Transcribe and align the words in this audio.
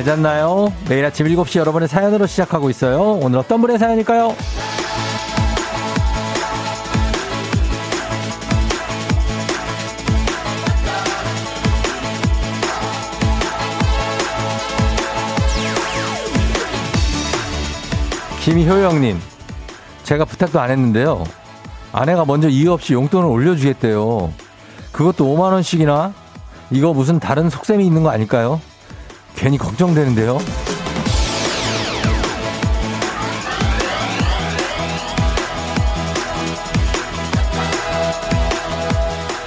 잘 0.00 0.16
잤나요? 0.16 0.72
매일 0.88 1.04
아침 1.04 1.26
7시 1.26 1.58
여러분의 1.58 1.86
사연으로 1.86 2.26
시작하고 2.26 2.70
있어요. 2.70 3.18
오늘 3.22 3.38
어떤 3.38 3.60
분의 3.60 3.78
사연일까요? 3.78 4.34
김효영님, 18.42 19.20
제가 20.04 20.24
부탁도 20.24 20.60
안 20.60 20.70
했는데요. 20.70 21.24
아내가 21.92 22.24
먼저 22.24 22.48
이유 22.48 22.72
없이 22.72 22.94
용돈을 22.94 23.28
올려주겠대요. 23.28 24.32
그것도 24.92 25.26
5만원씩이나? 25.26 26.14
이거 26.70 26.94
무슨 26.94 27.20
다른 27.20 27.50
속셈이 27.50 27.84
있는 27.84 28.02
거 28.02 28.08
아닐까요? 28.08 28.62
괜히 29.36 29.58
걱정되는데요. 29.58 30.38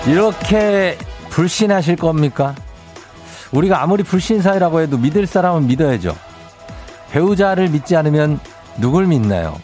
이렇게 0.08 0.98
불신하실 1.30 1.96
겁니까? 1.96 2.56
우리가 3.52 3.82
아무리 3.82 4.04
불신 4.04 4.42
사이라고 4.42 4.82
해도 4.82 4.98
믿을 4.98 5.26
사람은 5.26 5.68
믿어야죠. 5.68 6.16
배우자를 7.12 7.70
믿지 7.70 7.96
않으면 7.96 8.40
누굴 8.78 9.06
믿나요? 9.06 9.60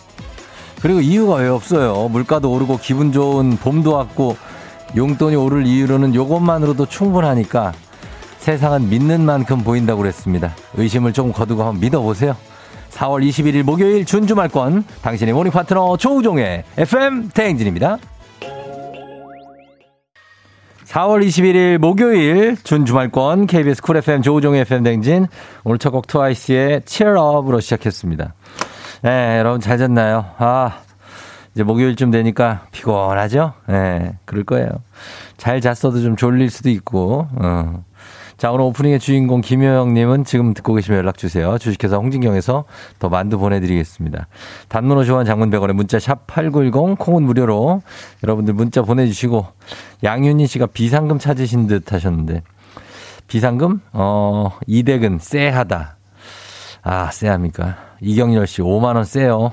그리고 0.82 1.02
이유가 1.02 1.36
왜 1.36 1.50
없어요? 1.50 2.08
물가도 2.10 2.52
오르고 2.52 2.78
기분 2.78 3.12
좋은 3.12 3.58
봄도 3.58 3.94
왔고 3.94 4.38
용돈이 4.96 5.36
오를 5.36 5.66
이유로는 5.66 6.16
요것만으로도 6.16 6.86
충분하니까 6.86 7.74
세상은 8.40 8.90
믿는 8.90 9.22
만큼 9.22 9.64
보인다고 9.64 10.02
그랬습니다. 10.02 10.54
의심을 10.76 11.14
조금 11.14 11.32
거두고 11.32 11.64
한번 11.64 11.80
믿어보세요. 11.82 12.36
4월 12.92 13.28
21일 13.28 13.64
목요일 13.64 14.06
준주말권 14.06 14.84
당신의 15.02 15.34
모닝 15.34 15.52
파트너 15.52 15.98
조우종의 15.98 16.64
FM 16.78 17.30
대행진입니다. 17.30 17.98
4월 20.88 21.24
21일 21.26 21.78
목요일 21.78 22.58
준주말권 22.64 23.46
KBS 23.46 23.82
쿨 23.84 23.98
FM 23.98 24.24
조우종의 24.24 24.62
FM 24.62 24.84
대행진 24.84 25.28
오늘 25.64 25.78
첫 25.78 25.92
곡 25.92 26.08
트와이스의 26.08 26.82
Up으로 26.90 27.60
시작했습니다. 27.60 28.34
네, 29.04 29.38
여러분 29.38 29.62
잘 29.62 29.78
잤나요? 29.78 30.26
아, 30.40 30.80
이제 31.54 31.62
목요일쯤 31.64 32.10
되니까 32.10 32.66
피곤하죠? 32.72 33.54
예, 33.70 33.72
네, 33.74 34.14
그럴 34.26 34.44
거예요. 34.46 34.70
잘 35.38 35.62
잤어도 35.62 36.02
좀 36.02 36.16
졸릴 36.16 36.50
수도 36.50 36.70
있고, 36.70 37.28
어. 37.36 37.84
자, 38.40 38.54
오늘 38.54 38.64
오프닝의 38.68 39.00
주인공 39.00 39.42
김효영님은 39.42 40.24
지금 40.24 40.54
듣고 40.54 40.74
계시면 40.74 41.00
연락 41.00 41.18
주세요. 41.18 41.58
주식회사 41.58 41.98
홍진경에서 41.98 42.64
더 42.98 43.10
만두 43.10 43.38
보내드리겠습니다. 43.38 44.28
단문 44.70 44.98
50원 44.98 45.26
장문 45.26 45.50
100원에 45.50 45.74
문자 45.74 45.98
샵8910 45.98 46.98
콩은 46.98 47.24
무료로 47.24 47.82
여러분들 48.24 48.54
문자 48.54 48.82
보내주시고 48.82 49.46
양윤희 50.06 50.48
씨가 50.48 50.68
비상금 50.68 51.20
찾으신 51.20 51.68
듯 51.68 51.92
하셨는데 51.92 52.42
비상금? 53.28 53.82
어, 53.92 54.58
이대근 54.68 55.20
쎄하다. 55.20 55.98
아, 56.84 57.12
쎄합니까? 57.12 57.76
이경열 58.00 58.48
씨 58.48 58.62
5만원 58.62 59.04
쎄요. 59.04 59.52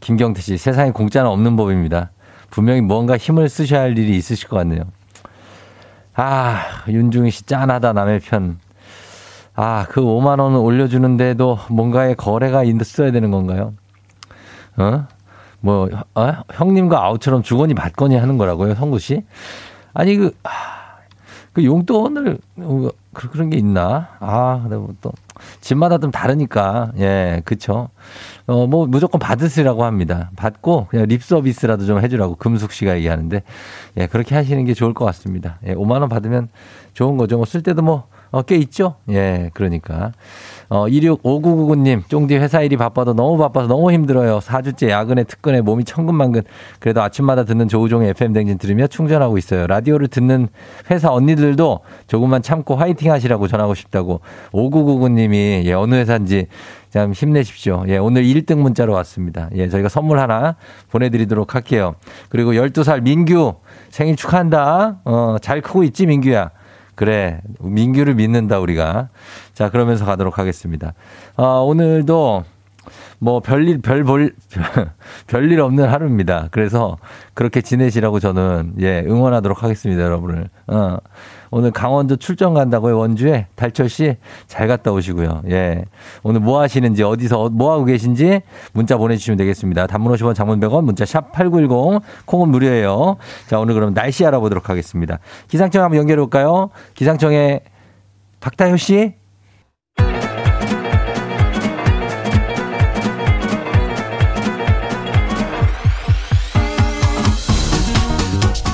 김경태 0.00 0.40
씨 0.40 0.56
세상에 0.56 0.92
공짜는 0.92 1.28
없는 1.28 1.56
법입니다. 1.56 2.12
분명히 2.48 2.80
뭔가 2.80 3.18
힘을 3.18 3.50
쓰셔야 3.50 3.82
할 3.82 3.98
일이 3.98 4.16
있으실 4.16 4.48
것 4.48 4.56
같네요. 4.56 4.84
아, 6.20 6.82
윤중희 6.88 7.30
씨 7.30 7.44
짠하다 7.44 7.92
남의 7.92 8.18
편. 8.18 8.58
아, 9.54 9.86
그 9.88 10.00
5만 10.00 10.40
원을 10.40 10.58
올려주는데도 10.58 11.60
뭔가의 11.70 12.16
거래가 12.16 12.64
있어야 12.64 13.12
되는 13.12 13.30
건가요? 13.30 13.74
어? 14.76 15.06
뭐, 15.60 15.88
어? 16.16 16.32
형님과 16.52 17.04
아우처럼 17.04 17.44
주거니 17.44 17.74
받거니 17.74 18.16
하는 18.16 18.36
거라고요, 18.36 18.74
성구 18.74 18.98
씨? 18.98 19.24
아니, 19.94 20.16
그, 20.16 20.34
아, 20.42 20.77
그 21.52 21.64
용돈을, 21.64 22.38
어, 22.58 22.88
그런 23.12 23.50
게 23.50 23.56
있나? 23.56 24.08
아, 24.20 24.60
근데 24.62 24.76
뭐 24.76 24.94
또, 25.00 25.12
집마다 25.60 25.98
좀 25.98 26.10
다르니까, 26.10 26.92
예, 26.98 27.42
그쵸. 27.44 27.88
어, 28.46 28.66
뭐, 28.66 28.86
무조건 28.86 29.18
받으시라고 29.18 29.84
합니다. 29.84 30.30
받고, 30.36 30.86
그냥 30.90 31.06
립 31.06 31.22
서비스라도 31.22 31.86
좀 31.86 32.00
해주라고 32.00 32.36
금숙 32.36 32.72
씨가 32.72 32.96
얘기하는데, 32.96 33.42
예, 33.96 34.06
그렇게 34.06 34.34
하시는 34.34 34.64
게 34.64 34.74
좋을 34.74 34.94
것 34.94 35.04
같습니다. 35.06 35.58
예, 35.66 35.74
5만 35.74 36.00
원 36.00 36.08
받으면 36.08 36.48
좋은 36.94 37.16
거죠. 37.16 37.36
뭐, 37.36 37.46
쓸 37.46 37.62
때도 37.62 37.82
뭐, 37.82 38.04
어, 38.30 38.42
꽤 38.42 38.56
있죠? 38.56 38.96
예, 39.10 39.50
그러니까. 39.54 40.12
어, 40.68 40.86
265999님, 40.86 42.08
쫑디 42.08 42.36
회사 42.36 42.60
일이 42.60 42.76
바빠도 42.76 43.14
너무 43.14 43.38
바빠서 43.38 43.68
너무 43.68 43.90
힘들어요. 43.90 44.40
4주째 44.40 44.90
야근에 44.90 45.24
특근에 45.24 45.62
몸이 45.62 45.84
천근만근. 45.84 46.42
그래도 46.78 47.02
아침마다 47.02 47.44
듣는 47.44 47.68
조우종의 47.68 48.10
FM 48.10 48.34
댕진 48.34 48.58
들으며 48.58 48.86
충전하고 48.86 49.38
있어요. 49.38 49.66
라디오를 49.66 50.08
듣는 50.08 50.48
회사 50.90 51.10
언니들도 51.10 51.80
조금만 52.06 52.42
참고 52.42 52.76
화이팅 52.76 53.10
하시라고 53.10 53.48
전하고 53.48 53.74
싶다고. 53.74 54.20
5999님이, 54.52 55.64
예, 55.64 55.72
어느 55.72 55.94
회사인지 55.94 56.48
참 56.90 57.12
힘내십시오. 57.12 57.84
예, 57.88 57.96
오늘 57.96 58.24
1등 58.24 58.56
문자로 58.56 58.92
왔습니다. 58.94 59.48
예, 59.54 59.68
저희가 59.68 59.88
선물 59.88 60.18
하나 60.18 60.56
보내드리도록 60.90 61.54
할게요. 61.54 61.94
그리고 62.28 62.52
12살 62.52 63.02
민규 63.02 63.54
생일 63.90 64.16
축하한다. 64.16 65.00
어, 65.04 65.36
잘 65.40 65.62
크고 65.62 65.82
있지, 65.84 66.06
민규야. 66.06 66.50
그래. 66.98 67.40
민규를 67.60 68.16
믿는다, 68.16 68.58
우리가. 68.58 69.10
자, 69.54 69.70
그러면서 69.70 70.04
가도록 70.04 70.36
하겠습니다. 70.36 70.94
어, 71.36 71.62
오늘도 71.62 72.42
뭐 73.20 73.38
별일, 73.38 73.80
별, 73.80 74.02
볼, 74.02 74.34
별일 75.28 75.60
없는 75.60 75.88
하루입니다. 75.88 76.48
그래서 76.50 76.98
그렇게 77.34 77.60
지내시라고 77.60 78.18
저는, 78.18 78.74
예, 78.80 79.04
응원하도록 79.06 79.62
하겠습니다, 79.62 80.02
여러분을. 80.02 80.48
어. 80.66 80.96
오늘 81.50 81.70
강원도 81.70 82.16
출장 82.16 82.54
간다고요, 82.54 82.98
원주에. 82.98 83.46
달철 83.54 83.88
씨, 83.88 84.16
잘 84.46 84.68
갔다 84.68 84.92
오시고요. 84.92 85.42
예. 85.50 85.84
오늘 86.22 86.40
뭐 86.40 86.60
하시는지, 86.60 87.02
어디서, 87.02 87.50
뭐 87.50 87.72
하고 87.72 87.84
계신지 87.84 88.40
문자 88.72 88.96
보내주시면 88.96 89.36
되겠습니다. 89.38 89.86
단문 89.86 90.12
50원, 90.14 90.34
장문 90.34 90.60
100원, 90.60 90.84
문자 90.84 91.04
샵 91.04 91.32
8910, 91.32 92.02
콩은 92.26 92.48
무료예요. 92.48 93.16
자, 93.48 93.58
오늘 93.58 93.74
그럼 93.74 93.94
날씨 93.94 94.24
알아보도록 94.26 94.68
하겠습니다. 94.68 95.18
기상청 95.48 95.82
한번 95.82 95.98
연결해 95.98 96.20
볼까요? 96.20 96.70
기상청에 96.94 97.60
박다효 98.40 98.76
씨? 98.76 99.14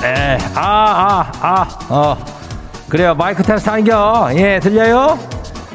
네, 0.01 0.37
아, 0.53 1.31
아, 1.41 1.67
아, 1.89 1.93
어. 1.93 2.34
그래요. 2.95 3.13
마이크 3.13 3.43
테스트 3.43 3.69
하는겨. 3.69 4.29
예, 4.35 4.57
들려요? 4.57 5.19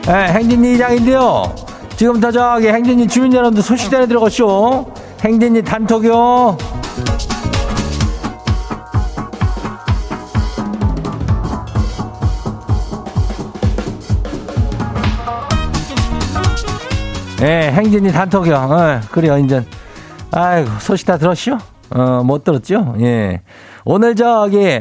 예, 0.08 0.32
행진이 0.32 0.72
이장인데요. 0.72 1.54
지금부터 1.94 2.32
저기 2.32 2.68
행진이 2.68 3.08
주민 3.08 3.34
여러분들 3.34 3.62
소식 3.62 3.90
전해 3.90 4.06
들어가시오. 4.06 4.86
행진이 5.22 5.62
단톡요. 5.62 6.56
예, 17.42 17.70
행진이 17.70 18.12
단톡요. 18.12 18.54
어, 18.54 19.00
그래요, 19.10 19.36
인전. 19.36 19.66
아이고, 20.30 20.70
소식 20.78 21.06
다 21.06 21.18
들었시오? 21.18 21.58
어, 21.90 22.22
못 22.24 22.44
들었죠? 22.44 22.94
예. 23.00 23.42
오늘 23.84 24.16
저기, 24.16 24.80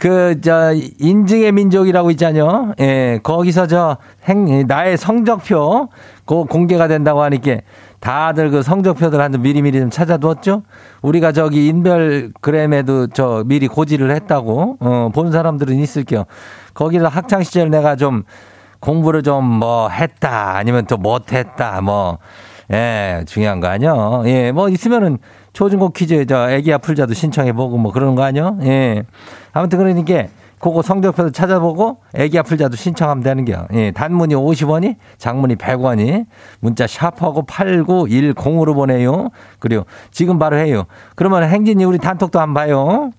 그, 0.00 0.40
저, 0.40 0.72
인증의 0.98 1.52
민족이라고 1.52 2.10
있잖아요. 2.12 2.72
예, 2.80 3.20
거기서 3.22 3.66
저, 3.66 3.98
행, 4.24 4.66
나의 4.66 4.96
성적표, 4.96 5.90
그 6.24 6.44
공개가 6.44 6.88
된다고 6.88 7.20
하니까 7.20 7.56
다들 8.00 8.50
그 8.50 8.62
성적표들 8.62 9.20
한번 9.20 9.42
미리미리 9.42 9.78
좀 9.78 9.90
찾아두었죠? 9.90 10.62
우리가 11.02 11.32
저기 11.32 11.66
인별그램에도 11.66 13.08
저 13.08 13.42
미리 13.44 13.68
고지를 13.68 14.10
했다고, 14.12 14.78
어, 14.80 15.10
본 15.14 15.32
사람들은 15.32 15.76
있을게요. 15.76 16.24
거기서 16.72 17.08
학창시절 17.08 17.68
내가 17.68 17.94
좀 17.96 18.22
공부를 18.80 19.22
좀 19.22 19.44
뭐 19.44 19.90
했다, 19.90 20.56
아니면 20.56 20.86
또 20.86 20.96
못했다, 20.96 21.82
뭐, 21.82 22.16
예, 22.72 23.22
중요한 23.26 23.60
거 23.60 23.66
아니요. 23.66 24.22
예, 24.24 24.50
뭐 24.50 24.70
있으면은 24.70 25.18
초중고 25.52 25.90
퀴즈 25.90 26.26
저 26.26 26.50
애기 26.50 26.72
아플 26.72 26.94
자도 26.94 27.14
신청해보고 27.14 27.78
뭐 27.78 27.92
그러는 27.92 28.14
거 28.14 28.22
아니요? 28.22 28.58
예. 28.62 29.02
아무튼 29.52 29.78
그러니까 29.78 30.24
그거 30.58 30.82
성적표도 30.82 31.30
찾아보고 31.30 32.02
애기 32.14 32.38
아플 32.38 32.58
자도 32.58 32.76
신청하면 32.76 33.24
되는 33.24 33.44
게요. 33.44 33.66
예. 33.72 33.90
단문이 33.90 34.34
50원이, 34.34 34.96
장문이 35.18 35.56
100원이, 35.56 36.26
문자 36.60 36.86
샵하고 36.86 37.46
8910으로 37.46 38.74
보내요. 38.74 39.30
그리고 39.58 39.86
지금 40.10 40.38
바로 40.38 40.56
해요. 40.56 40.84
그러면 41.16 41.44
행진이 41.44 41.84
우리 41.84 41.98
단톡도 41.98 42.38
한번 42.38 42.54
봐요. 42.54 43.10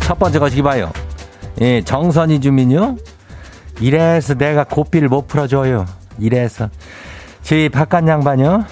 첫 0.00 0.18
번째 0.18 0.38
거시기 0.38 0.62
봐요. 0.62 0.90
예, 1.60 1.82
정선이 1.82 2.40
주민요. 2.40 2.96
이래서 3.80 4.34
내가 4.34 4.64
고삐를 4.64 5.08
못 5.08 5.28
풀어줘요. 5.28 5.86
이래서. 6.18 6.68
저희 7.42 7.68
바깥 7.68 8.06
양반요. 8.06 8.64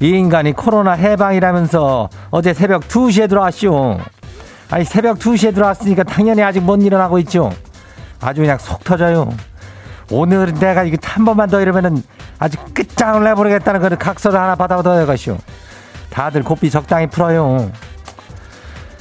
이 0.00 0.08
인간이 0.08 0.52
코로나 0.52 0.92
해방이라면서 0.92 2.08
어제 2.30 2.52
새벽 2.52 2.88
2시에 2.88 3.28
들어왔쇼. 3.28 4.00
아니, 4.70 4.84
새벽 4.84 5.18
2시에 5.18 5.54
들어왔으니까 5.54 6.02
당연히 6.02 6.42
아직 6.42 6.60
못 6.60 6.82
일어나고 6.82 7.18
있죠. 7.20 7.52
아주 8.20 8.40
그냥 8.40 8.58
속 8.58 8.82
터져요. 8.84 9.32
오늘은 10.10 10.54
내가 10.54 10.82
이거 10.84 10.96
한 11.02 11.24
번만 11.24 11.48
더 11.48 11.60
이러면은 11.60 12.02
아주 12.38 12.58
끝장을 12.74 13.22
내버리겠다는 13.22 13.80
그런 13.80 13.98
각서를 13.98 14.38
하나 14.38 14.54
받아둬야 14.54 15.06
가시오. 15.06 15.38
다들 16.10 16.42
고삐 16.42 16.70
적당히 16.70 17.06
풀어요. 17.06 17.70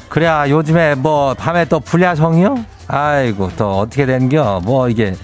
그래야 0.09 0.49
요즘에 0.49 0.95
뭐 0.95 1.33
밤에 1.33 1.65
또 1.65 1.79
불야성이요? 1.79 2.65
아이고 2.87 3.49
또 3.57 3.79
어떻게 3.79 4.05
된겨? 4.05 4.61
뭐 4.63 4.89
이게 4.89 5.15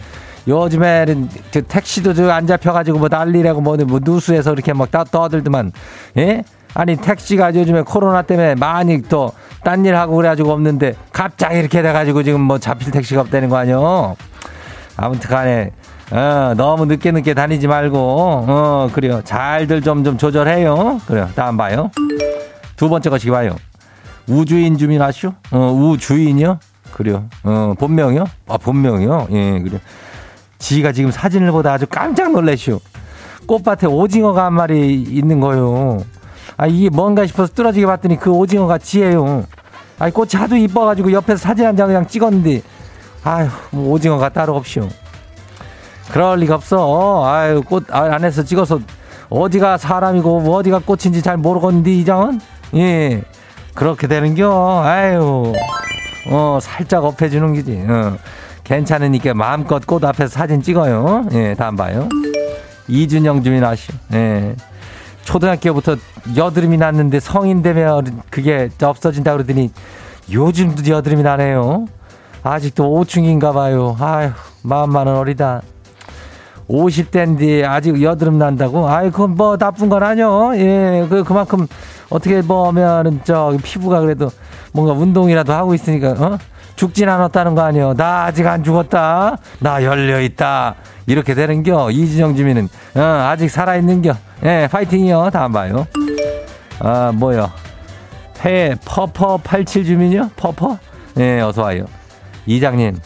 요즘에는 0.48 1.30
저 1.52 1.62
택시도 1.62 2.14
저안 2.14 2.48
잡혀가지고 2.48 3.00
뭐 3.00 3.08
난리라고 3.10 3.62
뭐, 3.62 3.76
뭐 3.78 4.00
뉴스에서 4.04 4.54
이렇게 4.54 4.74
막 4.74 4.90
떠, 4.92 5.04
떠들더만 5.04 5.72
예? 6.18 6.44
아니 6.74 6.96
택시가 6.96 7.54
요즘에 7.56 7.82
코로나 7.82 8.22
때문에 8.22 8.56
많이 8.56 9.02
또 9.04 9.32
딴 9.64 9.84
일 9.86 9.96
하고 9.98 10.16
그래가지고 10.16 10.52
없는데 10.54 10.94
갑자기 11.12 11.60
이렇게 11.60 11.82
돼가지고 11.82 12.24
지금 12.24 12.40
뭐 12.40 12.58
잡힐 12.58 12.90
택시가 12.92 13.22
없다는 13.22 13.50
거 13.50 13.58
아니요? 13.58 14.16
아무튼 14.96 15.30
간에 15.30 15.72
어, 16.12 16.54
너무 16.56 16.86
늦게 16.86 17.12
늦게 17.12 17.34
다니지 17.34 17.68
말고 17.68 17.98
어 18.48 18.90
그래요 18.94 19.22
잘들 19.26 19.82
좀 19.82 20.06
좀 20.06 20.18
조절해요 20.18 21.02
그래요 21.06 21.30
다음 21.36 21.58
봐요 21.58 21.92
두 22.78 22.88
번째 22.88 23.10
것이 23.10 23.30
봐요 23.30 23.58
우주인 24.30 24.78
주민 24.78 25.02
아시오? 25.02 25.34
어 25.52 25.72
우주인이요? 25.74 26.60
그래요 26.94 27.26
어 27.44 27.74
본명이요? 27.78 28.24
아 28.48 28.58
본명이요? 28.58 29.28
예 29.32 29.60
그래요 29.60 29.80
지가 30.60 30.92
지금 30.92 31.12
사진을 31.12 31.52
보다 31.52 31.74
아주 31.74 31.86
깜짝 31.88 32.32
놀래시오 32.32 32.80
꽃밭에 33.46 33.88
오징어가 33.88 34.46
한 34.46 34.54
마리 34.54 34.94
있는 34.96 35.40
거요 35.40 36.04
아 36.58 36.68
이게 36.68 36.90
뭔가 36.90 37.26
싶어서 37.26 37.54
뚫어지게 37.54 37.86
봤더니 37.86 38.18
그 38.20 38.32
오징어가 38.32 38.78
지예요 38.78 39.46
아이 40.00 40.12
꽃이 40.12 40.32
하도 40.34 40.56
이뻐가지고 40.56 41.12
옆에서 41.12 41.38
사진 41.38 41.66
한 41.66 41.76
장 41.76 41.88
그냥 41.88 42.08
찍었는데 42.08 42.62
아휴 43.24 43.50
뭐 43.72 43.92
오징어가 43.94 44.30
따로 44.30 44.56
없시오 44.56 44.88
그럴 46.12 46.40
리가 46.40 46.56
없어. 46.56 47.26
아유, 47.26 47.62
꽃 47.62 47.84
안에서 47.94 48.42
찍어서 48.44 48.80
어디가 49.30 49.78
사람이고 49.78 50.40
뭐 50.40 50.56
어디가 50.56 50.80
꽃인지 50.86 51.22
잘 51.22 51.36
모르겠는데, 51.36 51.92
이 51.92 52.06
장은? 52.06 52.40
예. 52.76 53.24
그렇게 53.74 54.08
되는겨. 54.08 54.84
아유. 54.86 55.52
어, 56.32 56.60
살짝 56.62 57.04
업해주는 57.04 57.54
기지. 57.56 57.84
어. 57.90 58.16
괜찮으니까 58.68 59.34
마음껏 59.34 59.86
꽃 59.88 60.04
앞에서 60.04 60.28
사진 60.28 60.62
찍어요. 60.62 61.28
예, 61.32 61.56
다음 61.56 61.78
봐요. 61.78 62.10
이준영 62.90 63.42
주민 63.42 63.64
아시오. 63.64 63.96
예. 64.14 64.56
초등학교부터 65.24 65.96
여드름이 66.36 66.78
났는데 66.78 67.20
성인 67.20 67.62
되면 67.62 68.22
그게 68.30 68.70
없어진다 68.82 69.34
그러더니 69.34 69.72
요즘도 70.32 70.90
여드름이 70.90 71.24
나네요. 71.24 71.86
아직도 72.44 72.84
5층인가 72.84 73.54
봐요. 73.54 73.96
아유, 74.00 74.32
마음만은 74.64 75.16
어리다. 75.16 75.62
50대인데 76.70 77.64
아직 77.64 78.02
여드름 78.02 78.38
난다고? 78.38 78.90
아이, 78.90 79.10
그건 79.10 79.36
뭐 79.36 79.58
나쁜 79.58 79.88
건 79.88 80.04
아니요. 80.04 80.52
예, 80.56 81.06
그, 81.10 81.24
그만큼 81.24 81.68
어떻게 82.10 82.42
보면은 82.42 83.22
저 83.24 83.56
피부가 83.64 84.02
그래도 84.02 84.30
뭔가 84.74 84.92
운동이라도 84.94 85.54
하고 85.54 85.74
있으니까, 85.74 86.12
어? 86.12 86.38
죽진 86.78 87.10
않았다는 87.10 87.56
거 87.56 87.64
아니요. 87.64 87.96
나 87.96 88.26
아직 88.26 88.48
안 88.48 88.64
죽었다. 88.64 89.38
나 89.60 89.84
열려 89.84 90.22
있다. 90.22 90.76
이렇게 91.08 91.34
되는겨. 91.34 91.90
이진영 91.92 92.36
주민은, 92.36 92.70
어, 92.96 93.02
아직 93.02 93.50
살아 93.50 93.76
있는겨. 93.76 94.14
예, 94.44 94.70
파이팅이요. 94.72 95.32
다음 95.34 95.52
봐요. 95.52 95.88
아, 96.80 97.12
뭐요. 97.14 97.52
폐, 98.40 98.76
퍼퍼 98.86 99.38
87 99.38 99.86
주민이요? 99.86 100.30
퍼퍼? 100.38 100.78
예, 101.18 101.42
어서 101.42 101.64
와요. 101.64 101.86
이장님, 102.46 103.00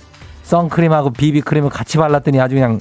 선크림하고 0.44 1.12
비비크림을 1.12 1.70
같이 1.70 1.98
발랐더니 1.98 2.42
아주 2.42 2.56
그냥 2.56 2.80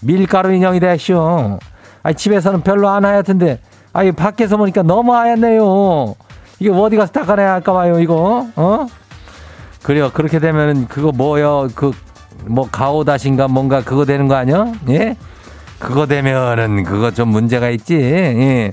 밀가루 0.00 0.52
인형이 0.52 0.80
되쇼. 0.80 1.60
아니, 2.02 2.16
집에서는 2.16 2.62
별로 2.62 2.88
안 2.88 3.04
하얗던데, 3.04 3.60
아니, 3.92 4.10
밖에서 4.10 4.56
보니까 4.56 4.82
너무 4.82 5.14
하얗네요. 5.14 6.16
이게 6.58 6.70
어디 6.70 6.96
가서 6.96 7.12
닦아내야 7.12 7.52
할까 7.52 7.72
봐요, 7.72 8.00
이거, 8.00 8.48
어? 8.56 8.86
그래요. 9.82 10.10
그렇게 10.12 10.38
되면은, 10.38 10.88
그거 10.88 11.12
뭐요, 11.12 11.68
그, 11.74 11.92
뭐, 12.46 12.68
가오다신가 12.70 13.48
뭔가 13.48 13.82
그거 13.82 14.04
되는 14.04 14.28
거 14.28 14.34
아니야? 14.36 14.72
예? 14.88 15.16
그거 15.78 16.06
되면은, 16.06 16.84
그거 16.84 17.10
좀 17.10 17.28
문제가 17.28 17.70
있지, 17.70 17.96
예. 17.96 18.70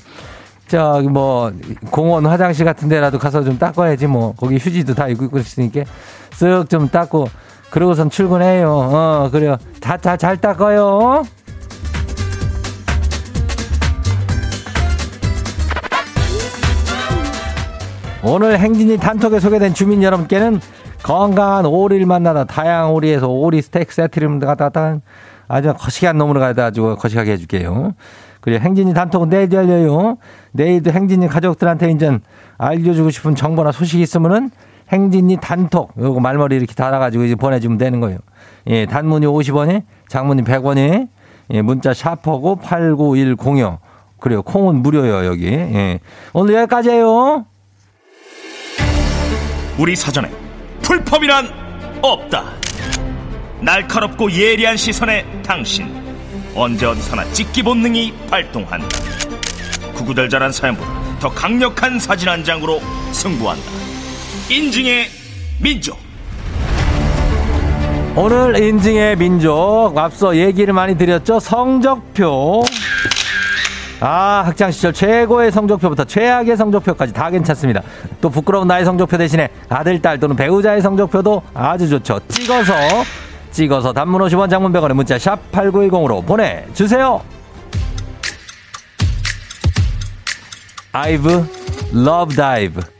저기 0.67 1.07
뭐 1.07 1.51
공원 1.89 2.27
화장실 2.27 2.63
같은 2.63 2.87
데라도 2.89 3.17
가서 3.17 3.43
좀 3.43 3.57
닦아야지 3.57 4.05
뭐 4.05 4.35
거기 4.35 4.57
휴지도 4.57 4.93
다 4.93 5.07
입고 5.07 5.39
있으니까 5.39 5.81
쓱 6.29 6.69
좀 6.69 6.87
닦고 6.89 7.27
그러고선 7.71 8.11
출근해요. 8.11 8.69
어, 8.71 9.29
그래요. 9.31 9.57
다, 9.81 9.97
다 9.97 10.15
잘 10.15 10.37
닦아요. 10.37 11.23
오늘 18.21 18.59
행진이 18.59 18.97
단톡에 18.97 19.39
소개된 19.39 19.73
주민 19.73 20.03
여러분께는 20.03 20.59
건강한 21.03 21.65
오리를 21.65 22.05
만나다 22.05 22.43
다양한 22.43 22.91
오리에서 22.91 23.27
오리 23.27 23.61
스테이크 23.61 23.93
세트를 23.93 24.39
갖다가 24.39 24.99
아주 25.47 25.73
거시기한 25.73 26.17
놈으로 26.17 26.39
가가지고 26.39 26.95
거시하게 26.95 27.33
해줄게요. 27.33 27.93
그리고 28.41 28.63
행진이 28.63 28.93
단톡은 28.93 29.29
내일도 29.29 29.57
열려요. 29.57 30.17
내일도 30.51 30.91
행진이 30.91 31.27
가족들한테 31.27 31.91
이제 31.91 32.17
알려주고 32.57 33.09
싶은 33.09 33.35
정보나 33.35 33.71
소식이 33.71 34.01
있으면은 34.03 34.51
행진이 34.91 35.37
단톡 35.41 35.93
요거 35.97 36.19
말머리 36.19 36.55
이렇게 36.55 36.73
달아가지고 36.73 37.25
이제 37.25 37.35
보내주면 37.35 37.77
되는 37.77 37.99
거예요. 37.99 38.19
예, 38.67 38.85
단문이 38.85 39.25
50원에 39.25 39.83
장문이 40.07 40.43
100원에 40.43 41.09
예, 41.51 41.61
문자 41.61 41.93
샤퍼고 41.93 42.57
89106 42.57 43.79
그래요. 44.19 44.41
콩은 44.41 44.77
무료요 44.77 45.25
여기. 45.25 45.47
예. 45.47 45.99
오늘 46.33 46.55
여기까지예요. 46.55 47.45
우리 49.77 49.95
사전에 49.95 50.48
풀펌이란 50.89 51.99
없다. 52.01 52.45
날카롭고 53.61 54.31
예리한 54.31 54.75
시선에 54.75 55.23
당신 55.43 55.87
언제 56.55 56.87
어디서나 56.87 57.31
찍기 57.31 57.61
본능이 57.61 58.11
발동한다. 58.27 58.87
구구절절한 59.93 60.51
사연보다 60.51 61.19
더 61.19 61.29
강력한 61.29 61.99
사진 61.99 62.29
한 62.29 62.43
장으로 62.43 62.81
승부한다. 63.11 63.63
인증의 64.49 65.09
민족. 65.61 65.99
오늘 68.15 68.59
인증의 68.59 69.17
민족 69.17 69.93
앞서 69.95 70.35
얘기를 70.35 70.73
많이 70.73 70.97
드렸죠. 70.97 71.39
성적표. 71.39 72.63
아, 74.01 74.43
학창 74.45 74.71
시절 74.71 74.93
최고의 74.93 75.51
성적표부터 75.51 76.05
최악의 76.05 76.55
성적표까지 76.55 77.13
다 77.13 77.29
괜찮습니다. 77.29 77.81
또 78.21 78.29
부끄러운 78.29 78.67
나의 78.67 78.85
성적표 78.85 79.17
대신에 79.17 79.49
아들, 79.67 80.01
딸 80.01 80.19
또는 80.19 80.35
배우자의 80.35 80.81
성적표도 80.81 81.41
아주 81.53 81.89
좋죠. 81.89 82.19
찍어서, 82.29 82.73
찍어서 83.51 83.91
단문 83.91 84.21
50원 84.21 84.49
장문 84.49 84.71
100원에 84.71 84.93
문자 84.93 85.19
샵 85.19 85.51
8910으로 85.51 86.25
보내 86.25 86.65
주세요. 86.73 87.21
아이브, 90.93 91.45
Love 91.91 92.35
Dive. 92.35 92.98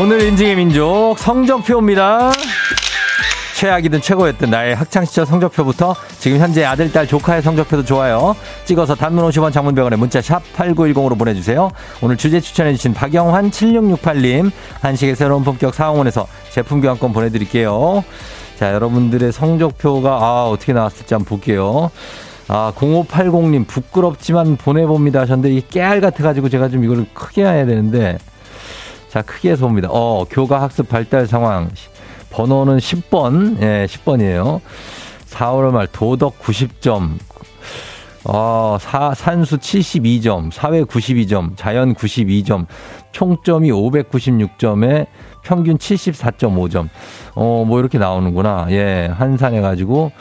오늘 0.00 0.22
인증의 0.22 0.54
민족 0.54 1.16
성적표입니다. 1.18 2.30
최악이든 3.56 4.00
최고였든 4.00 4.48
나의 4.48 4.76
학창시절 4.76 5.26
성적표부터 5.26 5.96
지금 6.20 6.38
현재 6.38 6.64
아들, 6.64 6.92
딸, 6.92 7.04
조카의 7.04 7.42
성적표도 7.42 7.84
좋아요. 7.84 8.36
찍어서 8.64 8.94
단문 8.94 9.28
50원 9.28 9.52
장문병원에 9.52 9.96
문자 9.96 10.22
샵 10.22 10.40
8910으로 10.54 11.18
보내주세요. 11.18 11.72
오늘 12.00 12.16
주제 12.16 12.38
추천해주신 12.38 12.94
박영환 12.94 13.50
7668님 13.50 14.52
한식의 14.82 15.16
새로운 15.16 15.42
본격 15.42 15.74
사원에서 15.74 16.28
제품 16.52 16.80
교환권 16.80 17.12
보내드릴게요. 17.12 18.04
자, 18.56 18.72
여러분들의 18.72 19.32
성적표가 19.32 20.10
아, 20.12 20.44
어떻게 20.44 20.72
나왔을지 20.72 21.12
한번 21.12 21.28
볼게요. 21.28 21.90
아, 22.46 22.72
0580님 22.76 23.66
부끄럽지만 23.66 24.56
보내봅니다 24.58 25.22
하셨는데 25.22 25.56
이 25.56 25.62
깨알 25.68 26.00
같아가지고 26.00 26.48
제가 26.48 26.68
좀 26.68 26.84
이거를 26.84 27.06
크게 27.12 27.42
해야 27.42 27.66
되는데 27.66 28.18
자, 29.08 29.22
크게 29.22 29.50
해서 29.52 29.66
봅니다. 29.66 29.88
어, 29.90 30.24
교과 30.28 30.60
학습 30.60 30.88
발달 30.88 31.26
상황. 31.26 31.70
번호는 32.30 32.78
10번, 32.78 33.60
예, 33.62 33.86
10번이에요. 33.86 34.60
4월 35.26 35.70
말 35.72 35.86
도덕 35.86 36.38
90점, 36.40 37.18
어, 38.24 38.76
사, 38.80 39.14
산수 39.14 39.58
72점, 39.58 40.52
사회 40.52 40.82
92점, 40.82 41.56
자연 41.56 41.94
92점, 41.94 42.66
총점이 43.12 43.70
596점에 43.70 45.06
평균 45.42 45.78
74.5점. 45.78 46.88
어, 47.34 47.64
뭐 47.66 47.80
이렇게 47.80 47.98
나오는구나. 47.98 48.66
예, 48.70 49.10
한산해가지고 49.16 50.12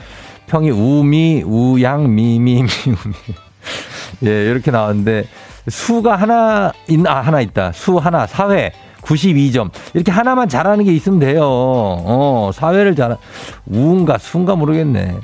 평이 0.47 0.69
우미, 0.69 1.43
우양, 1.45 2.15
미미, 2.15 2.63
미우미. 2.63 3.15
예, 4.25 4.45
이렇게 4.49 4.71
나왔는데 4.71 5.25
수가 5.67 6.15
하나, 6.15 6.71
있, 6.87 7.05
아, 7.07 7.21
하나 7.21 7.41
있다. 7.41 7.71
수 7.73 7.97
하나, 7.97 8.25
사회. 8.25 8.71
92점. 9.01 9.69
이렇게 9.93 10.11
하나만 10.11 10.49
잘하는 10.49 10.83
게 10.83 10.93
있으면 10.93 11.19
돼요. 11.19 11.41
어, 11.45 12.51
사회를 12.53 12.95
잘, 12.95 13.17
우인가, 13.65 14.17
수인가 14.17 14.55
모르겠네. 14.55 15.15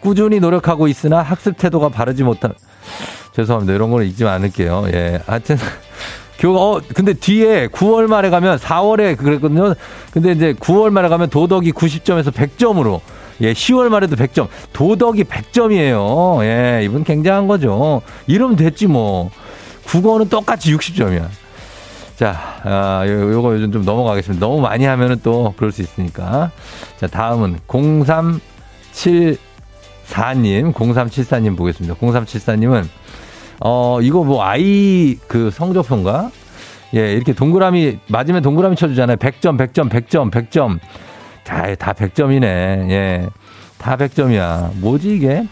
꾸준히 0.00 0.38
노력하고 0.38 0.86
있으나 0.86 1.22
학습 1.22 1.56
태도가 1.56 1.88
바르지 1.88 2.22
못한, 2.22 2.52
죄송합니다. 3.34 3.72
이런 3.74 3.90
거는 3.90 4.06
잊지 4.06 4.26
않을게요. 4.26 4.86
예. 4.92 5.20
하여튼, 5.26 5.56
교, 6.38 6.54
어, 6.56 6.80
근데 6.94 7.14
뒤에 7.14 7.68
9월 7.68 8.06
말에 8.06 8.28
가면 8.28 8.58
4월에 8.58 9.16
그랬거든요. 9.16 9.74
근데 10.12 10.32
이제 10.32 10.52
9월 10.52 10.90
말에 10.90 11.08
가면 11.08 11.30
도덕이 11.30 11.72
90점에서 11.72 12.30
100점으로. 12.30 13.00
예, 13.40 13.52
10월 13.52 13.88
말에도 13.88 14.16
100점. 14.16 14.48
도덕이 14.74 15.24
100점이에요. 15.24 16.44
예, 16.44 16.84
이분 16.84 17.04
굉장한 17.04 17.48
거죠. 17.48 18.02
이러면 18.26 18.56
됐지 18.56 18.86
뭐. 18.86 19.30
국어는 19.86 20.28
똑같이 20.28 20.74
60점이야. 20.74 21.28
자, 22.16 22.36
아, 22.64 23.04
요, 23.06 23.32
요거 23.32 23.54
요즘 23.54 23.72
좀 23.72 23.84
넘어가겠습니다. 23.84 24.44
너무 24.44 24.60
많이 24.60 24.84
하면은 24.84 25.20
또 25.22 25.54
그럴 25.56 25.70
수 25.70 25.82
있으니까. 25.82 26.50
자, 26.98 27.06
다음은 27.06 27.58
0374님, 27.68 29.38
0374님 30.72 31.56
보겠습니다. 31.56 31.94
0374님은, 31.96 32.86
어, 33.60 33.98
이거 34.00 34.24
뭐 34.24 34.42
아이 34.42 35.16
그 35.28 35.50
성적표인가? 35.50 36.30
예, 36.94 37.12
이렇게 37.12 37.32
동그라미, 37.32 37.98
맞으면 38.08 38.42
동그라미 38.42 38.76
쳐주잖아요. 38.76 39.16
100점, 39.18 39.58
100점, 39.58 39.90
100점, 39.90 40.30
100점. 40.30 40.78
다, 41.44 41.74
다 41.74 41.92
100점이네. 41.92 42.44
예. 42.90 43.26
다 43.78 43.96
100점이야. 43.96 44.74
뭐지 44.76 45.16
이게? 45.16 45.46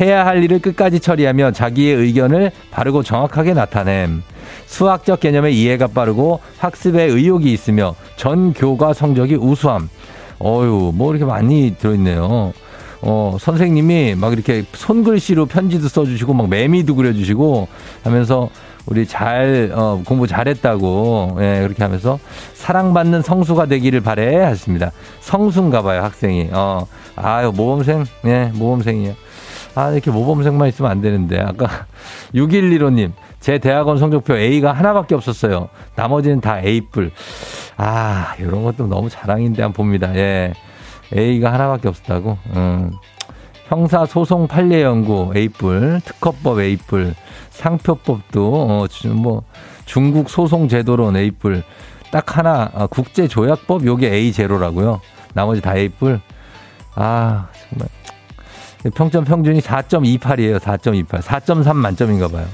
해야 0.00 0.26
할 0.26 0.42
일을 0.44 0.60
끝까지 0.60 1.00
처리하며 1.00 1.52
자기의 1.52 1.96
의견을 1.96 2.50
바르고 2.70 3.02
정확하게 3.02 3.54
나타냄. 3.54 4.22
수학적 4.66 5.20
개념의 5.20 5.56
이해가 5.56 5.88
빠르고 5.88 6.40
학습에 6.58 7.04
의욕이 7.04 7.52
있으며 7.52 7.94
전 8.16 8.52
교과 8.52 8.92
성적이 8.92 9.36
우수함. 9.36 9.88
어유, 10.42 10.92
뭐 10.94 11.12
이렇게 11.12 11.24
많이 11.24 11.74
들어있네요. 11.78 12.52
어, 13.02 13.36
선생님이 13.40 14.14
막 14.16 14.32
이렇게 14.32 14.64
손글씨로 14.72 15.46
편지도 15.46 15.88
써주시고 15.88 16.34
막 16.34 16.48
매미도 16.48 16.94
그려주시고 16.94 17.68
하면서 18.02 18.50
우리 18.86 19.04
잘, 19.06 19.72
어, 19.74 20.00
공부 20.06 20.28
잘했다고, 20.28 21.38
예, 21.40 21.60
그렇게 21.62 21.82
하면서 21.82 22.20
사랑받는 22.54 23.22
성수가 23.22 23.66
되기를 23.66 24.00
바래 24.00 24.36
하셨습니다. 24.36 24.92
성수인가 25.20 25.82
봐요, 25.82 26.02
학생이. 26.02 26.50
어, 26.52 26.86
아유, 27.16 27.52
모범생? 27.54 28.04
예, 28.26 28.52
모범생이에요. 28.54 29.14
아, 29.76 29.90
이렇게 29.92 30.10
모범생만 30.10 30.68
있으면 30.68 30.90
안 30.90 31.02
되는데. 31.02 31.38
아까 31.38 31.86
6115님, 32.34 33.12
제 33.40 33.58
대학원 33.58 33.98
성적표 33.98 34.36
A가 34.36 34.72
하나밖에 34.72 35.14
없었어요. 35.14 35.68
나머지는 35.94 36.40
다 36.40 36.60
A뿔. 36.60 37.12
아, 37.76 38.34
이런 38.38 38.64
것도 38.64 38.86
너무 38.86 39.10
자랑인데 39.10 39.62
한번 39.62 39.76
봅니다. 39.76 40.16
예. 40.16 40.54
A가 41.14 41.52
하나밖에 41.52 41.88
없었다고? 41.88 42.38
음. 42.56 42.90
형사 43.68 44.06
소송 44.06 44.48
판례 44.48 44.82
연구 44.82 45.32
A뿔, 45.36 46.00
특허법 46.04 46.60
A뿔, 46.60 47.14
상표법도, 47.50 48.54
어, 48.54 48.86
뭐, 49.12 49.42
중국 49.84 50.30
소송 50.30 50.68
제도론 50.68 51.16
A뿔, 51.16 51.62
딱 52.10 52.38
하나, 52.38 52.70
아, 52.74 52.86
국제 52.86 53.28
조약법 53.28 53.84
요게 53.84 54.10
A0라고요. 54.10 55.00
나머지 55.34 55.60
다 55.60 55.76
A뿔. 55.76 56.20
아, 56.94 57.48
정말. 57.68 57.88
평점 58.94 59.24
평균이 59.24 59.60
4.28이에요. 59.60 60.58
4.28. 60.58 61.20
4.3 61.20 61.74
만점인가 61.74 62.28
봐요. 62.28 62.46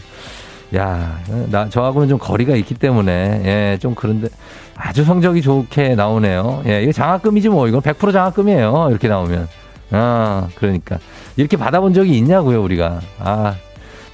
야, 0.74 1.18
나, 1.50 1.68
저하고는 1.68 2.08
좀 2.08 2.18
거리가 2.18 2.56
있기 2.56 2.74
때문에, 2.74 3.42
예, 3.44 3.78
좀 3.78 3.94
그런데 3.94 4.28
아주 4.74 5.04
성적이 5.04 5.42
좋게 5.42 5.94
나오네요. 5.94 6.62
예, 6.66 6.82
이거 6.82 6.92
장학금이지 6.92 7.50
뭐. 7.50 7.68
이건 7.68 7.82
100% 7.82 8.12
장학금이에요. 8.12 8.88
이렇게 8.90 9.08
나오면. 9.08 9.48
아, 9.90 10.48
그러니까. 10.54 10.98
이렇게 11.36 11.56
받아본 11.56 11.92
적이 11.92 12.16
있냐고요, 12.18 12.62
우리가. 12.62 13.00
아, 13.18 13.54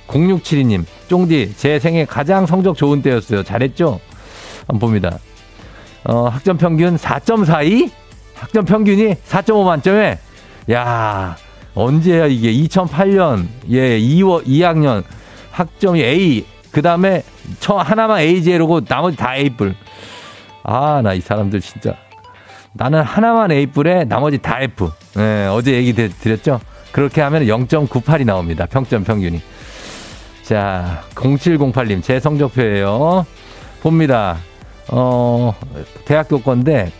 0672님, 0.08 0.84
쫑디, 1.08 1.54
제 1.56 1.78
생애 1.78 2.04
가장 2.04 2.46
성적 2.46 2.76
좋은 2.76 3.02
때였어요. 3.02 3.44
잘했죠? 3.44 4.00
한번 4.66 4.80
봅니다. 4.80 5.18
어, 6.04 6.28
학점 6.28 6.56
평균 6.56 6.96
4.42? 6.96 7.90
학점 8.34 8.64
평균이 8.64 9.14
4.5 9.14 9.64
만점에? 9.64 10.18
야 10.72 11.36
언제야 11.82 12.26
이게? 12.26 12.52
2008년, 12.52 13.46
예, 13.70 13.98
2월, 14.00 14.44
2학년. 14.44 15.04
학점이 15.52 16.02
A, 16.02 16.44
그 16.72 16.82
다음에 16.82 17.22
처 17.60 17.76
하나만 17.78 18.20
A제로고 18.20 18.84
나머지 18.84 19.16
다 19.16 19.36
A뿔. 19.36 19.74
아, 20.64 21.00
나 21.02 21.14
이 21.14 21.20
사람들 21.20 21.60
진짜. 21.60 21.94
나는 22.74 23.02
하나만 23.02 23.50
A뿔에 23.52 24.04
나머지 24.04 24.38
다 24.38 24.60
F. 24.60 24.90
예, 25.18 25.46
어제 25.50 25.72
얘기 25.74 25.92
드렸죠? 25.94 26.60
그렇게 26.92 27.20
하면 27.20 27.44
0.98이 27.44 28.24
나옵니다. 28.24 28.66
평점 28.66 29.04
평균이. 29.04 29.40
자, 30.42 31.02
0708님, 31.14 32.02
제 32.02 32.18
성적표예요. 32.18 33.24
봅니다. 33.82 34.36
어, 34.88 35.54
대학교 36.04 36.40
건데, 36.40 36.90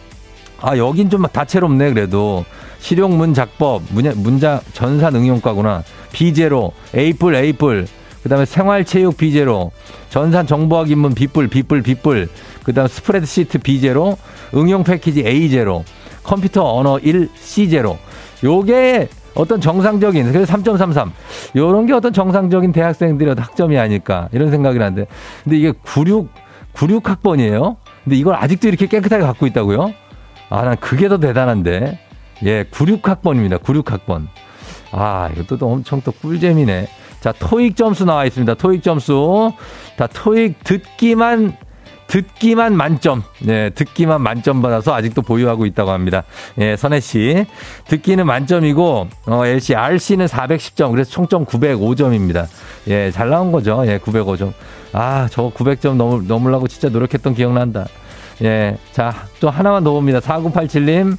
아, 0.61 0.77
여긴 0.77 1.11
좀 1.11 1.23
다채롭네, 1.23 1.93
그래도. 1.95 2.45
실용문 2.81 3.35
작법, 3.35 3.83
문자, 3.91 4.61
전산 4.73 5.15
응용과구나. 5.17 5.83
B제로, 6.13 6.73
A뿔, 6.95 7.35
A뿔. 7.35 7.87
그 8.23 8.29
다음에 8.29 8.45
생활체육 8.45 9.17
B제로, 9.17 9.73
전산 10.11 10.47
정보학 10.47 10.91
입문 10.91 11.15
B뿔, 11.15 11.49
B뿔, 11.49 11.83
B뿔. 11.83 12.29
그 12.65 12.73
다음 12.73 12.89
스프레드시트 12.89 13.59
B제로, 13.59 14.19
응용 14.55 14.85
패키지 14.85 15.25
A제로, 15.27 15.85
컴퓨터 16.23 16.65
언어 16.75 16.99
1 16.99 17.29
C제로. 17.37 17.99
요게 18.45 19.09
어떤 19.35 19.61
정상적인 19.61 20.33
그래서 20.33 20.53
3.33 20.53 21.11
요런 21.57 21.87
게 21.87 21.93
어떤 21.93 22.13
정상적인 22.13 22.73
대학생들의 22.73 23.37
학점이 23.39 23.79
아닐까 23.79 24.29
이런 24.33 24.51
생각이 24.51 24.79
나는데 24.79 25.07
근데 25.45 25.57
이게 25.57 25.73
96 25.85 26.29
96학번이에요. 26.79 27.77
근데 28.05 28.17
이걸 28.17 28.35
아직도 28.37 28.69
이렇게 28.69 28.87
깨끗하게 28.87 29.25
갖고 29.25 29.47
있다고요? 29.47 29.93
아, 30.51 30.63
난 30.63 30.77
그게 30.79 31.09
더 31.09 31.19
대단한데. 31.19 31.99
예, 32.45 32.65
96학번입니다. 32.65 33.61
96학번. 33.63 34.27
아, 34.93 35.31
이것도 35.35 35.59
또 35.59 35.71
엄청 35.71 36.01
또 36.03 36.13
꿀잼이네. 36.13 36.89
자, 37.21 37.33
토익 37.33 37.77
점수 37.77 38.05
나와 38.05 38.25
있습니다. 38.25 38.55
토익 38.55 38.83
점수. 38.83 39.53
자, 39.97 40.07
토익 40.07 40.63
듣기만 40.65 41.57
듣기만 42.07 42.75
만점. 42.75 43.23
네, 43.41 43.71
듣기만 43.71 44.23
만점 44.23 44.63
받아서 44.63 44.95
아직도 44.95 45.23
보유하고 45.23 45.67
있다고 45.67 45.91
합니다. 45.91 46.25
예, 46.59 46.75
선혜 46.75 47.01
씨. 47.01 47.45
듣기는 47.87 48.27
만점이고, 48.27 49.09
어, 49.27 49.47
LC, 49.47 49.75
RC는 49.75 50.27
410점. 50.27 50.91
그래서 50.91 51.11
총점 51.11 51.45
905점입니다. 51.45 52.47
예, 52.89 53.11
잘 53.11 53.29
나온 53.29 53.53
거죠. 53.53 53.85
예, 53.87 53.99
905점. 53.99 54.53
아, 54.95 55.29
저거 55.31 55.51
900점 55.53 55.97
넘, 55.97 56.27
넘으려고 56.27 56.67
진짜 56.67 56.89
노력했던 56.89 57.35
기억난다. 57.35 57.87
예, 58.43 58.79
자, 58.93 59.15
또 59.41 59.51
하나만 59.51 59.85
더 59.85 59.93
봅니다. 59.93 60.21
4987님. 60.21 61.19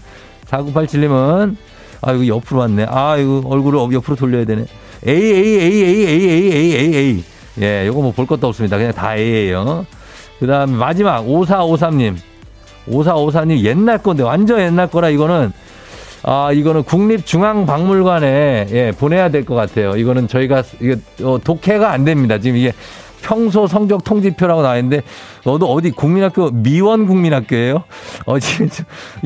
4987님은, 0.49 1.55
아, 2.01 2.11
이거 2.13 2.27
옆으로 2.27 2.59
왔네. 2.61 2.85
아, 2.89 3.17
이거 3.17 3.41
얼굴을 3.45 3.93
옆으로 3.93 4.15
돌려야 4.15 4.45
되네. 4.45 4.65
A, 5.07 5.13
A, 5.15 5.59
A, 5.59 5.83
A, 5.83 6.05
A, 6.07 6.07
A, 6.07 6.51
A, 6.53 6.75
A, 6.75 6.95
A. 6.95 7.23
예, 7.61 7.87
요거 7.87 8.01
뭐 8.01 8.11
볼 8.11 8.25
것도 8.25 8.47
없습니다. 8.47 8.77
그냥 8.77 8.93
다 8.93 9.15
A예요. 9.15 9.85
그 10.39 10.47
다음 10.47 10.71
마지막 10.71 11.25
5453님. 11.25 12.15
5453님 12.89 13.59
옛날 13.63 13.97
건데 13.97 14.23
완전 14.23 14.59
옛날 14.61 14.87
거라 14.87 15.09
이거는 15.09 15.51
아 16.23 16.51
이거는 16.53 16.83
국립중앙박물관에 16.83 18.67
예 18.71 18.91
보내야 18.97 19.29
될 19.29 19.43
것 19.45 19.55
같아요. 19.55 19.95
이거는 19.97 20.27
저희가 20.27 20.63
이게 20.81 20.95
어, 21.21 21.37
독해가 21.43 21.91
안 21.91 22.05
됩니다. 22.05 22.37
지금 22.39 22.57
이게 22.57 22.71
평소 23.21 23.67
성적 23.67 24.03
통지표라고 24.03 24.61
나와 24.63 24.77
있는데 24.77 25.01
너도 25.45 25.71
어디 25.71 25.91
국민학교 25.91 26.49
미원 26.51 27.05
국민학교예요? 27.07 27.83
어 28.25 28.39
지금 28.39 28.69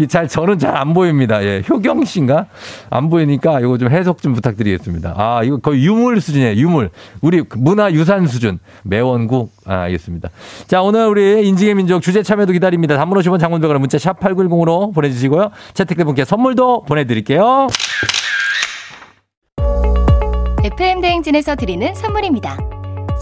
잘 0.08 0.28
저는 0.28 0.60
잘 0.60 0.74
안 0.74 0.94
보입니다. 0.94 1.42
예. 1.46 1.62
효경 1.70 2.04
씨인가? 2.04 2.48
안 2.90 3.10
보이니까 3.10 3.60
이거 3.62 3.78
좀 3.78 3.90
해석 3.90 4.22
좀 4.22 4.34
부탁드리겠습니다. 4.34 5.14
아, 5.16 5.44
이거 5.44 5.58
거의 5.58 5.86
유물 5.86 6.20
수준이에요. 6.20 6.56
유물. 6.56 6.90
우리 7.22 7.44
문화 7.56 7.92
유산 7.92 8.28
수준. 8.28 8.60
매원국. 8.84 9.52
아, 9.66 9.84
알겠습니다. 9.84 10.30
자, 10.68 10.82
오늘 10.82 11.08
우리 11.08 11.48
인지의 11.48 11.76
민족 11.76 12.02
주제 12.02 12.22
참여도 12.24 12.52
기다립니다. 12.54 12.98
단문 12.98 13.18
50원 13.20 13.40
장문백으로 13.40 13.80
문자 13.80 13.98
샵 13.98 14.20
8910으로 14.20 14.94
보내 14.94 15.10
주시고요. 15.10 15.52
채택된 15.74 16.06
분께 16.06 16.26
선물도 16.26 16.84
보내 16.84 17.06
드릴게요. 17.06 17.68
FM 20.64 21.02
대행진에서 21.02 21.56
드리는 21.56 21.94
선물입니다. 21.94 22.73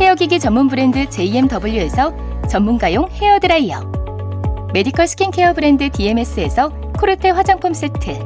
헤어기기 0.00 0.40
전문 0.40 0.66
브랜드 0.66 1.08
JMW에서 1.08 2.12
전문가용 2.48 3.08
헤어드라이어 3.10 3.92
메디컬 4.72 5.06
스킨케어 5.06 5.52
브랜드 5.52 5.88
DMS에서 5.88 6.70
코르테 6.98 7.30
화장품 7.30 7.72
세트 7.72 8.18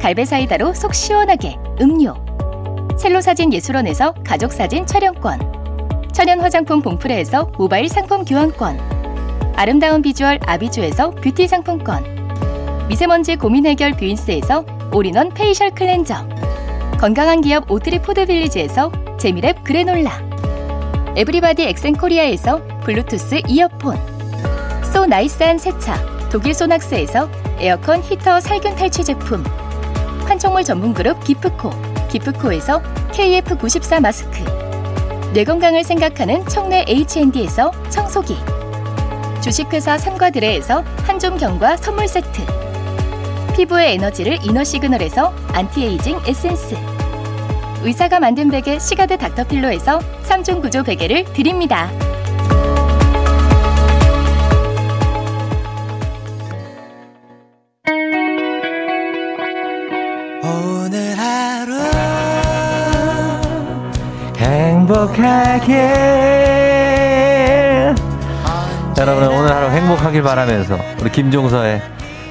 갈배사이다로 0.00 0.72
속 0.72 0.94
시원하게 0.94 1.58
음료 1.82 2.14
첼로사진 2.96 3.52
예술원에서 3.52 4.14
가족사진 4.24 4.86
촬영권 4.86 6.08
천연 6.12 6.40
화장품 6.40 6.80
봉프레에서 6.80 7.52
모바일 7.58 7.88
상품 7.90 8.24
교환권 8.24 9.52
아름다운 9.56 10.00
비주얼 10.00 10.38
아비주에서 10.42 11.10
뷰티 11.10 11.48
상품권 11.48 12.02
미세먼지 12.88 13.36
고민 13.36 13.66
해결 13.66 13.92
뷰인스에서 13.92 14.64
all-in-one 14.94 15.34
facial 15.34 15.70
cleanser 15.70 16.26
건강한 16.98 17.42
기업 17.42 17.70
오트리 17.70 18.00
포드빌리지에서 18.00 18.90
재미랩 19.18 19.62
그래놀라 19.64 20.27
에브리바디 21.18 21.64
엑센코리아에서 21.64 22.64
블루투스 22.84 23.42
이어폰. 23.48 23.98
so 24.92 25.04
nice한 25.04 25.58
세차 25.58 25.96
독일 26.30 26.54
소낙스에서 26.54 27.28
에어컨 27.58 28.00
히터 28.04 28.38
살균 28.38 28.76
탈취 28.76 29.02
제품. 29.02 29.42
판촉물 30.28 30.62
전문 30.62 30.94
그룹 30.94 31.24
기프코 31.24 31.72
기프코에서 32.08 32.80
KF94 33.10 34.00
마스크. 34.00 34.44
뇌 35.32 35.42
건강을 35.42 35.82
생각하는 35.82 36.46
청내 36.46 36.84
H&D에서 36.86 37.72
청소기. 37.90 38.36
주식회사 39.40 39.98
삼과드레에서 39.98 40.84
한종경과 41.02 41.78
선물 41.78 42.06
세트. 42.06 42.46
피부의 43.56 43.94
에너지를 43.94 44.38
이너 44.44 44.62
시그널에서 44.62 45.34
안티에이징 45.48 46.20
에센스 46.28 46.76
의사가 47.82 48.18
만든 48.20 48.50
베개 48.50 48.78
시가드 48.78 49.18
닥터필로에서 49.18 50.00
3중 50.24 50.60
구조 50.60 50.82
베개를 50.82 51.24
드립니다. 51.32 51.88
오늘 60.42 61.16
하루 61.16 61.74
행복하게 64.38 66.08
여러분 68.98 69.28
오늘 69.28 69.54
하루 69.54 69.68
행복하길 69.68 70.22
바라면서 70.22 70.76
우리 71.00 71.12
김종서의 71.12 71.80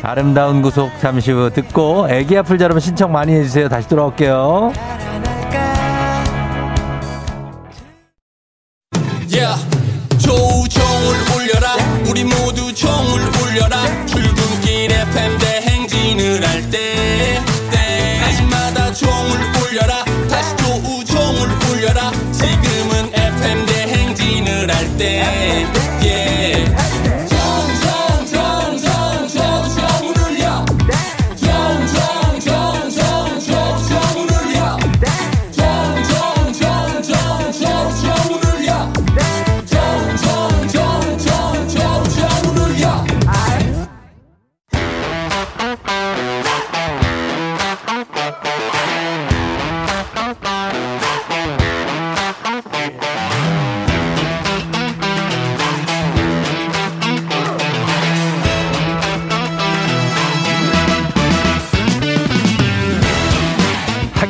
아름다운 0.04 0.62
구속 0.62 0.92
잠시 1.00 1.32
후 1.32 1.50
듣고 1.50 2.08
애기 2.10 2.38
아플 2.38 2.58
자 2.58 2.66
여러분 2.66 2.82
신청 2.82 3.12
많이 3.12 3.34
해주세요. 3.34 3.70
다시 3.70 3.88
돌아올게요 3.88 4.97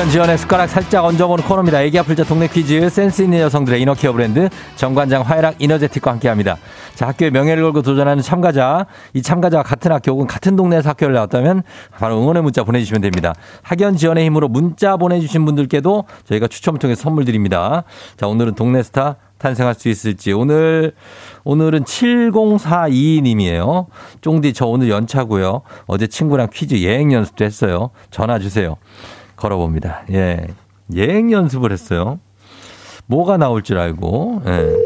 학연 0.00 0.12
지원의 0.12 0.38
숟가락 0.38 0.70
살짝 0.70 1.04
얹어보는 1.04 1.44
코너입니다. 1.44 1.82
애기 1.82 1.98
아플 1.98 2.16
자 2.16 2.24
동네 2.24 2.48
퀴즈 2.48 2.88
센스 2.88 3.20
있는 3.20 3.40
여성들의 3.40 3.82
이너케어 3.82 4.14
브랜드 4.14 4.48
정관장 4.76 5.20
화해락 5.20 5.56
이너제틱과 5.58 6.12
함께합니다. 6.12 6.56
자 6.94 7.08
학교의 7.08 7.30
명예를 7.32 7.62
걸고 7.64 7.82
도전하는 7.82 8.22
참가자 8.22 8.86
이 9.12 9.20
참가자와 9.20 9.62
같은 9.62 9.92
학교 9.92 10.12
혹은 10.12 10.26
같은 10.26 10.56
동네에서 10.56 10.88
학교를 10.88 11.12
나왔다면 11.12 11.64
바로 11.98 12.18
응원의 12.18 12.42
문자 12.42 12.64
보내주시면 12.64 13.02
됩니다. 13.02 13.34
학연 13.60 13.98
지원의 13.98 14.24
힘으로 14.24 14.48
문자 14.48 14.96
보내주신 14.96 15.44
분들께도 15.44 16.04
저희가 16.24 16.48
추첨을 16.48 16.78
통해서 16.78 17.02
선물 17.02 17.26
드립니다. 17.26 17.84
자 18.16 18.26
오늘은 18.26 18.54
동네 18.54 18.82
스타 18.82 19.16
탄생할 19.36 19.74
수 19.74 19.88
있을지. 19.88 20.32
오늘, 20.32 20.92
오늘은 21.44 21.84
7042님이에요. 21.84 23.86
쫑디, 24.20 24.52
저 24.52 24.66
오늘 24.66 24.90
연차고요. 24.90 25.62
어제 25.86 26.06
친구랑 26.06 26.48
퀴즈 26.52 26.74
예행 26.74 27.10
연습도 27.10 27.46
했어요. 27.46 27.88
전화 28.10 28.38
주세요. 28.38 28.76
걸어봅니다. 29.40 30.02
예. 30.12 30.46
예행 30.94 31.32
연습을 31.32 31.72
했어요. 31.72 32.20
뭐가 33.06 33.38
나올 33.38 33.62
줄 33.62 33.78
알고, 33.78 34.42
예. 34.46 34.76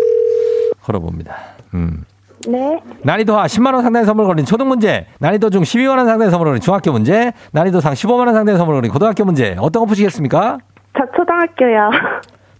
걸어봅니다. 0.81 1.35
음. 1.75 2.05
네. 2.47 2.81
난이도 3.03 3.37
하 3.37 3.47
10만원 3.47 3.83
상당의 3.83 4.07
선물 4.07 4.27
걸린 4.27 4.45
초등 4.45 4.69
문제, 4.69 5.07
난이도 5.19 5.51
중 5.51 5.62
12만원 5.62 6.07
상당의 6.07 6.31
선물 6.31 6.49
걸린 6.49 6.61
중학교 6.61 6.93
문제, 6.93 7.33
난이도 7.53 7.81
상 7.81 7.95
15만원 7.95 8.33
상당의 8.33 8.59
선물 8.59 8.77
걸린 8.77 8.90
고등학교 8.93 9.25
문제, 9.25 9.57
어떤 9.59 9.81
거 9.81 9.87
푸시겠습니까? 9.87 10.59
저저 10.97 11.11
초등학교요. 11.17 11.90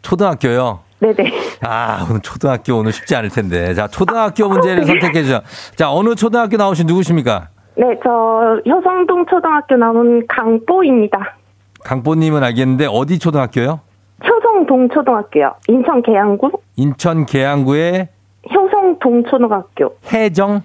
초등학교요? 0.03 0.81
네네. 1.01 1.33
아, 1.63 2.07
오늘 2.09 2.21
초등학교 2.21 2.77
오늘 2.77 2.93
쉽지 2.93 3.15
않을 3.17 3.29
텐데. 3.29 3.75
자, 3.75 3.87
초등학교 3.89 4.49
문제를 4.49 4.85
선택해 4.85 5.23
주죠. 5.23 5.41
자, 5.77 5.93
어느 5.93 6.15
초등학교 6.15 6.57
나오신 6.57 6.87
누구십니까? 6.87 7.49
네, 7.77 7.85
저 8.03 8.61
효성동 8.67 9.27
초등학교 9.29 9.77
나온 9.77 10.27
강보입니다. 10.29 11.37
강보님은 11.85 12.43
알겠는데 12.43 12.87
어디 12.91 13.19
초등학교요? 13.19 13.81
효성동 14.27 14.89
초등학교요. 14.91 15.55
인천 15.69 16.03
계양구 16.03 16.51
인천 16.77 17.27
계양구의 17.27 18.09
효성동 18.53 19.25
초등학교. 19.31 19.95
해정 20.13 20.63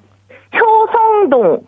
효성동. 0.53 1.59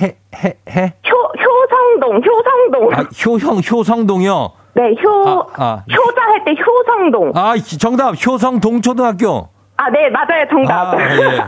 해 0.00 0.16
해 0.34 0.54
해. 0.70 0.94
효 1.10 1.32
효성동 1.42 2.22
효성동. 2.24 2.92
아, 2.94 3.02
효형 3.26 3.60
효성동이요. 3.70 4.52
네, 4.74 4.94
효 5.04 5.10
아, 5.28 5.46
아. 5.56 5.84
효자 5.90 6.22
할 6.22 6.44
때 6.44 6.54
효성동. 6.54 7.32
아, 7.34 7.54
정답 7.78 8.14
효성동 8.24 8.80
초등학교. 8.80 9.48
아, 9.76 9.90
네, 9.90 10.08
맞아요. 10.10 10.46
정답. 10.48 10.94
아, 10.94 10.98
예. 11.16 11.40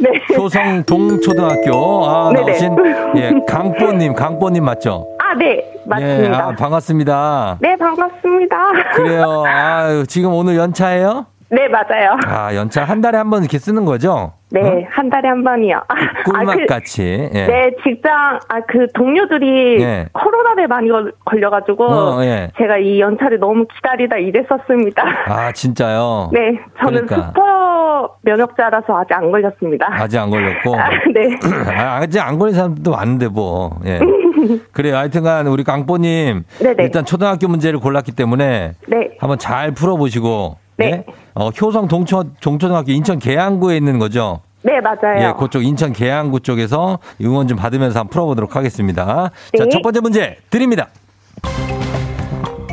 네. 0.00 0.36
효성동 0.36 1.20
초등학교 1.20 2.06
아, 2.06 2.32
네네. 2.32 2.46
나오신 2.46 2.76
예, 3.16 3.32
강보님, 3.46 4.14
강보님 4.14 4.64
맞죠? 4.64 5.06
아, 5.32 5.34
네. 5.34 5.64
맞습니다. 5.86 6.24
예, 6.24 6.28
아, 6.28 6.54
반갑습니다. 6.54 7.56
네, 7.60 7.74
반갑습니다. 7.76 8.56
그래요. 8.96 9.44
아, 9.46 10.04
지금 10.06 10.34
오늘 10.34 10.56
연차예요? 10.56 11.24
네, 11.54 11.68
맞아요. 11.68 12.16
아, 12.26 12.54
연차 12.54 12.82
한 12.82 13.02
달에 13.02 13.18
한 13.18 13.28
번 13.28 13.42
이렇게 13.42 13.58
쓰는 13.58 13.84
거죠? 13.84 14.32
네, 14.50 14.60
어? 14.62 14.86
한 14.90 15.10
달에 15.10 15.28
한 15.28 15.44
번이요. 15.44 15.76
아, 15.86 15.94
꿀맛 16.24 16.56
그- 16.60 16.66
같이. 16.66 17.02
예. 17.34 17.46
네, 17.46 17.70
직장, 17.84 18.38
아, 18.48 18.60
그 18.66 18.86
동료들이 18.94 19.82
예. 19.82 20.06
코로나에 20.12 20.66
많이 20.66 20.88
걸- 20.88 21.12
걸려가지고, 21.26 21.84
어, 21.84 22.24
예. 22.24 22.50
제가 22.58 22.78
이 22.78 23.00
연차를 23.00 23.38
너무 23.38 23.66
기다리다 23.66 24.16
이랬었습니다. 24.16 25.02
아, 25.26 25.52
진짜요? 25.52 26.30
네, 26.34 26.58
저는 26.82 27.06
그러니까. 27.06 27.28
슈퍼 27.28 28.16
면역자라서 28.22 28.96
아직 28.98 29.12
안 29.12 29.30
걸렸습니다. 29.30 29.88
아직 29.90 30.18
안 30.18 30.30
걸렸고. 30.30 30.74
아, 30.80 30.88
네. 31.14 31.38
아, 31.78 31.98
아직 32.02 32.18
안 32.20 32.38
걸린 32.38 32.54
사람도 32.54 32.90
많은데 32.92 33.28
뭐. 33.28 33.78
예. 33.84 34.00
그래요. 34.72 34.96
하여튼간 34.96 35.46
우리 35.48 35.64
강보님. 35.64 36.44
네네. 36.60 36.82
일단 36.84 37.04
초등학교 37.04 37.46
문제를 37.46 37.78
골랐기 37.78 38.12
때문에 38.12 38.72
네. 38.88 39.10
한번 39.20 39.38
잘 39.38 39.72
풀어보시고. 39.72 40.56
네. 40.76 40.86
예? 40.86 41.04
어, 41.34 41.48
효성 41.50 41.88
동초, 41.88 42.24
동초등학교 42.40 42.92
인천 42.92 43.18
계양구에 43.18 43.76
있는 43.76 43.98
거죠? 43.98 44.40
네, 44.62 44.80
맞아요. 44.80 45.18
예, 45.18 45.32
그쪽 45.38 45.64
인천 45.64 45.92
계양구 45.92 46.40
쪽에서 46.40 46.98
응원 47.20 47.48
좀 47.48 47.56
받으면서 47.58 48.00
한번 48.00 48.10
풀어보도록 48.10 48.54
하겠습니다. 48.54 49.30
자, 49.56 49.64
네. 49.64 49.68
첫 49.70 49.82
번째 49.82 50.00
문제 50.00 50.36
드립니다. 50.50 50.88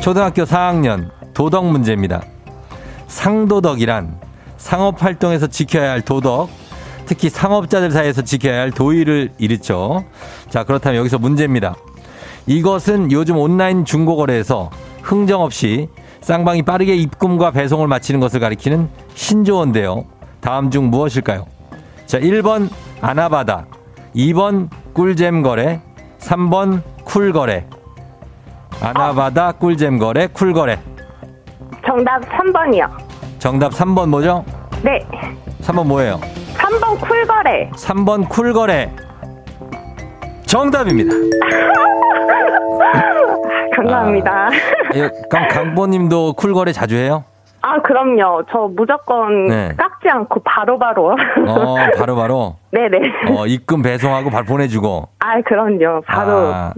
초등학교 0.00 0.44
4학년 0.44 1.10
도덕 1.34 1.66
문제입니다. 1.66 2.22
상도덕이란 3.08 4.18
상업 4.56 5.02
활동에서 5.02 5.48
지켜야 5.48 5.90
할 5.90 6.00
도덕, 6.00 6.48
특히 7.06 7.28
상업자들 7.28 7.90
사이에서 7.90 8.22
지켜야 8.22 8.60
할 8.60 8.70
도의를 8.70 9.32
일으죠. 9.38 10.04
자, 10.48 10.62
그렇다면 10.62 11.00
여기서 11.00 11.18
문제입니다. 11.18 11.74
이것은 12.46 13.10
요즘 13.10 13.36
온라인 13.36 13.84
중고거래에서 13.84 14.70
흥정 15.02 15.42
없이 15.42 15.88
쌍방이 16.20 16.62
빠르게 16.62 16.94
입금과 16.96 17.50
배송을 17.50 17.86
마치는 17.88 18.20
것을 18.20 18.40
가리키는 18.40 18.88
신조어인데요. 19.14 20.04
다음 20.40 20.70
중 20.70 20.90
무엇일까요? 20.90 21.46
자, 22.06 22.18
1번 22.18 22.68
아나바다, 23.00 23.66
2번 24.14 24.68
꿀잼 24.92 25.42
거래, 25.42 25.80
3번 26.18 26.82
쿨 27.04 27.32
거래. 27.32 27.66
아나바다, 28.82 29.52
꿀잼 29.52 29.98
거래, 29.98 30.26
쿨 30.26 30.52
거래. 30.52 30.78
정답 31.86 32.20
3번이요. 32.22 32.88
정답 33.38 33.72
3번 33.72 34.08
뭐죠? 34.08 34.44
네. 34.82 34.98
3번 35.62 35.86
뭐예요? 35.86 36.20
3번 36.56 37.00
쿨 37.00 37.26
거래. 37.26 37.70
3번 37.74 38.28
쿨 38.28 38.52
거래. 38.52 38.90
정답입니다. 40.46 41.14
감사합니다. 43.82 44.48
예, 44.94 45.10
그럼 45.30 45.48
강보님도 45.48 46.34
쿨 46.34 46.52
거래 46.54 46.72
자주 46.72 46.96
해요? 46.96 47.24
아, 47.62 47.80
그럼요. 47.82 48.44
저 48.50 48.70
무조건 48.74 49.46
네. 49.46 49.74
깎지 49.76 50.08
않고 50.08 50.40
바로 50.44 50.78
바로. 50.78 51.14
어, 51.46 51.74
바로바로. 51.98 52.56
네네. 52.72 52.98
어, 53.36 53.46
입금 53.46 53.82
배송하고 53.82 54.30
바로 54.30 54.44
보내주고. 54.46 55.08
아, 55.18 55.40
그럼요. 55.42 56.00
바로. 56.06 56.32
아, 56.54 56.72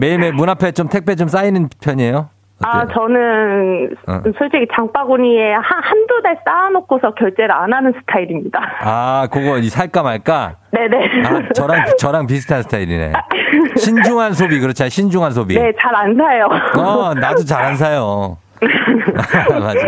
매일매일 0.00 0.32
문 0.32 0.48
앞에 0.48 0.72
좀 0.72 0.88
택배 0.88 1.14
좀 1.14 1.28
쌓이는 1.28 1.68
편이에요? 1.80 2.28
아, 2.62 2.80
어때요? 2.82 2.94
저는 2.94 3.90
어. 4.06 4.20
솔직히 4.38 4.66
장바구니에 4.74 5.54
한, 5.54 5.62
한두 5.62 6.20
달 6.22 6.38
쌓아놓고서 6.44 7.14
결제를 7.14 7.52
안 7.52 7.72
하는 7.72 7.92
스타일입니다. 8.00 8.60
아, 8.80 9.28
그거 9.30 9.58
이 9.58 9.68
살까 9.68 10.02
말까? 10.02 10.56
네네. 10.72 11.06
아, 11.26 11.48
저랑, 11.54 11.84
저랑 11.98 12.26
비슷한 12.26 12.62
스타일이네. 12.62 13.12
신중한 13.76 14.34
소비, 14.34 14.60
그렇지. 14.60 14.88
신중한 14.90 15.32
소비. 15.32 15.58
네, 15.58 15.72
잘 15.80 15.94
안 15.94 16.16
사요. 16.16 16.48
어, 16.76 17.14
나도 17.14 17.44
잘 17.44 17.64
안 17.64 17.76
사요. 17.76 18.36
맞아. 19.50 19.80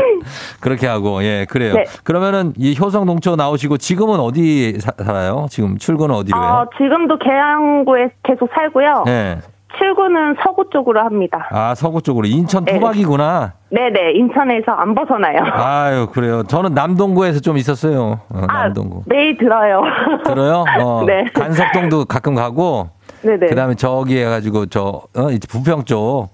그렇게 0.63 0.87
하고, 0.87 1.23
예, 1.23 1.47
그래요. 1.49 1.75
네. 1.75 1.85
그러면은 2.05 2.55
이 2.57 2.75
효성 2.79 3.05
농촌 3.05 3.37
나오시고 3.37 3.77
지금은 3.77 4.19
어디 4.19 4.79
사- 4.81 4.93
살아요? 5.05 5.47
지금 5.51 5.77
출근은 5.77 6.15
어디로 6.15 6.39
어, 6.39 6.43
해요? 6.43 6.71
지금도 6.79 7.19
계양구에 7.19 8.09
계속 8.23 8.49
살고요. 8.55 9.05
예. 9.09 9.39
출근은 9.79 10.37
서구 10.43 10.65
쪽으로 10.71 11.01
합니다. 11.01 11.49
아, 11.51 11.75
서구 11.75 12.03
쪽으로. 12.03 12.27
인천 12.27 12.65
네. 12.65 12.75
토박이구나. 12.75 13.55
네네, 13.71 14.13
인천에서 14.13 14.73
안 14.73 14.95
벗어나요. 14.95 15.39
아유, 15.53 16.07
그래요. 16.13 16.43
저는 16.45 16.75
남동구에서 16.75 17.41
좀 17.41 17.57
있었어요. 17.57 18.21
어, 18.29 18.43
아, 18.49 18.65
남동구. 18.65 19.03
매일 19.07 19.37
들어요. 19.39 19.83
들어요? 20.25 20.65
어, 20.81 21.05
네. 21.07 21.25
간석동도 21.33 22.05
가끔 22.05 22.35
가고, 22.35 22.91
네네. 23.23 23.47
그 23.47 23.55
다음에 23.55 23.75
저기 23.75 24.19
해가지고, 24.19 24.67
저, 24.67 25.03
어, 25.17 25.31
이제 25.31 25.47
부평 25.49 25.85
쪽, 25.85 26.29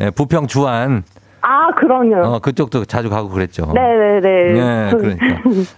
예, 0.00 0.10
부평 0.10 0.46
주안, 0.46 1.02
아, 1.48 1.70
그럼요. 1.76 2.26
어, 2.26 2.38
그쪽도 2.40 2.86
자주 2.86 3.08
가고 3.08 3.28
그랬죠. 3.28 3.72
네네네. 3.72 4.52
네, 4.52 4.90
그러니까. 4.90 5.26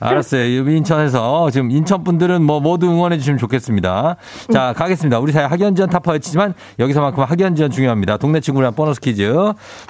알았어요. 0.01 0.57
여기 0.59 0.77
인천에서 0.79 1.51
지금 1.51 1.71
인천 1.71 2.03
분들은 2.05 2.43
뭐 2.43 2.59
모두 2.59 2.87
응원해 2.89 3.19
주시면 3.19 3.37
좋겠습니다. 3.39 4.17
자, 4.51 4.73
가겠습니다. 4.75 5.19
우리 5.19 5.31
사회 5.33 5.45
학연 5.45 5.75
지원 5.75 5.91
타파였지만 5.91 6.55
여기서만큼 6.79 7.23
학연 7.23 7.55
지원 7.55 7.71
중요합니다. 7.71 8.17
동네 8.17 8.41
친구랑 8.41 8.73
보너스 8.73 8.99
퀴즈. 8.99 9.31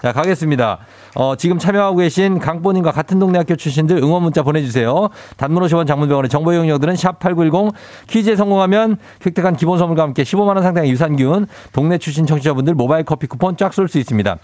자, 0.03 0.13
가겠습니다. 0.13 0.79
어, 1.15 1.37
지금 1.37 1.59
참여하고 1.59 1.99
계신 1.99 2.41
강보님과 2.41 2.91
같은 2.91 3.21
동네 3.21 3.39
학교 3.39 3.55
출신들 3.55 3.99
응원 3.99 4.23
문자 4.25 4.43
보내주세요. 4.43 5.11
단문 5.37 5.63
50원 5.63 5.87
장문병원의 5.87 6.29
정보 6.29 6.53
이용료들은 6.55 6.95
샵8910 6.95 7.73
퀴즈에 8.09 8.35
성공하면 8.35 8.97
획득한 9.25 9.55
기본 9.55 9.79
선물과 9.79 10.03
함께 10.03 10.25
15만원 10.25 10.63
상당의 10.63 10.91
유산균 10.91 11.47
동네 11.73 11.99
출신 11.99 12.27
청취자분들 12.27 12.75
모바일 12.75 13.05
커피 13.05 13.29
쿠폰 13.29 13.57
쫙 13.57 13.73
쏠 13.73 13.87
수 13.89 13.99
있습니다. 13.99 14.37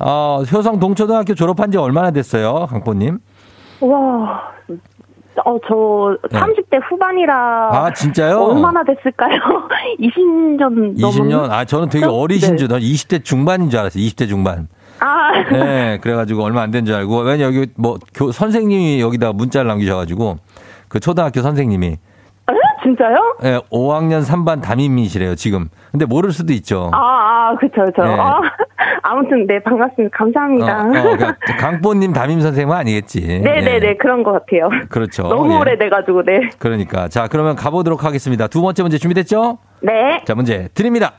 어, 0.00 0.42
효성 0.50 0.79
동초등학교 0.80 1.34
졸업한 1.34 1.70
지 1.70 1.78
얼마나 1.78 2.10
됐어요, 2.10 2.66
강보님? 2.68 3.18
와, 3.80 4.42
어, 5.44 5.56
저 5.68 6.16
네. 6.30 6.38
30대 6.40 6.80
후반이라. 6.90 7.34
아, 7.72 7.92
진짜요? 7.94 8.38
얼마나 8.40 8.82
됐을까요? 8.84 9.38
20년 10.00 10.96
20년? 10.98 11.50
아, 11.50 11.64
저는 11.64 11.88
되게 11.88 12.04
네. 12.06 12.12
어리신 12.12 12.56
줄, 12.56 12.68
20대 12.68 13.24
중반인 13.24 13.70
줄 13.70 13.80
알았어요. 13.80 14.02
20대 14.02 14.28
중반. 14.28 14.68
아, 15.00 15.32
네, 15.50 15.98
그래가지고 16.02 16.42
얼마 16.44 16.60
안 16.62 16.70
된 16.70 16.84
줄 16.84 16.94
알고. 16.94 17.20
왜냐, 17.20 17.44
여기 17.46 17.68
뭐, 17.76 17.98
교, 18.14 18.32
선생님이 18.32 19.00
여기다 19.00 19.32
문자를 19.32 19.68
남기셔가지고, 19.68 20.36
그 20.88 21.00
초등학교 21.00 21.40
선생님이, 21.40 21.86
에? 21.86 21.98
진짜요? 22.82 23.36
예, 23.44 23.60
5학년 23.70 24.22
3반 24.24 24.60
담임이시래요, 24.62 25.36
지금. 25.36 25.68
근데 25.90 26.04
모를 26.04 26.32
수도 26.32 26.52
있죠. 26.54 26.90
아, 26.92 26.98
아, 27.52 27.56
그쵸, 27.58 27.84
그쵸. 27.86 28.02
네. 28.02 28.10
아, 28.18 28.40
아무튼, 29.02 29.46
네, 29.46 29.60
반갑습니다. 29.62 30.16
감사합니다. 30.16 30.82
어, 30.82 30.88
어, 30.88 30.92
그러니까 31.16 31.36
강보님 31.58 32.12
담임 32.12 32.40
선생님은 32.40 32.76
아니겠지. 32.76 33.40
네네네, 33.40 33.88
예, 33.88 33.96
그런 33.96 34.22
것 34.22 34.32
같아요. 34.32 34.68
그렇죠. 34.88 35.22
너무 35.24 35.52
예. 35.52 35.58
오래돼가지고, 35.58 36.24
네. 36.24 36.50
그러니까. 36.58 37.08
자, 37.08 37.28
그러면 37.28 37.56
가보도록 37.56 38.04
하겠습니다. 38.04 38.46
두 38.48 38.62
번째 38.62 38.82
문제 38.82 38.98
준비됐죠? 38.98 39.58
네. 39.82 40.22
자, 40.24 40.34
문제 40.34 40.68
드립니다. 40.74 41.12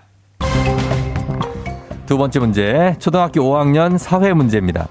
두 2.05 2.17
번째 2.17 2.39
문제. 2.39 2.95
초등학교 2.99 3.41
5학년 3.41 3.97
사회 3.97 4.33
문제입니다. 4.33 4.87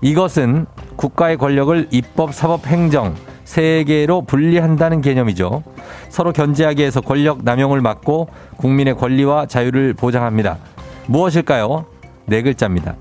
이것은 0.00 0.66
국가의 0.96 1.36
권력을 1.36 1.88
입법, 1.90 2.32
사법, 2.32 2.66
행정 2.66 3.14
세 3.44 3.84
개로 3.84 4.22
분리한다는 4.22 5.00
개념이죠. 5.00 5.62
서로 6.08 6.32
견제하기 6.32 6.80
위해서 6.80 7.00
권력 7.00 7.44
남용을 7.44 7.80
막고 7.80 8.28
국민의 8.58 8.94
권리와 8.94 9.46
자유를 9.46 9.94
보장합니다. 9.94 10.58
무엇일까요? 11.06 11.86
네 12.28 12.42
글자입니다. 12.42 12.94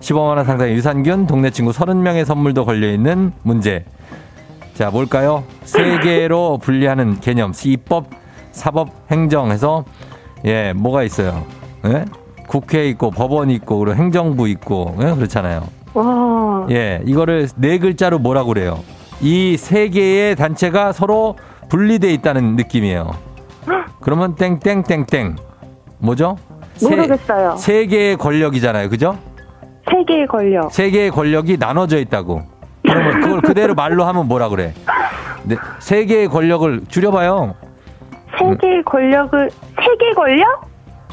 15만 0.00 0.36
원 0.36 0.44
상당의 0.44 0.74
유산균, 0.74 1.26
동네 1.26 1.50
친구 1.50 1.70
30명의 1.72 2.24
선물도 2.24 2.64
걸려 2.64 2.90
있는 2.90 3.32
문제. 3.42 3.84
자, 4.74 4.90
뭘까요? 4.90 5.44
세 5.64 5.98
개로 6.00 6.58
분리하는 6.58 7.20
개념. 7.20 7.52
입법, 7.64 8.06
사법, 8.52 8.88
행정해서 9.10 9.84
예, 10.44 10.72
뭐가 10.72 11.02
있어요? 11.04 11.44
예? 11.86 12.04
국회 12.48 12.88
있고 12.88 13.10
법원 13.10 13.50
있고 13.50 13.78
그리고 13.78 13.96
행정부 13.96 14.48
있고 14.48 14.96
예? 15.00 15.14
그렇잖아요. 15.14 15.68
와. 15.94 16.66
예, 16.70 17.00
이거를 17.04 17.48
네 17.56 17.78
글자로 17.78 18.18
뭐라고 18.18 18.48
그래요? 18.48 18.80
이 19.20 19.56
세 19.56 19.88
개의 19.88 20.34
단체가 20.34 20.92
서로 20.92 21.36
분리돼 21.68 22.12
있다는 22.14 22.56
느낌이에요. 22.56 23.10
그러면 24.00 24.34
땡땡땡땡 24.34 25.36
뭐죠? 25.98 26.36
세- 26.74 26.88
모르겠어요. 26.96 27.56
세 27.56 27.86
개의 27.86 28.16
권력이잖아요, 28.16 28.88
그죠? 28.88 29.18
세 29.90 30.04
개의 30.04 30.26
권력. 30.26 30.72
세 30.72 30.90
개의 30.90 31.10
권력이 31.10 31.56
나눠져 31.58 31.98
있다고. 31.98 32.42
그러면 32.82 33.20
그걸 33.20 33.40
그대로 33.42 33.74
말로 33.74 34.04
하면 34.04 34.26
뭐라 34.28 34.48
그래? 34.48 34.74
네, 35.44 35.56
세 35.78 36.04
개의 36.04 36.28
권력을 36.28 36.82
줄여봐요. 36.88 37.54
세 38.38 38.56
개의 38.60 38.82
권력을 38.84 39.50
세 39.50 39.96
개 39.98 40.12
권력? 40.14 40.62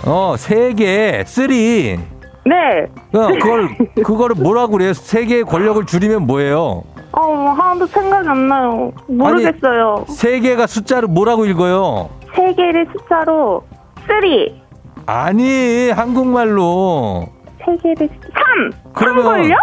어, 0.05 0.35
세 0.37 0.73
개, 0.73 1.23
three. 1.25 1.99
네. 2.45 2.87
어, 3.13 3.27
그걸 3.39 3.69
그거를 4.03 4.35
뭐라고 4.35 4.73
그래요? 4.73 4.93
세 4.93 5.25
개의 5.25 5.43
권력을 5.43 5.85
줄이면 5.85 6.25
뭐예요? 6.25 6.83
어, 7.11 7.21
하나도 7.57 7.85
생각이 7.87 8.27
안 8.27 8.47
나요. 8.47 8.91
모르겠어요. 9.07 10.05
세 10.07 10.39
개가 10.39 10.67
숫자를 10.67 11.07
뭐라고 11.09 11.45
읽어요? 11.45 12.09
세 12.35 12.53
개를 12.53 12.87
숫자로 12.93 13.63
three. 14.07 14.61
아니, 15.13 15.89
한국말로. 15.89 17.25
세 17.65 17.75
개를 17.81 18.07
삼. 18.21 18.71
삼 18.71 18.93
그러면- 18.93 19.23
권력? 19.23 19.57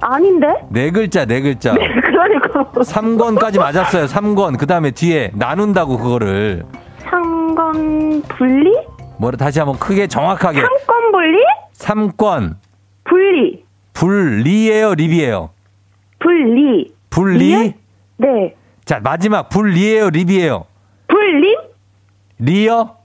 아닌데? 0.00 0.46
네 0.70 0.92
글자, 0.92 1.24
네 1.24 1.40
글자. 1.40 1.74
그러니까 1.74 2.84
삼권까지 2.84 3.58
맞았어요. 3.58 4.06
삼권그 4.06 4.64
다음에 4.66 4.92
뒤에 4.92 5.32
나눈다고 5.34 5.98
그거를. 5.98 6.64
삼권 7.00 8.22
분리? 8.28 8.76
뭐라 9.18 9.36
다시 9.36 9.58
한번 9.58 9.76
크게 9.80 10.06
정확하게. 10.06 10.60
삼권 10.60 11.10
분리? 11.12 11.38
삼권 11.72 12.56
분리. 13.04 13.64
분리예요, 13.92 14.94
립이에요? 14.94 15.50
분리. 16.20 16.92
분리? 17.10 17.38
리에? 17.38 17.74
네. 18.18 18.54
자, 18.84 19.00
마지막 19.02 19.48
분리예요, 19.48 20.10
립이에요? 20.10 20.64
분리? 21.08 21.56
리요? 22.38 22.95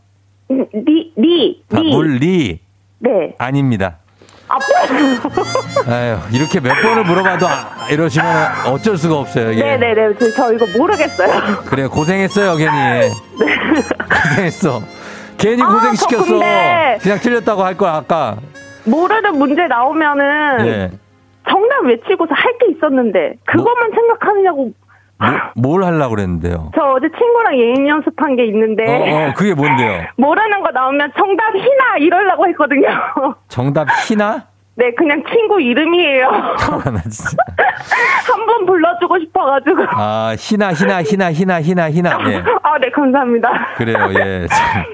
리, 0.74 1.14
리, 1.16 1.64
아, 1.74 1.80
리. 1.80 1.90
물리. 1.90 2.60
네. 3.00 3.36
아닙니다. 3.38 3.98
아, 4.48 4.58
아유, 5.90 6.18
이렇게 6.34 6.60
몇 6.60 6.74
번을 6.82 7.06
물어봐도 7.06 7.48
아, 7.48 7.88
이러시면 7.90 8.68
어쩔 8.68 8.98
수가 8.98 9.18
없어요. 9.20 9.52
이게. 9.52 9.64
네네네. 9.64 10.16
저, 10.20 10.32
저 10.32 10.54
이거 10.54 10.66
모르겠어요. 10.78 11.60
그래, 11.66 11.88
고생했어요, 11.88 12.56
괜히. 12.58 13.12
고생했어. 14.30 14.82
괜히 15.38 15.64
아, 15.64 15.68
저 15.68 15.74
고생시켰어. 15.74 16.40
그냥 17.02 17.20
틀렸다고 17.22 17.64
할 17.64 17.78
거야, 17.78 17.94
아까. 17.96 18.38
모르는 18.84 19.38
문제 19.38 19.66
나오면은 19.68 20.66
예. 20.68 20.92
정답 21.50 21.86
외치고서 21.86 22.34
할 22.34 22.52
게 22.60 22.72
있었는데 22.76 23.36
그것만 23.46 23.92
생각하느냐고. 23.92 24.72
뭐, 25.22 25.40
뭘 25.80 25.84
하려고 25.84 26.16
그랬는데요? 26.16 26.72
저 26.76 26.82
어제 26.94 27.08
친구랑 27.18 27.58
예인 27.58 27.88
연습한 27.88 28.36
게 28.36 28.46
있는데 28.46 28.84
어, 28.88 29.30
어, 29.30 29.34
그게 29.36 29.54
뭔데요? 29.54 30.06
모르는 30.18 30.62
거 30.64 30.72
나오면 30.72 31.12
정답 31.18 31.56
희나 31.56 31.98
이러려고 32.00 32.48
했거든요. 32.50 32.88
정답 33.48 33.88
희나? 34.08 34.44
네, 34.76 34.92
그냥 34.98 35.22
친구 35.32 35.60
이름이에요. 35.62 36.26
아, 36.32 36.90
나 36.90 37.02
진짜. 37.02 37.38
한 37.58 38.46
번 38.46 38.66
불러주고 38.66 39.20
싶어가지고. 39.20 39.84
아, 39.92 40.34
희나, 40.40 40.74
희나, 40.74 41.04
희나, 41.04 41.32
희나, 41.32 41.62
희나, 41.62 41.92
희나. 41.92 42.10
예. 42.32 42.44
아, 42.64 42.78
네, 42.80 42.90
감사합니다. 42.90 43.50
그래요, 43.76 43.98
예. 44.18 44.48
참. 44.48 44.86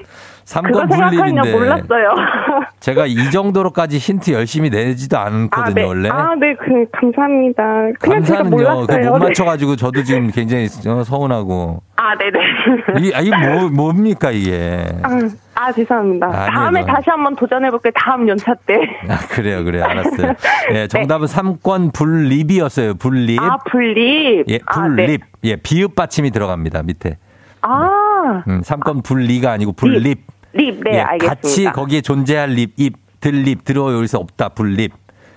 그거 0.50 0.80
3권 0.82 0.92
생각하냐 0.92 1.42
분립인데. 1.42 1.52
몰랐어요. 1.52 2.16
제가 2.80 3.06
이 3.06 3.16
정도로까지 3.32 3.98
힌트 3.98 4.32
열심히 4.32 4.70
내지도 4.70 5.18
않거든요, 5.18 5.66
아, 5.66 5.74
네. 5.74 5.84
원래. 5.84 6.10
아, 6.10 6.34
네, 6.40 6.56
그, 6.56 6.86
감사합니다. 6.92 7.64
그냥 8.00 8.20
감사는요. 8.20 8.50
몰랐어요. 8.52 8.86
그못 8.88 9.20
네. 9.20 9.28
맞춰가지고 9.28 9.76
저도 9.76 10.04
지금 10.04 10.32
굉장히 10.32 10.68
어, 10.88 11.04
서운하고. 11.04 11.82
아, 11.98 12.16
네네. 12.18 13.06
이, 13.08 13.14
아, 13.14 13.20
이게 13.20 13.36
뭐, 13.36 13.70
뭡니까, 13.70 14.32
이게. 14.32 14.86
아, 15.04 15.10
아, 15.56 15.72
죄송합니다. 15.74 16.28
아니요, 16.28 16.50
다음에 16.54 16.82
너- 16.82 16.86
다시 16.88 17.10
한번 17.10 17.36
도전해볼게요. 17.36 17.92
다음 17.96 18.28
연차 18.30 18.54
때. 18.66 18.76
아, 19.10 19.18
그래요, 19.30 19.66
그래요. 19.66 19.84
알았어요. 19.84 20.34
예, 20.74 20.88
정답은 20.88 21.28
삼권 21.28 21.92
분립이었어요. 21.92 22.94
분립. 22.94 23.42
아, 23.42 23.58
분립. 23.70 24.46
예, 24.50 24.60
아, 24.66 24.88
네. 24.88 25.06
분립. 25.08 25.22
예, 25.44 25.56
비읍 25.58 25.96
받침이 25.96 26.32
들어갑니다, 26.32 26.84
밑에. 26.84 27.18
아, 27.64 28.44
음, 28.48 28.62
삼권 28.64 29.02
분리가 29.02 29.52
아니고 29.52 29.74
분립. 29.74 30.22
립. 30.58 30.82
네, 30.84 30.98
예, 30.98 31.00
알겠습니다. 31.02 31.36
같이 31.42 31.64
거기에 31.66 32.02
존재할 32.02 32.50
립, 32.50 32.74
입, 32.78 32.96
들립, 33.20 33.64
들어 33.64 33.94
여기서 33.94 34.20
없다, 34.20 34.50
분립. 34.50 34.92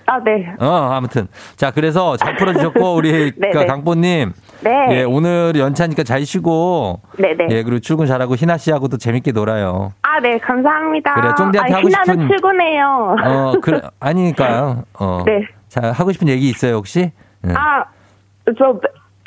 아, 0.07 0.19
네. 0.21 0.45
어, 0.59 0.89
아무튼. 0.91 1.27
자, 1.55 1.71
그래서 1.71 2.17
잘 2.17 2.35
풀어주셨고, 2.35 2.95
우리 2.95 3.11
네, 3.37 3.49
그 3.51 3.57
네. 3.59 3.65
강보님. 3.65 4.33
네. 4.61 4.87
예, 4.91 5.03
오늘 5.03 5.53
연차니까 5.55 6.03
잘 6.03 6.25
쉬고. 6.25 7.01
네네. 7.17 7.47
예, 7.49 7.63
그리고 7.63 7.79
출근 7.79 8.07
잘하고 8.07 8.35
희나 8.35 8.57
씨하고도 8.57 8.97
재밌게 8.97 9.31
놀아요. 9.31 9.93
아, 10.01 10.19
네, 10.19 10.37
감사합니다. 10.39 11.13
그래, 11.13 11.27
아, 11.29 11.75
하고 11.75 11.87
희나는 11.87 12.15
싶은- 12.15 12.27
출근해요. 12.27 13.15
어, 13.23 13.53
그래, 13.61 13.81
아니니까요. 13.99 14.83
어. 14.99 15.23
네. 15.25 15.45
자, 15.69 15.91
하고 15.91 16.11
싶은 16.11 16.27
얘기 16.27 16.49
있어요, 16.49 16.75
혹시? 16.75 16.99
예. 17.47 17.53
아, 17.53 17.85
저 18.57 18.79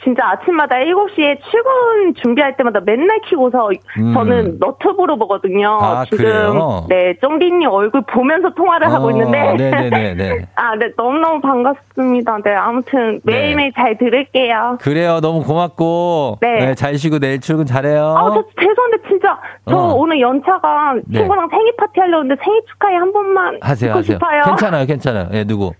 진짜 0.04 0.28
아침마다 0.28 0.76
7시에 0.76 1.38
출근 1.50 2.14
준비할 2.22 2.56
때마다 2.56 2.80
맨날 2.84 3.18
키고서 3.22 3.70
음. 3.98 4.12
저는 4.14 4.58
너튜브로 4.60 5.16
보거든요. 5.16 5.78
아, 5.80 6.04
지금 6.04 6.18
그래요? 6.18 6.86
네, 6.90 7.14
쫑디님 7.22 7.68
얼굴 7.70 8.02
보면서 8.02 8.50
통화를 8.54 8.92
하고 8.92 9.06
어, 9.06 9.10
있는데 9.10 9.54
네네네네. 9.54 10.48
아, 10.56 10.76
네, 10.76 10.90
너무너무 10.96 11.40
반갑습니다. 11.40 12.38
네, 12.44 12.54
아무튼 12.54 13.20
매일매일 13.24 13.72
잘 13.72 13.96
들을게요. 13.96 14.78
그래요. 14.82 15.20
너무 15.20 15.42
고맙고. 15.42 16.38
네. 16.42 16.74
잘 16.74 16.96
쉬고 16.98 17.18
내일 17.18 17.40
출근 17.40 17.64
잘해요. 17.64 18.14
아, 18.16 18.30
저 18.34 18.44
죄송한데 18.60 19.08
진짜 19.08 19.38
저 19.66 19.76
어. 19.76 19.94
오늘 19.94 20.20
연차가 20.20 20.94
네. 21.06 21.20
친구랑 21.20 21.48
생일 21.48 21.74
파티 21.76 22.00
하려고 22.00 22.22
했는데 22.24 22.42
생일 22.44 22.60
축하해 22.68 22.96
한 22.96 23.12
번만 23.12 23.58
하세요, 23.62 23.92
하세요. 23.94 24.02
싶어요. 24.02 24.42
괜찮아요, 24.44 24.86
괜찮아요. 24.86 25.28
예, 25.32 25.44
누구? 25.44 25.72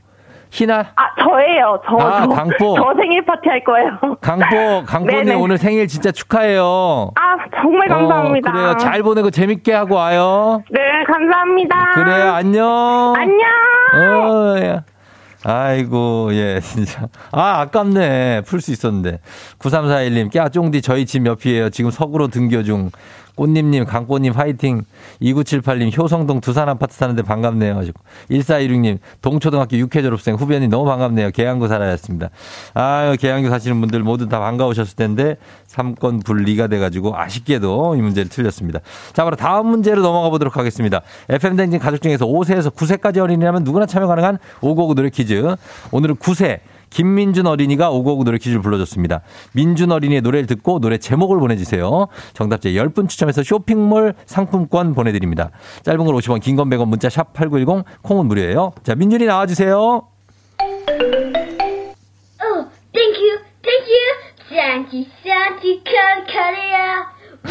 희나? 0.55 0.85
아, 0.95 1.03
저예요. 1.21 1.81
저, 1.85 1.97
아, 1.97 2.23
저, 2.23 2.29
강보. 2.29 2.77
저 2.77 2.95
생일 3.01 3.25
파티 3.25 3.49
할 3.49 3.65
거예요. 3.65 3.91
강보님 4.87 5.25
네네. 5.27 5.35
오늘 5.35 5.59
생일 5.59 5.89
진짜 5.89 6.13
축하해요. 6.13 7.11
아, 7.17 7.37
정말 7.61 7.89
감사합니다. 7.89 8.51
어, 8.51 8.53
그래요. 8.53 8.77
잘 8.79 9.03
보내고 9.03 9.31
재밌게 9.33 9.73
하고 9.73 9.97
와요. 9.97 10.63
네, 10.71 10.81
감사합니다. 11.13 11.91
그래요. 11.95 12.33
안녕. 12.33 13.15
안녕. 13.17 13.41
어, 13.95 14.59
야. 14.65 14.83
아이고, 15.47 16.29
예, 16.33 16.61
진짜. 16.61 17.09
아, 17.33 17.61
아깝네. 17.63 18.43
풀 18.47 18.61
수 18.61 18.71
있었는데. 18.71 19.19
9341님, 19.59 20.31
꺄, 20.33 20.51
쫑디, 20.53 20.83
저희 20.83 21.05
집 21.05 21.27
옆이에요. 21.27 21.69
지금 21.71 21.91
서구로 21.91 22.29
등교 22.29 22.63
중. 22.63 22.91
꽃님님, 23.37 23.85
강꽃님, 23.85 24.33
화이팅. 24.33 24.85
2978님, 25.21 25.97
효성동 25.97 26.41
두산 26.41 26.69
아파트 26.69 26.95
사는데 26.95 27.23
반갑네요. 27.23 27.77
하시고. 27.77 28.01
1416님, 28.31 28.99
동초등학교 29.23 29.77
6회 29.77 30.03
졸업생 30.03 30.37
후배님 30.37 30.71
너무 30.71 30.85
반갑네요. 30.85 31.31
계양구 31.31 31.69
살아였습니다. 31.69 32.31
아유, 32.75 33.17
계양구 33.19 33.49
사시는 33.49 33.81
분들 33.81 34.01
모두 34.01 34.29
다 34.29 34.39
반가우셨을 34.39 34.97
텐데, 34.97 35.37
3건 35.69 36.25
분리가 36.25 36.69
돼가지고 36.69 37.17
아쉽게도 37.17 37.97
이 37.97 38.01
문제를 38.01 38.29
틀렸습니다. 38.29 38.81
자, 39.13 39.25
바로 39.25 39.37
다음 39.37 39.67
문제로 39.67 40.03
넘어가 40.03 40.31
보도록 40.31 40.57
하겠습니다. 40.57 41.03
FM댕진 41.29 41.81
가족 41.81 42.01
중에서 42.03 42.27
5세에서 42.27 42.75
9세까지 42.75 43.19
어린이라면 43.19 43.65
누구나 43.65 43.87
참여 43.87 44.07
가능한 44.07 44.39
5곡 44.61 44.95
노래 44.95 45.11
퀴즈. 45.11 45.57
오늘은 45.91 46.17
9세. 46.17 46.61
김민준 46.99 47.47
어린이가 47.49 47.91
오곡 47.91 48.23
노래 48.25 48.39
퀴즈를 48.39 48.63
불러줬습니다. 48.63 49.21
민준 49.53 49.91
어린이의 49.91 50.21
노래를 50.21 50.47
듣고 50.47 50.79
노래 50.79 50.97
제목을 50.97 51.41
보내주세요. 51.41 52.07
정답자 52.35 52.69
10분 52.69 53.09
추첨해서 53.09 53.43
쇼핑몰 53.43 54.15
상품권 54.27 54.95
보내드립니다. 54.95 55.51
짧은 55.83 56.05
걸 56.05 56.15
50원, 56.15 56.41
긴 56.41 56.55
건 56.55 56.71
100원, 56.71 56.87
문자 56.87 57.09
샵 57.11 57.33
8910, 57.33 57.85
콩은 58.03 58.27
무료예요. 58.27 58.71
자, 58.85 58.95
민준이 58.95 59.27
나와주세요. 59.27 59.75
Oh, 59.75 60.07
thank 62.93 63.19
you, 63.19 63.39
thank 63.61 63.91
you. 63.91 64.15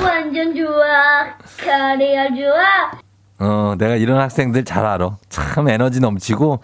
완전 0.01 0.55
좋아. 0.55 1.35
카리야, 1.59 2.29
좋아. 2.29 2.91
어, 3.39 3.75
내가 3.77 3.95
이런 3.97 4.19
학생들 4.19 4.63
잘 4.63 4.85
알아. 4.85 5.17
참 5.27 5.67
에너지 5.67 5.99
넘치고, 5.99 6.61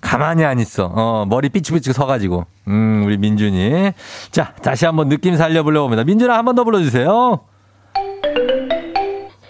가만히 0.00 0.44
안 0.44 0.58
있어. 0.58 0.90
어, 0.94 1.24
머리 1.28 1.48
삐치삐치 1.48 1.92
서가지고. 1.92 2.46
음, 2.68 3.02
우리 3.04 3.16
민준이. 3.18 3.92
자, 4.30 4.52
다시 4.62 4.86
한번 4.86 5.08
느낌 5.08 5.36
살려보려고 5.36 5.86
합니다. 5.86 6.04
민준아, 6.04 6.36
한 6.36 6.44
번 6.44 6.54
더 6.54 6.64
불러주세요. 6.64 7.40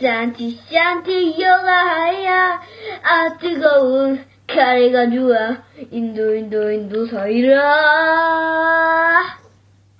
짠티, 0.00 0.60
짠티, 0.72 1.36
영아야. 1.42 2.60
아, 3.02 3.36
뜨거운 3.40 4.24
카리가 4.46 5.10
좋아. 5.10 5.58
인도, 5.90 6.34
인도, 6.34 6.70
인도 6.70 7.06
사이라. 7.06 7.58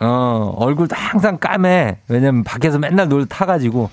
어, 0.00 0.54
얼굴도 0.56 0.94
항상 0.96 1.38
까매. 1.38 1.98
왜냐면 2.08 2.44
밖에서 2.44 2.78
맨날 2.78 3.08
놀 3.08 3.26
타가지고. 3.26 3.90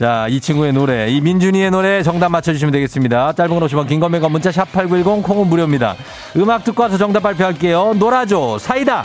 자, 0.00 0.26
이 0.30 0.40
친구의 0.40 0.72
노래, 0.72 1.10
이 1.10 1.20
민준이의 1.20 1.70
노래 1.70 2.02
정답 2.02 2.30
맞춰주시면 2.30 2.72
되겠습니다. 2.72 3.34
짧은 3.34 3.50
건 3.54 3.68
50원, 3.68 3.86
긴 3.86 4.00
건매가 4.00 4.30
문자 4.30 4.50
샵 4.50 4.72
8910 4.72 5.22
콩은 5.22 5.46
무료입니다. 5.46 5.94
음악 6.38 6.64
듣고 6.64 6.84
와서 6.84 6.96
정답 6.96 7.20
발표할게요. 7.20 7.92
놀아줘, 7.98 8.56
사이다. 8.58 9.04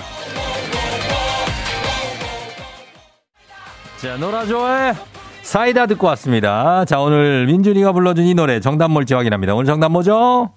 자, 3.98 4.16
놀아줘의 4.16 4.94
사이다 5.42 5.86
듣고 5.88 6.08
왔습니다. 6.08 6.86
자, 6.86 7.02
오늘 7.02 7.46
민준이가 7.48 7.92
불러준 7.92 8.24
이 8.24 8.34
노래 8.34 8.62
정답 8.62 8.90
뭘지 8.90 9.16
확인합니다. 9.16 9.54
오늘 9.54 9.66
정답 9.66 9.92
뭐죠? 9.92 10.54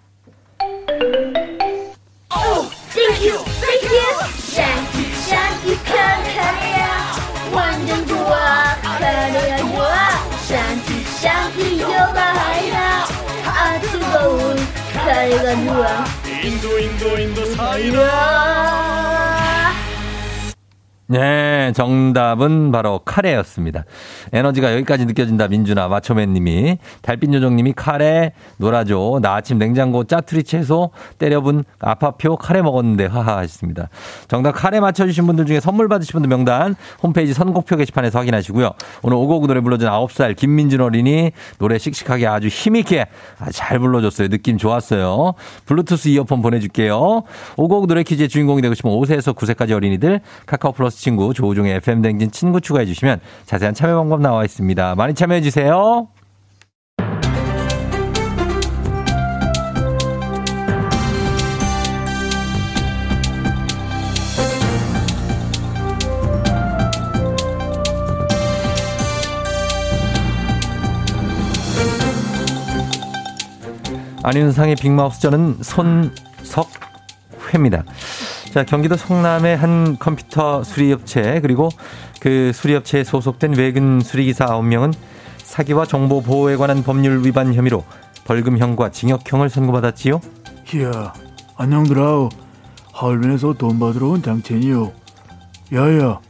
카리가 15.28 15.54
좋아. 15.64 16.04
인도 16.42 16.78
인도 16.78 17.18
인도 17.18 17.44
사이라 17.54 18.88
네, 21.10 21.72
정답은 21.74 22.70
바로 22.70 23.00
카레였습니다. 23.02 23.84
에너지가 24.30 24.74
여기까지 24.74 25.06
느껴진다, 25.06 25.48
민준아, 25.48 25.88
마초맨님이. 25.88 26.76
달빛요정님이 27.00 27.72
카레, 27.74 28.32
놀아줘. 28.58 29.20
나 29.22 29.36
아침 29.36 29.56
냉장고 29.56 30.04
짜투리 30.04 30.42
채소, 30.42 30.90
때려본 31.18 31.64
아파표 31.78 32.36
카레 32.36 32.60
먹었는데, 32.60 33.06
하하 33.06 33.38
하셨습니다. 33.38 33.88
정답 34.28 34.52
카레 34.52 34.80
맞춰주신 34.80 35.26
분들 35.26 35.46
중에 35.46 35.60
선물 35.60 35.88
받으신 35.88 36.12
분들 36.12 36.28
명단 36.28 36.76
홈페이지 37.02 37.32
선곡표 37.32 37.76
게시판에서 37.76 38.18
확인하시고요. 38.18 38.72
오늘 39.00 39.16
오곡 39.16 39.46
노래 39.46 39.62
불러준 39.62 39.88
9살 39.88 40.36
김민준 40.36 40.82
어린이 40.82 41.32
노래 41.58 41.78
씩씩하게 41.78 42.26
아주 42.26 42.48
힘있게 42.48 43.06
잘 43.52 43.78
불러줬어요. 43.78 44.28
느낌 44.28 44.58
좋았어요. 44.58 45.32
블루투스 45.64 46.08
이어폰 46.08 46.42
보내줄게요. 46.42 47.22
오곡 47.56 47.86
노래 47.86 48.02
퀴즈의 48.02 48.28
주인공이 48.28 48.60
되고 48.60 48.74
싶은 48.74 48.90
5세에서 48.90 49.34
9세까지 49.34 49.70
어린이들 49.72 50.20
카카오 50.44 50.72
플러스 50.72 50.97
친구 50.98 51.32
조우종의 51.32 51.76
FM 51.76 52.02
댕진 52.02 52.30
친구 52.30 52.61
추가해 52.61 52.84
주시면 52.84 53.20
자세한 53.46 53.74
참여 53.74 53.96
방법 53.96 54.20
나와 54.20 54.44
있습니다. 54.44 54.96
많이 54.96 55.14
참여해 55.14 55.40
주세요. 55.40 56.08
안윤상의 74.24 74.74
빅마우스 74.76 75.20
저는 75.20 75.58
손석회입니다. 75.62 77.84
자, 78.52 78.64
경기도 78.64 78.96
성남의 78.96 79.56
한 79.56 79.98
컴퓨터 79.98 80.64
수리업체 80.64 81.40
그리고 81.40 81.68
그 82.20 82.50
수리업체에 82.54 83.04
소속된 83.04 83.54
외근 83.56 84.00
수리기사 84.00 84.46
9명은 84.46 84.94
사기와 85.38 85.87
정보 85.87 86.22
보호에 86.22 86.56
관한 86.56 86.82
법률 86.82 87.24
위반 87.24 87.54
혐의로 87.54 87.84
벌금형과 88.24 88.90
징역형을 88.90 89.48
선고받았지요. 89.50 90.20
이야, 90.74 91.12
안녕들아우. 91.56 92.28
하얼빈에서 92.92 93.54
돈 93.54 93.78
받으러 93.78 94.08
온 94.08 94.22
장첸이요. 94.22 94.92
야야, 95.72 96.20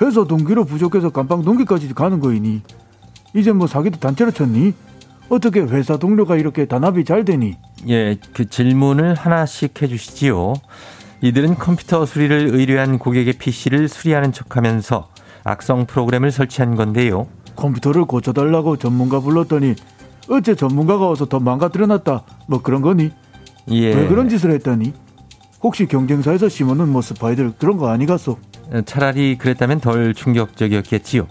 회사 0.00 0.24
동기로 0.24 0.64
부족해서 0.64 1.10
깜빵 1.10 1.42
동기까지 1.42 1.92
가는 1.92 2.20
거이니? 2.20 2.62
이제 3.34 3.52
뭐 3.52 3.66
사기도 3.66 3.98
단체로 3.98 4.30
쳤니? 4.30 4.74
어떻게 5.28 5.60
회사 5.60 5.96
동료가 5.96 6.36
이렇게 6.36 6.66
단합이 6.66 7.04
잘 7.04 7.24
되니? 7.24 7.56
예, 7.88 8.16
그 8.32 8.48
질문을 8.48 9.14
하나씩 9.14 9.82
해주시지요. 9.82 10.54
이들은 11.20 11.56
컴퓨터 11.56 12.06
수리를 12.06 12.50
의뢰한 12.52 12.98
고객의 12.98 13.34
PC를 13.34 13.88
수리하는 13.88 14.32
척하면서 14.32 15.08
악성 15.44 15.86
프로그램을 15.86 16.30
설치한 16.30 16.76
건데요. 16.76 17.26
컴퓨터를 17.56 18.04
고쳐달라고 18.04 18.76
전문가 18.76 19.18
불렀더니 19.18 19.74
어째 20.28 20.54
전문가가 20.54 21.08
와서 21.08 21.26
더 21.26 21.40
망가뜨려놨다. 21.40 22.22
뭐 22.46 22.62
그런 22.62 22.82
거니? 22.82 23.10
예. 23.70 23.94
왜 23.94 24.06
그런 24.06 24.28
짓을 24.28 24.52
했다니? 24.52 24.92
혹시 25.62 25.86
경쟁사에서 25.86 26.48
심어놓은 26.48 26.88
뭐 26.88 27.02
스파이들 27.02 27.54
그런 27.58 27.76
거 27.78 27.88
아니겠소? 27.88 28.38
차라리 28.84 29.38
그랬다면 29.38 29.80
덜 29.80 30.14
충격적이었겠지요. 30.14 31.26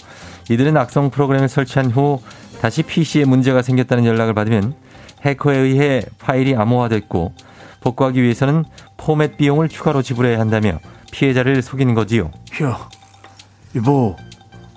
이들은 0.49 0.75
악성 0.75 1.11
프로그램을 1.11 1.47
설치한 1.47 1.91
후 1.91 2.19
다시 2.59 2.83
PC에 2.83 3.25
문제가 3.25 3.61
생겼다는 3.61 4.05
연락을 4.05 4.33
받으면 4.33 4.73
해커에 5.21 5.57
의해 5.57 6.01
파일이 6.19 6.55
암호화됐고 6.55 7.33
복구하기 7.87 8.21
위해서는 8.21 8.65
포맷 8.97 9.37
비용을 9.37 9.69
추가로 9.69 10.01
지불해야 10.01 10.39
한다며 10.39 10.79
피해자를 11.11 11.61
속인 11.61 11.93
거지요. 11.93 12.31
야, 12.61 12.89
이보, 13.75 14.15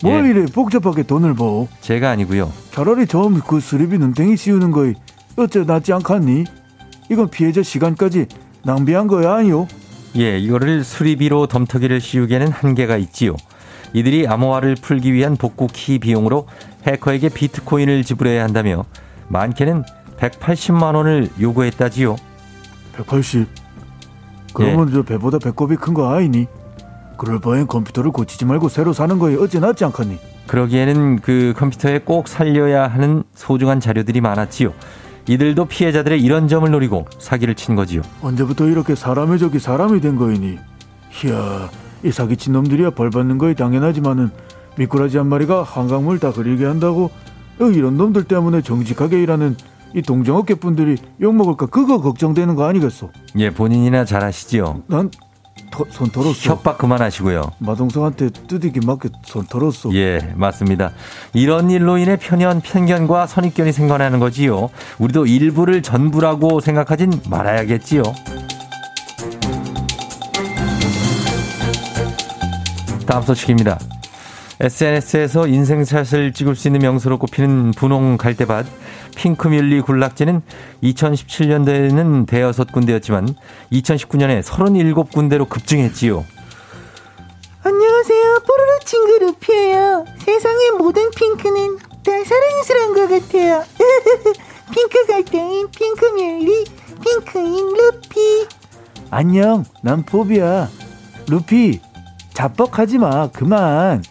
뭘 0.03 0.27
예. 0.27 0.31
이래 0.31 0.47
복잡하게 0.47 1.03
돈을 1.03 1.35
버? 1.35 1.67
제가 1.81 2.11
아니고요. 2.11 2.53
차라리 2.71 3.07
처음 3.07 3.41
그 3.41 3.59
수리비 3.59 3.99
눈탱이 3.99 4.37
씌우는 4.37 4.71
거이 4.71 4.95
어째 5.37 5.65
낫지 5.65 5.93
않겠니? 5.93 6.45
이건 7.11 7.29
피해자 7.31 7.63
시간까지 7.63 8.27
낭비한 8.65 9.09
거야 9.09 9.35
아니요? 9.35 9.67
예, 10.17 10.39
이거를 10.39 10.85
수리비로 10.85 11.47
덤터기를 11.47 12.01
씌우기에는 12.01 12.49
한계가 12.49 12.97
있지요. 12.97 13.37
이들이 13.93 14.29
암호화를 14.29 14.77
풀기 14.77 15.13
위한 15.13 15.37
복구 15.37 15.67
키 15.67 15.99
비용으로 15.99 16.47
해커에게 16.87 17.29
비트코인을 17.31 18.05
지불해야 18.05 18.45
한다며 18.45 18.85
많게는 19.29 19.83
180만 20.19 20.95
원을 20.95 21.29
요구했다지요. 21.41 22.17
180. 22.97 23.47
그러면 24.55 24.91
저 24.93 25.03
배보다 25.03 25.39
배꼽이 25.39 25.77
큰 25.77 25.95
거 25.95 26.13
아니니? 26.15 26.47
그럴 27.17 27.39
바엔 27.41 27.67
컴퓨터를 27.67 28.11
고치지 28.11 28.45
말고 28.47 28.69
새로 28.69 28.93
사는 28.93 29.19
거에 29.19 29.37
어째 29.37 29.61
낫지 29.61 29.85
않겠니? 29.85 30.19
그러기에는 30.47 31.21
그 31.21 31.53
컴퓨터에 31.57 32.01
꼭 32.01 32.27
살려야 32.29 32.89
하는 32.89 33.23
소중한 33.35 33.79
자료들이 33.79 34.21
많았지요. 34.21 34.73
이들도 35.29 35.67
피해자들의 35.67 36.21
이런 36.21 36.49
점을 36.49 36.69
노리고 36.69 37.07
사기를 37.19 37.55
친 37.55 37.77
거지요. 37.77 38.03
언제부터 38.23 38.67
이렇게 38.67 38.95
사람의 38.95 39.39
적이 39.39 39.59
사람이 39.59 40.01
된 40.01 40.17
거이니? 40.17 40.59
이야, 41.25 41.71
이 42.03 42.11
사기친 42.11 42.55
놈들이야 42.55 42.91
벌 42.91 43.11
받는 43.11 43.37
거이 43.39 43.55
당연하지만은 43.55 44.31
미꾸라지 44.77 45.19
한 45.19 45.27
마리가 45.29 45.63
한강물 45.63 46.19
다 46.19 46.33
그리게 46.33 46.65
한다고 46.65 47.11
어, 47.61 47.65
이런 47.67 47.97
놈들 47.99 48.25
때문에 48.25 48.63
정직하게 48.63 49.23
일하는 49.23 49.57
이 49.95 50.03
동정업계 50.03 50.55
분들이 50.57 50.97
욕 51.21 51.35
먹을까 51.35 51.67
그거 51.67 52.01
걱정되는 52.01 52.55
거 52.55 52.67
아니겠소? 52.67 53.11
예, 53.37 53.51
본인이나 53.51 54.05
잘 54.05 54.25
아시지요. 54.25 54.83
난 54.87 55.11
손 55.91 56.11
털었어. 56.11 56.51
협박 56.51 56.79
그만하시고요. 56.79 57.53
마동석한테 57.59 58.31
두들기 58.31 58.81
맞게 58.85 59.09
손 59.23 59.47
털었어. 59.47 59.95
예, 59.95 60.19
맞습니다. 60.35 60.91
이런 61.33 61.71
일로 61.71 61.97
인해 61.99 62.17
편견, 62.17 62.61
편견과 62.61 63.27
선입견이 63.27 63.73
생겨나는 63.73 64.19
거지요. 64.19 64.71
우리도 64.99 65.27
일부를 65.27 65.83
전부라고 65.83 66.61
생각하진 66.61 67.13
말아야겠지요. 67.29 68.03
다음 73.07 73.23
소식입니다. 73.23 73.79
SNS에서 74.61 75.47
인생샷을 75.47 76.33
찍을 76.33 76.55
수 76.55 76.69
있는 76.69 76.81
명소로 76.83 77.19
꼽히는 77.19 77.71
분홍 77.73 78.19
갈대밭 78.19 78.67
핑크뮬리 79.17 79.81
군락지는 79.81 80.43
2017년도에는 80.83 82.27
대여섯 82.27 82.71
군데였지만 82.71 83.35
2019년에 83.73 84.43
37군데로 84.43 85.49
급증했지요. 85.49 86.25
안녕하세요. 87.63 88.41
뽀로로 88.47 88.79
친구 88.85 89.19
루피예요. 89.19 90.05
세상의 90.19 90.71
모든 90.79 91.11
핑크는 91.11 91.79
다 91.79 92.13
사랑스러운 92.25 92.95
것 92.95 93.09
같아요. 93.09 93.65
핑크 94.73 95.07
갈대인 95.07 95.69
핑크뮬리, 95.71 96.65
핑크인 97.05 97.75
루피. 97.75 98.47
안녕, 99.11 99.65
난 99.83 100.05
포비야. 100.05 100.69
루피, 101.29 101.81
자뻑하지 102.33 102.99
마. 102.99 103.29
그만. 103.29 104.03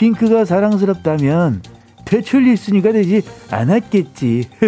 핑크가 0.00 0.46
사랑스럽다면 0.46 1.62
퇴출 2.06 2.42
1순위가 2.44 2.94
되지 2.94 3.22
않았겠지. 3.50 4.48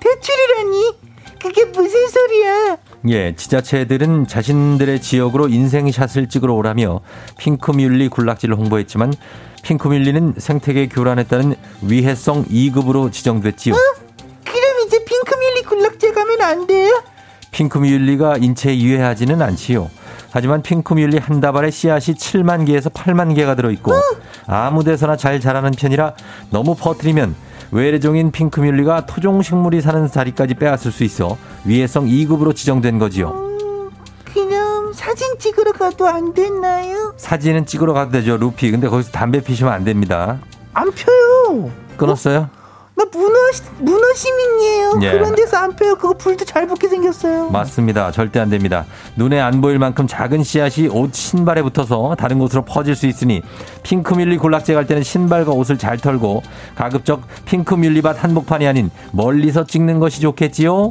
대출이라니? 0.00 0.96
그게 1.40 1.66
무슨 1.66 2.08
소리야? 2.08 2.78
예, 3.10 3.34
지자체들은 3.36 4.26
자신들의 4.26 5.02
지역으로 5.02 5.48
인생샷을 5.48 6.30
찍으러 6.30 6.54
오라며 6.54 7.02
핑크뮬리 7.36 8.08
군락지를 8.08 8.56
홍보했지만 8.56 9.12
핑크뮬리는 9.62 10.34
생태계 10.38 10.88
교란에 10.88 11.24
따른 11.24 11.54
위해성 11.82 12.46
2급으로 12.46 13.12
지정됐지요. 13.12 13.74
그럼 13.74 14.86
이제 14.86 15.04
핑크뮬리 15.04 15.62
군락지 15.64 16.12
가면 16.12 16.40
안 16.40 16.66
돼요? 16.66 17.02
핑크뮬리가 17.50 18.38
인체에 18.38 18.78
유해하지는 18.78 19.42
않지요. 19.42 19.90
하지만 20.30 20.62
핑크뮬리 20.62 21.18
한 21.18 21.40
다발에 21.40 21.70
씨앗이 21.70 22.14
7만 22.16 22.66
개에서 22.66 22.90
8만 22.90 23.34
개가 23.34 23.54
들어있고 23.54 23.92
아무 24.46 24.84
데서나 24.84 25.16
잘 25.16 25.40
자라는 25.40 25.72
편이라 25.72 26.14
너무 26.50 26.74
퍼뜨리면 26.74 27.34
외래종인 27.70 28.30
핑크뮬리가 28.30 29.06
토종식물이 29.06 29.80
사는 29.80 30.06
자리까지 30.10 30.54
빼앗을 30.54 30.90
수 30.90 31.04
있어 31.04 31.36
위해성 31.64 32.06
2급으로 32.06 32.54
지정된 32.54 32.98
거지요. 32.98 33.30
음, 33.30 33.90
그냥 34.24 34.92
사진 34.94 35.38
찍으러 35.38 35.72
가도 35.72 36.06
안 36.06 36.32
됐나요? 36.32 37.12
사진은 37.18 37.66
찍으러 37.66 37.92
가도 37.92 38.12
되죠, 38.12 38.36
루피. 38.38 38.70
근데 38.70 38.88
거기서 38.88 39.10
담배 39.10 39.42
피시면 39.42 39.72
안 39.72 39.84
됩니다. 39.84 40.38
안 40.72 40.90
펴요. 40.92 41.70
끊었어요? 41.98 42.48
나 42.98 43.04
문어 43.12 43.38
문어 43.78 44.12
시민이에요. 44.12 44.98
예. 45.02 45.12
그런 45.12 45.36
데서 45.36 45.56
안 45.56 45.76
펴요. 45.76 45.94
그거 45.94 46.14
불도 46.14 46.44
잘 46.44 46.66
붙게 46.66 46.88
생겼어요. 46.88 47.48
맞습니다. 47.50 48.10
절대 48.10 48.40
안 48.40 48.50
됩니다. 48.50 48.86
눈에 49.14 49.40
안 49.40 49.60
보일 49.60 49.78
만큼 49.78 50.08
작은 50.08 50.42
씨앗이 50.42 50.88
옷 50.88 51.14
신발에 51.14 51.62
붙어서 51.62 52.16
다른 52.18 52.40
곳으로 52.40 52.64
퍼질 52.64 52.96
수 52.96 53.06
있으니 53.06 53.40
핑크뮬리 53.84 54.36
군락지 54.38 54.74
갈 54.74 54.88
때는 54.88 55.04
신발과 55.04 55.52
옷을 55.52 55.78
잘 55.78 55.96
털고 55.96 56.42
가급적 56.74 57.22
핑크뮬리밭 57.44 58.24
한복판이 58.24 58.66
아닌 58.66 58.90
멀리서 59.12 59.64
찍는 59.64 60.00
것이 60.00 60.20
좋겠지요. 60.20 60.90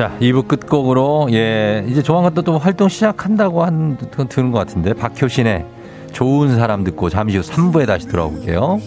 자, 0.00 0.16
2부 0.18 0.48
끝곡으로, 0.48 1.28
예, 1.32 1.84
이제 1.86 2.02
조만간 2.02 2.32
또, 2.32 2.40
또 2.40 2.56
활동 2.56 2.88
시작한다고 2.88 3.64
한, 3.64 3.98
그, 3.98 4.26
드는 4.28 4.50
것 4.50 4.58
같은데, 4.58 4.94
박효신의 4.94 5.66
좋은 6.12 6.56
사람 6.56 6.84
듣고 6.84 7.10
잠시 7.10 7.36
후 7.36 7.42
3부에 7.42 7.86
다시 7.86 8.08
돌아올게요. 8.08 8.78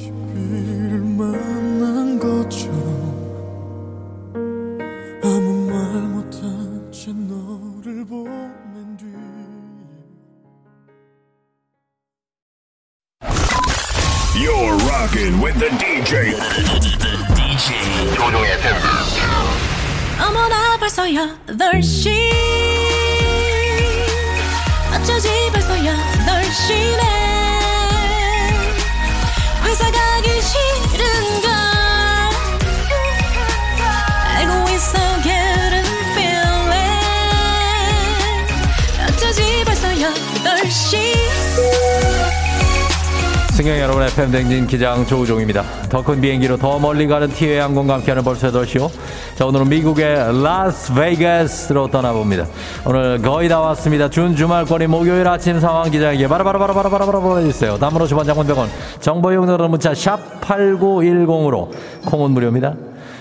승객 43.53 43.79
여러분 43.81 44.01
FM 44.01 44.31
댕진 44.31 44.65
기장 44.65 45.05
조우종입니다. 45.05 45.63
더 45.87 46.01
큰 46.01 46.19
비행기로 46.19 46.57
더 46.57 46.79
멀리 46.79 47.05
가는 47.05 47.27
티웨이 47.27 47.59
항공과 47.59 47.93
함께하는 47.93 48.23
벌써 48.23 48.51
8시요. 48.51 48.89
자 49.35 49.45
오늘은 49.45 49.69
미국의 49.69 50.41
라스베이거스로 50.43 51.87
떠나봅니다. 51.91 52.47
오늘 52.83 53.21
거의 53.21 53.49
다 53.49 53.59
왔습니다. 53.59 54.09
준 54.09 54.35
주말권이 54.35 54.87
목요일 54.87 55.27
아침 55.27 55.59
상황 55.59 55.91
기장에게 55.91 56.27
바라바라바라바라바라 56.27 57.19
보내주세요. 57.19 57.77
담으로 57.77 58.07
10원 58.07 58.25
장문병원 58.25 58.69
정보 58.99 59.31
이용료는 59.31 59.69
문자 59.69 59.93
샵 59.93 60.41
8910으로 60.41 61.69
콩은 62.07 62.31
무료입니다. 62.31 62.73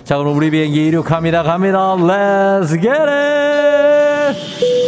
자 0.05 0.17
그럼 0.17 0.35
우리 0.35 0.51
비행기 0.51 0.87
이륙합니다. 0.87 1.43
갑니다. 1.43 1.95
Let's 1.97 2.71
get 2.81 2.89
it! 2.89 4.82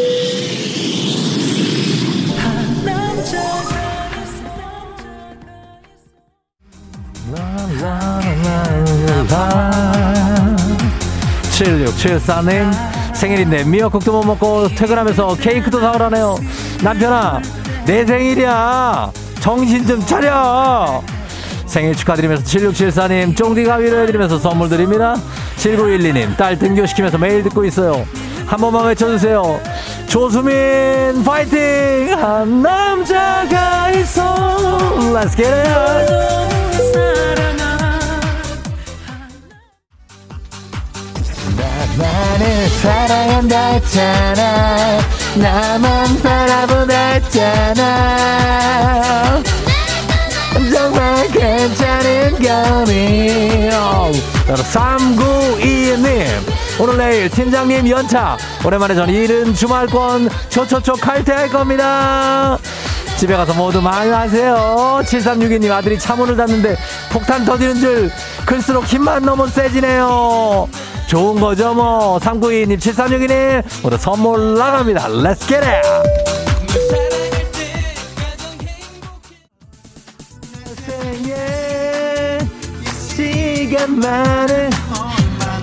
칠 11.51 11.85
7674님 11.85 12.71
생일인데 13.15 13.65
미역국도 13.65 14.13
못 14.13 14.25
먹고 14.25 14.69
퇴근하면서 14.69 15.37
케이크도 15.37 15.81
사오라네요. 15.81 16.37
남편아 16.83 17.41
내 17.87 18.05
생일이야. 18.05 19.13
정신 19.41 19.87
좀 19.87 20.05
차려. 20.05 21.03
생일 21.67 21.95
축하드리면서 21.95 22.45
7674님 22.45 23.37
쫑디가 23.37 23.77
위로해드리면서 23.77 24.39
선물 24.39 24.69
드립니다. 24.69 25.17
7912님 25.57 26.37
딸 26.37 26.59
등교시키면서 26.59 27.19
매일 27.19 27.43
듣고 27.45 27.65
있어요. 27.65 28.07
한 28.47 28.61
번만 28.61 28.87
외쳐주세요. 28.87 29.61
조수민 30.07 31.25
파이팅! 31.25 32.15
한 32.17 32.63
남자가 32.63 33.91
있어. 33.91 34.35
Let's 35.13 35.37
get 35.37 35.49
it 35.49 36.35
나는 42.15 42.69
사랑한다 42.69 43.67
했잖아. 43.73 45.01
나만 45.35 46.23
바라본다 46.23 46.97
했잖아. 46.97 48.63
정말 50.73 51.29
괜찮은 51.29 52.39
거니 52.41 53.69
3922님 54.47 56.25
오늘 56.79 56.97
내일 56.99 57.29
팀장님 57.29 57.89
연차. 57.89 58.37
오랜만에 58.65 58.95
전 58.95 59.11
이른 59.11 59.53
주말권 59.53 60.31
초초초 60.51 60.93
칼퇴할 60.95 61.49
겁니다 61.49 62.57
집에 63.17 63.37
가서 63.37 63.55
모두 63.55 63.81
많이 63.81 64.11
하세요. 64.11 65.01
7362님 65.05 65.71
아들이 65.71 65.99
차문을 65.99 66.37
닫는데 66.37 66.77
폭탄 67.13 67.45
터지는 67.45 67.77
줄 67.77 68.11
클수록 68.45 68.85
힘만 68.85 69.25
너무 69.25 69.49
세지네요. 69.49 70.69
좋은 71.07 71.41
거죠 71.41 71.75
뭐. 71.75 72.19
392님 72.19 72.79
7362님 72.79 73.63
오늘 73.85 73.99
선물 73.99 74.55
나갑니다. 74.55 75.09
Get 75.47 75.57
it! 75.57 76.15
시간만을 83.15 84.71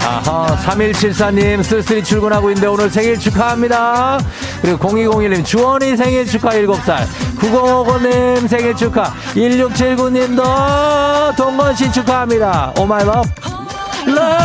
아하 0.03 0.57
3174님 0.65 1.63
쓸쓸히 1.63 2.03
출근하고 2.03 2.49
있는데 2.49 2.67
오늘 2.67 2.89
생일 2.89 3.19
축하합니다. 3.19 4.19
그리고 4.61 4.77
0201님 4.89 5.45
주원이 5.45 5.97
생일 5.97 6.25
축하 6.25 6.49
7살 6.51 7.05
9055님 7.41 8.47
생일 8.47 8.75
축하 8.75 9.11
1679님도 9.33 11.35
동건씨 11.35 11.91
축하합니다 11.91 12.71
Oh 12.77 12.90
my 12.90 13.03
love 13.03 13.27
love 14.05 14.41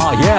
아, 0.00 0.12
예. 0.22 0.30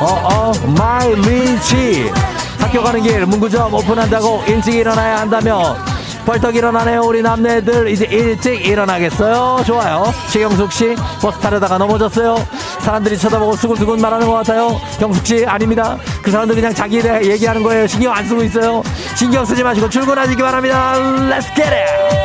어, 0.00 0.04
어, 0.04 0.52
my 0.78 1.14
rich. 1.14 2.10
학교 2.58 2.82
가는 2.82 3.02
길 3.02 3.26
문구점 3.26 3.74
오픈한다고 3.74 4.42
일찍 4.46 4.74
일어나야 4.74 5.18
한다며 5.20 5.76
벌떡 6.24 6.56
일어나네요. 6.56 7.02
우리 7.02 7.20
남매들 7.20 7.88
이제 7.88 8.06
일찍 8.10 8.64
일어나겠어요. 8.66 9.64
좋아요. 9.66 10.04
최경숙 10.30 10.72
씨 10.72 10.94
버스 11.20 11.38
타려다가 11.40 11.76
넘어졌어요. 11.78 12.36
사람들이 12.82 13.16
쳐다보고 13.16 13.56
수근수근 13.56 14.00
말하는 14.00 14.26
것 14.26 14.34
같아요. 14.34 14.80
경숙 14.98 15.26
씨 15.26 15.46
아닙니다. 15.46 15.96
그 16.20 16.30
사람들 16.30 16.56
그냥 16.56 16.74
자기 16.74 17.00
대 17.00 17.22
얘기하는 17.24 17.62
거예요. 17.62 17.86
신경 17.86 18.12
안 18.12 18.26
쓰고 18.26 18.42
있어요. 18.42 18.82
신경 19.16 19.44
쓰지 19.44 19.62
마시고 19.62 19.88
출근하시기 19.88 20.42
바랍니다. 20.42 20.94
Let's 21.30 21.46
get 21.54 21.70
it. 21.70 22.21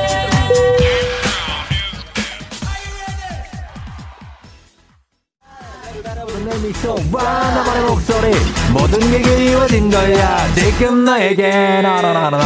나만의 7.12 7.84
목소리. 7.84 8.32
모든 8.72 9.00
게 9.12 9.22
그리워진 9.22 9.90
거야. 9.90 10.54
지금 10.56 11.06
너에게. 11.06 11.82
나나나나 11.82 12.38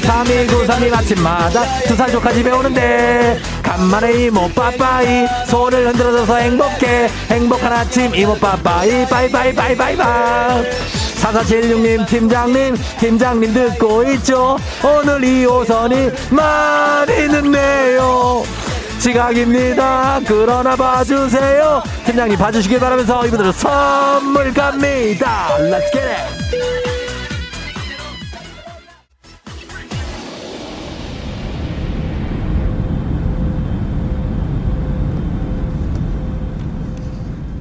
3293님 0.00 0.92
아침마다 0.92 1.64
두살 1.86 2.10
조카 2.10 2.32
집에 2.32 2.50
오는데 2.50 3.38
간만에 3.62 4.24
이모 4.24 4.48
빠빠이 4.50 5.26
손을 5.46 5.88
흔들어줘서 5.88 6.36
행복해 6.36 7.08
행복한 7.30 7.72
아침 7.72 8.14
이모 8.14 8.36
빠빠이 8.36 9.06
바이바이바이바이바이 9.06 9.96
4476님 11.22 12.06
팀장님 12.06 12.76
팀장님 12.98 13.54
듣고 13.54 14.04
있죠 14.12 14.58
오늘 14.82 15.20
2호선이 15.20 16.32
많이 16.32 17.28
늦네요 17.28 18.42
지각입니다. 19.00 20.20
그러나 20.26 20.76
봐주세요. 20.76 21.82
팀장님 22.04 22.38
봐주시길 22.38 22.80
바라면서 22.80 23.26
이분들은 23.26 23.52
선물 23.52 24.52
갑니다. 24.52 25.56
Let's 25.58 25.92
get 25.92 26.06
it. 26.06 26.84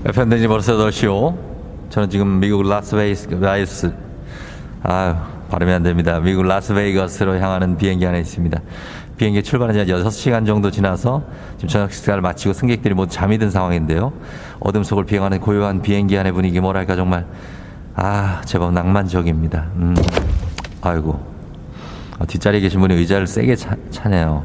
에펜데니 0.06 0.48
벌써 0.48 0.76
8시요. 0.76 1.38
저는 1.90 2.10
지금 2.10 2.40
미국 2.42 2.68
라스베이스, 2.68 3.30
아유, 4.84 5.16
발음이 5.50 5.72
안 5.72 5.82
됩니다. 5.82 6.20
미국 6.20 6.44
라스베이거스로 6.44 7.38
향하는 7.38 7.78
비행기 7.78 8.06
안에 8.06 8.20
있습니다. 8.20 8.60
비행기 9.18 9.44
출발한 9.44 9.76
지 9.76 9.92
6시간 9.92 10.46
정도 10.46 10.72
지나서 10.72 11.24
지금 11.58 11.70
저녁 11.70 11.92
식사를 11.92 12.20
마치고 12.22 12.54
승객들이 12.54 12.94
모두 12.94 13.14
잠이 13.14 13.38
든 13.38 13.50
상황인데요. 13.50 14.12
어둠 14.60 14.84
속을 14.84 15.06
비행하는 15.06 15.40
고요한 15.40 15.82
비행기 15.82 16.18
안의 16.18 16.32
분위기 16.32 16.60
뭐랄까 16.60 16.96
정말 16.96 17.26
아 17.96 18.42
제법 18.46 18.74
낭만적입니다. 18.74 19.68
음, 19.76 19.96
아이고 20.82 21.24
아, 22.20 22.26
뒷자리에 22.26 22.60
계신 22.62 22.80
분이 22.80 22.96
의자를 22.96 23.28
세게 23.28 23.56
차, 23.56 23.76
차네요. 23.92 24.44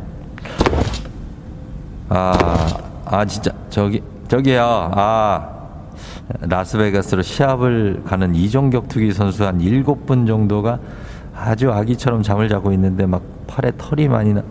아, 2.11 2.67
아 3.05 3.25
진짜 3.25 3.53
저기 3.71 4.03
저기요. 4.29 4.91
아 4.95 5.59
라스베가스로 6.41 7.23
시합을 7.23 8.03
가는 8.07 8.35
이종격 8.35 8.89
투기 8.89 9.13
선수 9.13 9.45
한 9.45 9.61
일곱 9.61 10.07
분 10.07 10.27
정도가 10.27 10.79
아주 11.39 11.71
아기처럼 11.73 12.23
잠을 12.23 12.49
자고 12.49 12.73
있는데 12.73 13.07
막 13.07 13.23
팔에 13.47 13.73
털이 13.79 14.09
많이 14.09 14.35
나. 14.35 14.43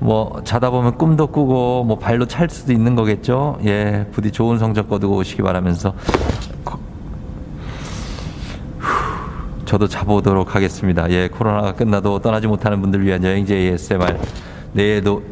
뭐 0.00 0.40
자다 0.44 0.70
보면 0.70 0.96
꿈도 0.96 1.26
꾸고 1.26 1.84
뭐 1.84 1.98
발로 1.98 2.26
찰 2.26 2.48
수도 2.48 2.72
있는 2.72 2.94
거겠죠. 2.94 3.58
예, 3.64 4.06
부디 4.12 4.30
좋은 4.30 4.58
성적 4.58 4.88
거두고 4.88 5.16
오시기 5.16 5.42
바라면서 5.42 5.92
저도 9.64 9.86
자보도록 9.86 10.54
하겠습니다. 10.54 11.10
예, 11.10 11.28
코로나가 11.28 11.74
끝나도 11.74 12.20
떠나지 12.20 12.46
못하는 12.46 12.80
분들 12.80 13.04
위한 13.04 13.22
여행지 13.22 13.54
ASMR 13.54 14.16
내일도 14.72 15.22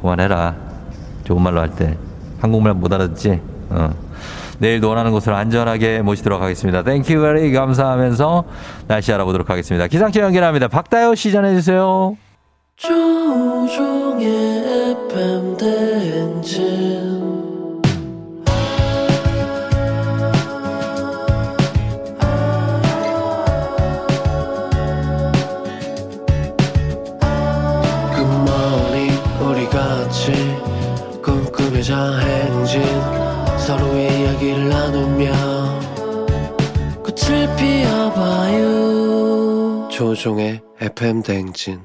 그만해라. 0.00 0.54
좋은 1.24 1.42
말로 1.42 1.60
할 1.60 1.70
때 1.70 1.96
한국말 2.40 2.74
못 2.74 2.92
알아듣지. 2.92 3.40
어. 3.70 4.05
내일도 4.58 4.88
원하는 4.88 5.10
곳으로 5.12 5.36
안전하게 5.36 6.02
모시도록 6.02 6.42
하겠습니다. 6.42 6.82
Thank 6.82 7.20
you 7.20 7.34
very 7.34 7.52
감사하면서 7.52 8.44
날씨 8.86 9.12
알아보도록 9.12 9.50
하겠습니다. 9.50 9.86
기상청 9.86 10.24
연결합니다. 10.24 10.68
박다요 10.68 11.14
씨 11.14 11.32
전해주세요. 11.32 12.16
행진 16.46 16.86
서로의 31.76 32.35
이야기를 34.46 34.68
나누며 34.68 35.32
꽃을 37.02 37.56
피워봐요 37.56 38.68
조종의 39.90 40.60
FM 40.80 41.24
대행진 41.24 41.80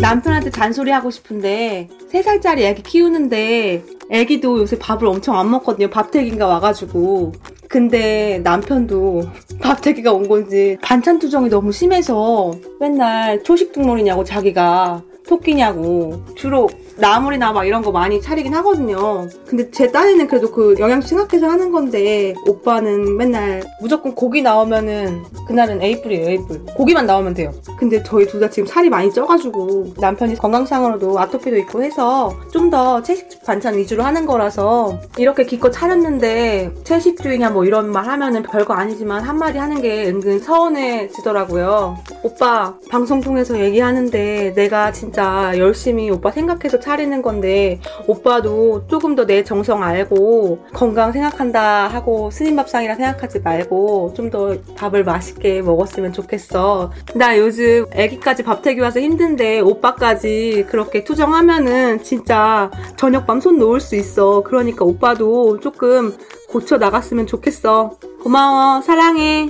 남편한테 0.00 0.50
잔소리하고 0.50 1.10
싶은데 1.10 1.90
3살짜리 2.10 2.60
애기 2.60 2.82
키우는데 2.82 3.84
애기도 4.10 4.58
요새 4.58 4.78
밥을 4.78 5.06
엄청 5.08 5.38
안 5.38 5.50
먹거든요. 5.50 5.88
밥태기가 5.88 6.46
와가지고. 6.46 7.32
근데 7.74 8.38
남편도 8.44 9.24
밥태기가 9.60 10.12
온 10.12 10.28
건지 10.28 10.76
반찬 10.80 11.18
투정이 11.18 11.48
너무 11.48 11.72
심해서 11.72 12.52
맨날 12.78 13.42
초식 13.42 13.72
동물이냐고 13.72 14.22
자기가 14.22 15.02
토끼냐고 15.26 16.22
주로 16.36 16.68
나물이나 16.96 17.52
막 17.52 17.64
이런 17.64 17.82
거 17.82 17.90
많이 17.90 18.20
차리긴 18.20 18.54
하거든요. 18.54 19.28
근데 19.46 19.70
제 19.70 19.90
딸이는 19.90 20.26
그래도 20.28 20.50
그 20.50 20.74
영양소 20.78 21.08
생각해서 21.08 21.48
하는 21.48 21.70
건데 21.72 22.34
오빠는 22.46 23.16
맨날 23.16 23.62
무조건 23.80 24.14
고기 24.14 24.42
나오면은 24.42 25.22
그날은 25.46 25.82
에이플이에요 25.82 26.28
에이플. 26.30 26.66
고기만 26.76 27.06
나오면 27.06 27.34
돼요. 27.34 27.52
근데 27.78 28.02
저희 28.02 28.26
둘 28.26 28.40
다 28.40 28.50
지금 28.50 28.66
살이 28.66 28.90
많이 28.90 29.10
쪄가지고 29.12 29.94
남편이 29.98 30.36
건강상으로도 30.36 31.18
아토피도 31.18 31.56
있고 31.58 31.82
해서 31.82 32.34
좀 32.52 32.64
더 32.70 33.02
채식 33.02 33.44
반찬 33.44 33.76
위주로 33.76 34.02
하는 34.02 34.24
거라서 34.26 34.98
이렇게 35.18 35.44
기껏 35.44 35.70
차렸는데 35.70 36.72
채식주의냐 36.82 37.50
뭐 37.50 37.64
이런 37.66 37.92
말 37.92 38.06
하면은 38.06 38.42
별거 38.42 38.72
아니지만 38.74 39.22
한마디 39.22 39.58
하는 39.58 39.80
게 39.82 40.06
은근 40.08 40.38
서운해지더라고요. 40.40 41.96
오빠 42.22 42.74
방송 42.90 43.20
통해서 43.20 43.58
얘기하는데 43.60 44.54
내가 44.54 44.92
진짜 44.92 45.52
열심히 45.58 46.10
오빠 46.10 46.30
생각해서 46.30 46.80
차리는 46.84 47.22
건데 47.22 47.80
오빠도 48.06 48.86
조금 48.86 49.14
더 49.16 49.24
내 49.24 49.42
정성 49.42 49.82
알고 49.82 50.58
건강 50.74 51.10
생각한다 51.12 51.88
하고 51.88 52.30
스님 52.30 52.56
밥상이라 52.56 52.94
생각하지 52.96 53.40
말고 53.40 54.12
좀 54.14 54.30
더 54.30 54.56
밥을 54.76 55.04
맛있게 55.04 55.62
먹었으면 55.62 56.12
좋겠어. 56.12 56.90
나 57.14 57.38
요즘 57.38 57.86
애기까지 57.92 58.42
밥태기 58.42 58.80
와서 58.80 59.00
힘든데 59.00 59.60
오빠까지 59.60 60.66
그렇게 60.68 61.04
투정하면은 61.04 62.02
진짜 62.02 62.70
저녁밤 62.96 63.40
손 63.40 63.58
놓을 63.58 63.80
수 63.80 63.94
있어. 63.96 64.42
그러니까 64.42 64.84
오빠도 64.84 65.60
조금 65.60 66.16
고쳐 66.48 66.78
나갔으면 66.78 67.26
좋겠어. 67.26 67.96
고마워. 68.22 68.80
사랑해. 68.82 69.48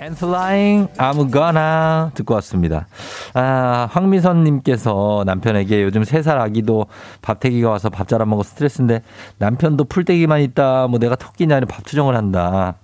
And 0.00 0.16
flying, 0.16 0.88
I'm 0.98 1.30
gonna 1.32 2.10
듣고 2.14 2.34
왔습니다. 2.34 2.86
아, 3.32 3.88
황미선님께서 3.92 5.22
남편에게 5.24 5.82
요즘 5.84 6.02
3살 6.02 6.36
아기도 6.40 6.86
밥태기가 7.22 7.70
와서 7.70 7.90
밥 7.90 8.08
잘 8.08 8.20
안 8.20 8.28
먹어 8.28 8.42
스트레스인데 8.42 9.02
남편도 9.38 9.84
풀떼기만 9.84 10.40
있다. 10.42 10.88
뭐 10.88 10.98
내가 10.98 11.14
토끼냐 11.14 11.60
밥 11.60 11.84
투정을 11.84 12.16
한다. 12.16 12.74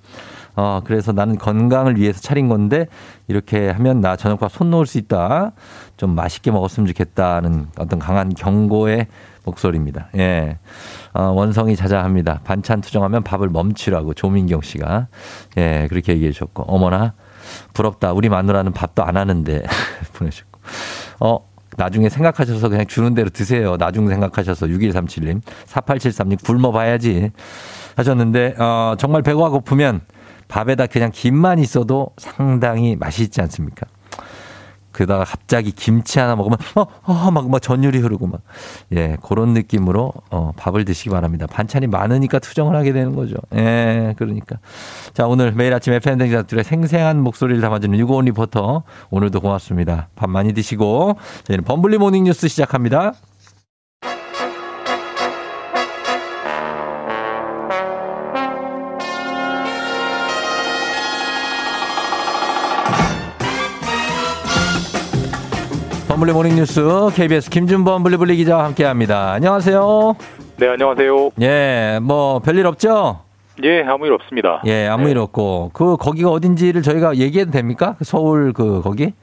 어, 0.57 0.81
그래서 0.85 1.13
나는 1.13 1.37
건강을 1.37 1.97
위해서 1.99 2.21
차린 2.21 2.49
건데 2.49 2.87
이렇게 3.29 3.71
하면 3.71 4.01
나 4.01 4.17
저녁밥 4.17 4.53
손 4.53 4.71
놓을 4.71 4.87
수 4.87 4.97
있다. 4.99 5.53
좀 5.97 6.15
맛있게 6.15 6.51
먹었으면 6.53 6.87
좋겠다는 6.87 7.69
어떤 7.79 7.99
강한 7.99 8.33
경고의 8.35 9.07
목소리입니다. 9.45 10.09
예. 10.17 10.59
어, 11.13 11.23
원성이 11.25 11.77
자자합니다. 11.77 12.41
반찬 12.45 12.81
투정하면 12.81 13.23
밥을 13.23 13.49
멈추라고 13.49 14.15
조민경 14.15 14.61
씨가. 14.63 15.09
예, 15.57 15.87
그렇게 15.89 16.13
얘기해 16.13 16.33
주셨고. 16.33 16.65
어머나, 16.65 17.15
부럽다. 17.75 18.13
우리 18.13 18.29
마누라는 18.29 18.73
밥도 18.73 19.03
안 19.05 19.17
하는데. 19.17 19.63
보내셨고. 20.15 20.61
어, 21.21 21.39
나중에 21.77 22.09
생각하셔서 22.09 22.69
그냥 22.69 22.87
주는 22.87 23.15
대로 23.15 23.31
드세요. 23.31 23.77
나중 23.77 24.09
생각하셔서 24.09 24.67
6137님. 24.67 25.41
4873님 25.67 26.45
굶어봐야지. 26.45 27.31
하셨는데, 27.97 28.55
어, 28.59 28.95
정말 28.99 29.23
배가 29.23 29.49
고프면 29.49 30.01
밥에다 30.49 30.87
그냥 30.87 31.11
김만 31.13 31.59
있어도 31.59 32.11
상당히 32.19 32.97
맛있지 32.97 33.41
않습니까? 33.41 33.87
그러다가 34.93 35.25
갑자기 35.25 35.73
김치 35.73 36.19
하나 36.19 36.37
먹으면 36.37 36.59
어, 36.75 36.87
어, 37.03 37.31
막, 37.31 37.49
막 37.49 37.61
전율이 37.61 37.99
흐르고 37.99 38.27
막. 38.27 38.41
예, 38.93 39.17
그런 39.23 39.55
느낌으로 39.55 40.13
어, 40.31 40.53
밥을 40.57 40.85
드시기 40.85 41.11
바랍니다. 41.11 41.47
반찬이 41.47 41.87
많으니까 41.87 42.39
투정을 42.39 42.75
하게 42.75 42.93
되는 42.93 43.15
거죠. 43.15 43.37
예, 43.55 44.15
그러니까. 44.19 44.59
자, 45.15 45.27
오늘 45.27 45.53
매일 45.53 45.73
아침 45.75 45.93
FM등자들의 45.93 46.65
생생한 46.65 47.21
목소리를 47.21 47.61
담아주는 47.61 47.99
유고원 47.99 48.27
리포터. 48.27 48.83
오늘도 49.11 49.41
고맙습니다. 49.41 50.09
밥 50.17 50.31
많이 50.31 50.53
드시고 50.53 51.17
저희는 51.45 51.65
범블리 51.65 51.99
morning 51.99 52.25
뉴스 52.25 52.49
시작합니다. 52.49 53.15
범블리 66.21 66.33
모닝뉴스 66.35 66.83
KBS 67.15 67.49
김준범 67.49 68.03
블리블리 68.03 68.37
기자와 68.37 68.65
함께합니다. 68.65 69.33
안녕하세요. 69.33 70.15
네, 70.59 70.69
안녕하세요. 70.69 71.31
예, 71.41 71.99
뭐 72.03 72.41
별일 72.41 72.67
없죠? 72.67 73.21
예, 73.63 73.83
아무 73.85 74.05
일 74.05 74.13
없습니다. 74.13 74.61
예, 74.67 74.87
아무 74.87 75.05
네. 75.05 75.13
일 75.13 75.19
없고 75.19 75.71
그 75.73 75.97
거기가 75.97 76.29
어딘지를 76.31 76.83
저희가 76.83 77.17
얘기해도 77.17 77.51
됩니까? 77.53 77.97
서울 78.03 78.53
그 78.53 78.83
거기? 78.83 79.15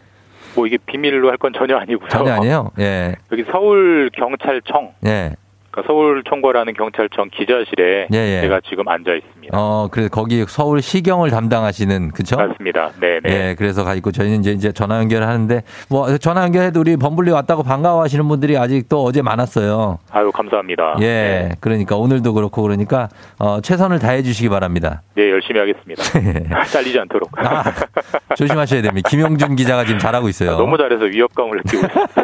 뭐 0.56 0.66
이게 0.66 0.78
비밀로 0.88 1.30
할 1.30 1.38
건 1.38 1.54
전혀 1.56 1.78
아니고요. 1.78 2.10
전혀 2.10 2.34
아니에요. 2.34 2.72
예, 2.80 3.16
여기 3.32 3.44
서울 3.52 4.10
경찰청 4.14 4.94
예. 5.06 5.36
그러니까 5.78 5.84
서울 5.86 6.24
총괄하는 6.24 6.74
경찰청 6.74 7.30
기자실에 7.32 8.08
예, 8.12 8.18
예. 8.18 8.42
제가 8.42 8.62
지금 8.68 8.88
앉아 8.88 9.14
있습니다. 9.14 9.58
어, 9.58 9.88
그래서 9.92 10.10
거기 10.10 10.44
서울 10.48 10.82
시경을 10.82 11.30
담당하시는 11.30 12.12
그쵸? 12.12 12.36
맞습니다. 12.36 12.92
네, 13.00 13.20
네. 13.24 13.30
예, 13.50 13.56
그래서 13.56 13.84
가 13.84 13.94
있고 13.96 14.12
저희는 14.12 14.40
이제 14.40 14.52
이제 14.52 14.72
전화 14.72 14.98
연결을 14.98 15.28
하는데 15.28 15.62
뭐 15.90 16.18
전화 16.18 16.44
연결해도 16.44 16.80
우리 16.80 16.98
범블리 16.98 17.32
왔다고 17.32 17.62
반가워하시는 17.64 18.28
분들이 18.28 18.58
아직도 18.58 19.04
어제 19.04 19.22
많았어요. 19.22 20.00
아유, 20.10 20.32
감사합니다. 20.32 20.98
예, 21.02 21.52
그러니까 21.60 21.96
오늘도 21.96 22.34
그렇고 22.34 22.64
그러니까 22.64 23.10
어, 23.38 23.62
최선을 23.62 24.00
다해 24.00 24.24
주시기 24.24 24.50
바랍니다. 24.50 25.04
네, 25.16 25.30
열심히 25.30 25.60
하겠습니다. 25.60 26.04
잘리지 26.66 27.00
않도록. 27.00 27.30
아, 27.38 27.64
조심하셔야 28.36 28.82
됩니다. 28.82 29.10
김용준 29.10 29.56
기자가 29.56 29.86
지금 29.86 30.00
잘하고 30.00 30.28
있어요. 30.30 30.58
너무 30.58 30.78
잘해서 30.78 31.06
위협감을 31.06 31.58
느끼고 31.58 31.86
있습니다. 31.86 32.18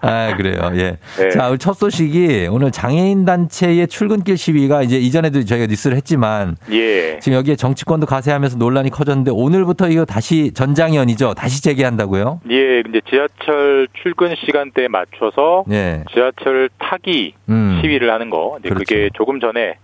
아, 0.00 0.36
그래요. 0.36 0.70
예. 0.74 0.96
네. 1.18 1.30
자, 1.30 1.54
첫 1.56 1.72
소식이 1.74 2.43
오늘 2.48 2.70
장애인 2.70 3.24
단체의 3.24 3.88
출근길 3.88 4.36
시위가 4.36 4.82
이제 4.82 4.96
이전에도 4.96 5.44
저희가 5.44 5.66
뉴스를 5.66 5.96
했지만 5.96 6.56
예. 6.70 7.18
지금 7.20 7.38
여기에 7.38 7.56
정치권도 7.56 8.06
가세하면서 8.06 8.58
논란이 8.58 8.90
커졌는데 8.90 9.30
오늘부터 9.30 9.88
이거 9.88 10.04
다시 10.04 10.52
전장현이죠. 10.52 11.34
다시 11.34 11.62
재개한다고요? 11.62 12.40
예, 12.50 12.80
이제 12.88 13.00
지하철 13.08 13.88
출근 14.02 14.34
시간대에 14.44 14.88
맞춰서 14.88 15.64
예. 15.70 16.04
지하철 16.12 16.68
타기 16.78 17.34
음. 17.48 17.80
시위를 17.82 18.12
하는 18.12 18.30
거. 18.30 18.58
그렇죠. 18.62 18.74
그게 18.74 19.10
조금 19.14 19.40
전에 19.40 19.76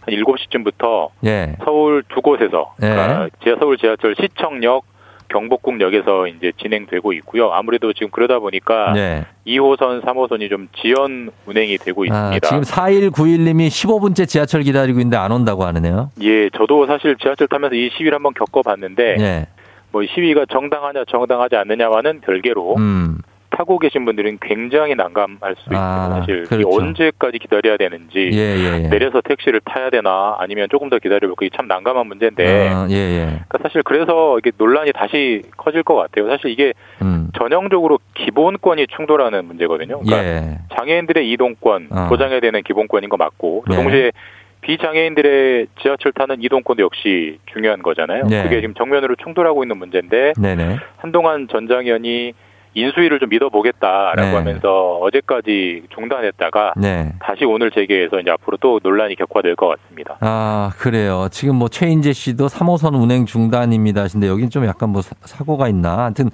한 0.00 0.14
7시쯤부터 0.14 1.10
예. 1.26 1.56
서울 1.64 2.02
두 2.08 2.20
곳에서 2.22 2.74
예. 2.82 2.88
그러니까 2.88 3.28
지하 3.42 3.56
서울 3.58 3.76
지하철 3.78 4.14
시청역 4.20 4.84
경복궁역에서 5.28 6.26
이제 6.28 6.52
진행되고 6.60 7.12
있고요. 7.14 7.52
아무래도 7.52 7.92
지금 7.92 8.10
그러다 8.10 8.38
보니까 8.38 8.94
예. 8.96 9.26
2호선, 9.46 10.02
3호선이 10.02 10.48
좀 10.48 10.68
지연 10.80 11.30
운행이 11.46 11.78
되고 11.78 12.02
아, 12.10 12.34
있습니다. 12.34 12.48
지금 12.48 12.62
4191님이 12.62 13.68
15분째 13.68 14.28
지하철 14.28 14.62
기다리고 14.62 14.98
있는데 15.00 15.16
안 15.16 15.32
온다고 15.32 15.64
하네요. 15.64 16.10
예, 16.20 16.50
저도 16.50 16.86
사실 16.86 17.16
지하철 17.16 17.48
타면서 17.48 17.74
이 17.76 17.90
시위를 17.96 18.14
한번 18.14 18.34
겪어봤는데 18.34 19.16
예. 19.20 19.46
뭐 19.90 20.02
시위가 20.04 20.46
정당하냐 20.50 21.04
정당하지 21.08 21.56
않느냐와는 21.56 22.20
별개로 22.20 22.76
음. 22.76 23.18
타고 23.58 23.80
계신 23.80 24.04
분들은 24.04 24.38
굉장히 24.40 24.94
난감할 24.94 25.56
수 25.56 25.62
있습니다. 25.62 25.82
아, 25.82 26.10
사실 26.10 26.44
그렇죠. 26.44 26.68
언제까지 26.70 27.40
기다려야 27.40 27.76
되는지 27.76 28.30
예, 28.32 28.38
예, 28.38 28.84
예. 28.84 28.88
내려서 28.88 29.20
택시를 29.20 29.60
타야 29.64 29.90
되나 29.90 30.36
아니면 30.38 30.68
조금 30.70 30.88
더 30.88 31.00
기다려볼까 31.00 31.44
이게 31.44 31.56
참 31.56 31.66
난감한 31.66 32.06
문제인데 32.06 32.68
어, 32.68 32.86
예, 32.88 32.94
예. 32.94 33.24
그러니까 33.24 33.58
사실 33.64 33.82
그래서 33.82 34.38
이게 34.38 34.52
논란이 34.56 34.92
다시 34.92 35.42
커질 35.56 35.82
것 35.82 35.96
같아요. 35.96 36.28
사실 36.28 36.52
이게 36.52 36.72
음. 37.02 37.30
전형적으로 37.36 37.98
기본권이 38.14 38.86
충돌하는 38.94 39.44
문제거든요. 39.46 40.02
그러니까 40.02 40.24
예. 40.24 40.58
장애인들의 40.76 41.28
이동권 41.28 41.88
어. 41.90 42.06
보장해야 42.08 42.38
되는 42.38 42.62
기본권인 42.62 43.08
거 43.08 43.16
맞고 43.16 43.64
또 43.66 43.74
네. 43.74 43.82
동시에 43.82 44.12
비장애인들의 44.60 45.66
지하철 45.82 46.12
타는 46.12 46.42
이동권도 46.42 46.80
역시 46.84 47.38
중요한 47.46 47.82
거잖아요. 47.82 48.24
네. 48.28 48.44
그게 48.44 48.60
지금 48.60 48.74
정면으로 48.74 49.16
충돌하고 49.16 49.64
있는 49.64 49.78
문제인데 49.78 50.34
네네. 50.40 50.76
한동안 50.98 51.48
전 51.50 51.66
장현이 51.66 52.34
인수위를 52.74 53.18
좀 53.18 53.28
믿어보겠다라고 53.30 54.20
네. 54.30 54.34
하면서 54.36 54.98
어제까지 55.02 55.82
중단했다가 55.94 56.74
네. 56.76 57.12
다시 57.20 57.44
오늘 57.44 57.70
재개해서 57.70 58.20
이제 58.20 58.30
앞으로 58.30 58.56
또 58.60 58.78
논란이 58.82 59.16
격화될 59.16 59.56
것 59.56 59.68
같습니다. 59.68 60.16
아, 60.20 60.70
그래요. 60.78 61.28
지금 61.30 61.56
뭐 61.56 61.68
최인재 61.68 62.12
씨도 62.12 62.46
3호선 62.46 62.94
운행 63.00 63.26
중단입니다. 63.26 64.02
하신데 64.02 64.28
여긴 64.28 64.50
좀 64.50 64.64
약간 64.66 64.90
뭐 64.90 65.02
사- 65.02 65.14
사고가 65.22 65.68
있나. 65.68 65.98
하여튼 65.98 66.30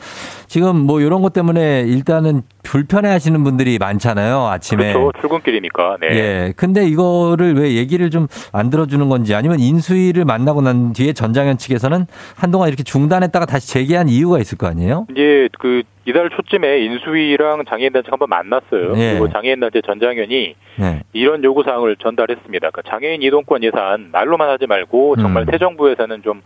지금 0.47 0.77
뭐 0.77 1.01
이런 1.01 1.23
것 1.23 1.33
때문에 1.33 1.83
일단은 1.83 2.43
불편해 2.65 3.09
하시는 3.11 3.45
분들이 3.45 3.79
많잖아요. 3.79 4.47
아침에. 4.49 4.93
그렇죠. 4.93 5.13
출근길이니까. 5.21 5.99
네. 6.01 6.09
예. 6.11 6.53
근데 6.57 6.85
이거를 6.87 7.55
왜 7.55 7.75
얘기를 7.75 8.11
좀 8.11 8.27
안 8.53 8.71
들어주는 8.71 9.09
건지 9.09 9.35
아니면 9.35 9.59
인수위를 9.61 10.25
만나고 10.25 10.63
난 10.63 10.93
뒤에 10.93 11.13
전장현 11.13 11.59
측에서는 11.59 12.07
한동안 12.37 12.69
이렇게 12.69 12.83
중단했다가 12.83 13.47
다시 13.47 13.69
재개한 13.69 14.09
이유가 14.09 14.39
있을 14.39 14.59
거 14.59 14.67
아니에요? 14.67 15.07
이제 15.11 15.49
그 15.59 15.83
이달 16.07 16.29
초쯤에 16.31 16.81
인수위랑 16.85 17.65
장애인 17.69 17.93
단체 17.93 18.09
한번 18.11 18.29
만났어요. 18.29 18.93
네. 18.93 19.13
그리고 19.13 19.31
장애인 19.31 19.61
단체 19.61 19.81
전장현이 19.81 20.55
네. 20.79 21.03
이런 21.13 21.43
요구 21.45 21.63
사항을 21.65 21.97
전달했습니다. 21.97 22.71
그러니까 22.71 22.83
장애인 22.91 23.23
이동권 23.23 23.63
예산 23.65 24.11
말로만 24.13 24.49
하지 24.49 24.67
말고 24.67 25.17
정말 25.17 25.45
음. 25.45 25.47
새 25.51 25.59
정부에서는 25.59 26.23
좀 26.23 26.43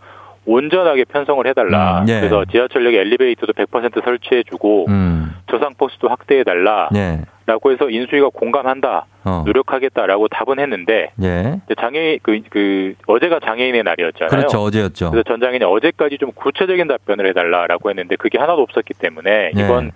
온전하게 0.49 1.05
편성을 1.05 1.45
해달라. 1.45 2.01
음, 2.01 2.09
예. 2.09 2.19
그래서 2.19 2.43
지하철역에 2.45 2.99
엘리베이터도 2.99 3.53
100% 3.53 4.03
설치해주고 4.03 4.85
음. 4.89 5.35
저상 5.49 5.75
버스도 5.77 6.07
확대해달라. 6.07 6.89
네. 6.91 7.21
라고 7.45 7.71
해서 7.71 7.89
인수위가 7.89 8.29
공감한다. 8.33 9.05
어. 9.25 9.43
노력하겠다라고 9.45 10.27
답은 10.27 10.59
했는데 10.59 11.11
예. 11.21 11.59
이제 11.65 11.75
장애 11.79 12.17
그, 12.21 12.39
그 12.49 12.93
어제가 13.07 13.39
장애인의 13.43 13.83
날이었잖아요. 13.83 14.29
그렇죠. 14.29 14.59
어제였죠. 14.59 15.11
그래서 15.11 15.23
전장현이 15.23 15.63
어제까지 15.63 16.17
좀 16.19 16.31
구체적인 16.31 16.87
답변을 16.87 17.27
해달라라고 17.27 17.89
했는데 17.89 18.15
그게 18.15 18.37
하나도 18.37 18.61
없었기 18.61 18.93
때문에 18.95 19.51
네. 19.53 19.63
이번 19.63 19.91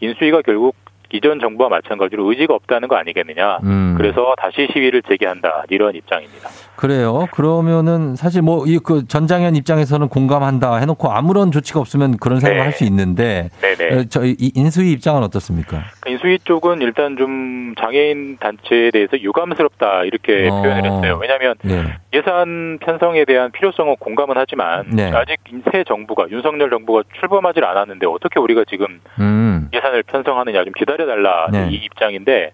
인수위가 0.00 0.42
결국 0.42 0.76
이전 1.12 1.38
정부와 1.40 1.68
마찬가지로 1.68 2.28
의지가 2.30 2.54
없다는 2.54 2.88
거 2.88 2.96
아니겠느냐. 2.96 3.58
음. 3.62 3.94
그래서 3.96 4.34
다시 4.38 4.66
시위를 4.72 5.02
재개한다 5.02 5.64
이런 5.70 5.94
입장입니다. 5.94 6.48
그래요. 6.76 7.26
그러면은 7.32 8.16
사실 8.16 8.42
뭐 8.42 8.64
이 8.66 8.78
그 8.84 9.06
전장현 9.06 9.54
입장에서는 9.56 10.08
공감한다 10.08 10.76
해놓고 10.76 11.10
아무런 11.10 11.50
조치가 11.52 11.78
없으면 11.80 12.16
그런 12.18 12.40
생각을 12.40 12.58
네. 12.58 12.62
할수 12.64 12.84
있는데 12.84 13.50
네네. 13.60 13.94
어, 13.94 14.04
저희 14.08 14.34
이 14.38 14.50
인수위 14.54 14.92
입장은 14.92 15.22
어떻습니까? 15.22 15.82
인수위 16.06 16.38
쪽은 16.40 16.82
일단 16.82 17.16
좀 17.16 17.74
장애인 17.80 18.38
단체에 18.38 18.90
대해서 18.90 19.18
유감스럽다 19.20 20.04
이렇게 20.04 20.48
어. 20.48 20.62
표현을 20.62 20.84
했어요. 20.84 21.18
왜냐하면 21.20 21.54
네. 21.62 21.82
예산 22.12 22.78
편성에 22.80 23.24
대한 23.24 23.52
필요성은 23.52 23.96
공감은 24.00 24.34
하지만 24.36 24.86
네. 24.90 25.10
아직 25.14 25.36
새 25.72 25.84
정부가 25.84 26.26
윤석열 26.30 26.70
정부가 26.70 27.02
출범하지 27.20 27.60
않았는데 27.60 28.06
어떻게 28.06 28.40
우리가 28.40 28.64
지금 28.68 29.00
음. 29.20 29.68
예산을 29.72 30.02
편성하느냐 30.04 30.64
좀 30.64 30.72
기다 30.76 30.93
려달라 30.96 31.48
네. 31.50 31.68
이 31.70 31.76
입장인데 31.76 32.52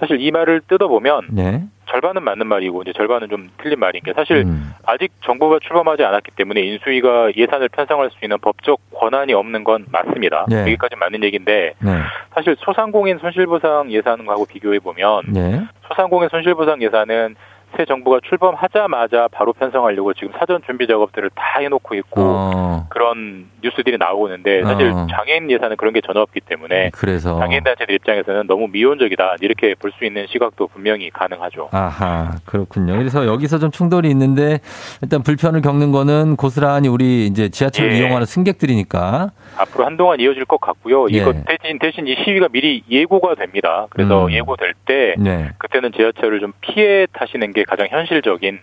사실 0.00 0.20
이 0.20 0.30
말을 0.30 0.62
뜯어보면 0.66 1.28
네. 1.30 1.64
절반은 1.86 2.22
맞는 2.22 2.46
말이고 2.46 2.82
이제 2.82 2.92
절반은 2.92 3.28
좀 3.28 3.50
틀린 3.58 3.78
말인 3.78 4.02
게 4.02 4.12
사실 4.12 4.38
음. 4.38 4.72
아직 4.84 5.12
정부가 5.24 5.58
출범하지 5.62 6.02
않았기 6.02 6.32
때문에 6.32 6.60
인수위가 6.60 7.32
예산을 7.36 7.68
편성할 7.68 8.10
수 8.10 8.16
있는 8.22 8.38
법적 8.38 8.80
권한이 8.94 9.32
없는 9.34 9.64
건 9.64 9.86
맞습니다. 9.90 10.46
네. 10.48 10.62
여기까지 10.62 10.96
맞는 10.96 11.22
얘기인데 11.24 11.74
네. 11.78 11.90
사실 12.34 12.56
소상공인 12.58 13.18
손실보상 13.18 13.92
예산하고 13.92 14.46
비교해 14.46 14.78
보면 14.78 15.22
네. 15.28 15.62
소상공인 15.88 16.28
손실보상 16.30 16.82
예산은 16.82 17.36
새 17.76 17.84
정부가 17.84 18.20
출범하자마자 18.28 19.28
바로 19.32 19.52
편성하려고 19.52 20.14
지금 20.14 20.30
사전 20.38 20.60
준비 20.66 20.86
작업들을 20.86 21.30
다 21.34 21.58
해놓고 21.60 21.94
있고 21.96 22.20
어. 22.20 22.86
그런 22.90 23.46
뉴스들이 23.62 23.98
나오고 23.98 24.28
있는데 24.28 24.62
사실 24.62 24.88
어. 24.90 25.06
장애인 25.10 25.50
예산은 25.50 25.76
그런 25.76 25.92
게 25.94 26.00
전혀 26.00 26.20
없기 26.20 26.40
때문에 26.40 26.90
그래서 26.92 27.38
장애인 27.38 27.64
단체들 27.64 27.94
입장에서는 27.94 28.46
너무 28.46 28.68
미온적이다 28.68 29.36
이렇게 29.40 29.74
볼 29.74 29.94
수 29.94 30.04
있는 30.04 30.26
시각도 30.28 30.66
분명히 30.68 31.08
가능하죠. 31.10 31.68
아하 31.70 32.32
그렇군요. 32.46 32.96
그래서 32.98 33.26
여기서 33.26 33.58
좀 33.60 33.70
충돌이 33.70 34.10
있는데 34.10 34.58
일단 35.02 35.22
불편을 35.22 35.60
겪는 35.62 35.92
거는 35.92 36.34
고스란히 36.36 36.88
우리 36.88 37.26
이제 37.26 37.48
지하철 37.48 37.92
예. 37.92 37.98
이용하는 37.98 38.26
승객들이니까 38.26 39.30
앞으로 39.58 39.86
한동안 39.86 40.18
이어질 40.20 40.44
것 40.46 40.60
같고요. 40.60 41.06
예. 41.12 41.18
이거 41.18 41.32
대신 41.46 41.78
대신 41.78 42.06
이 42.08 42.16
시위가 42.24 42.48
미리 42.48 42.82
예고가 42.90 43.36
됩니다. 43.36 43.86
그래서 43.90 44.26
음. 44.26 44.32
예고될 44.32 44.74
때 44.84 45.14
네. 45.18 45.50
그때는 45.58 45.92
지하철을 45.92 46.40
좀 46.40 46.52
피해 46.60 47.06
타시는 47.12 47.52
게 47.52 47.63
가장 47.66 47.86
현실적인 47.90 48.58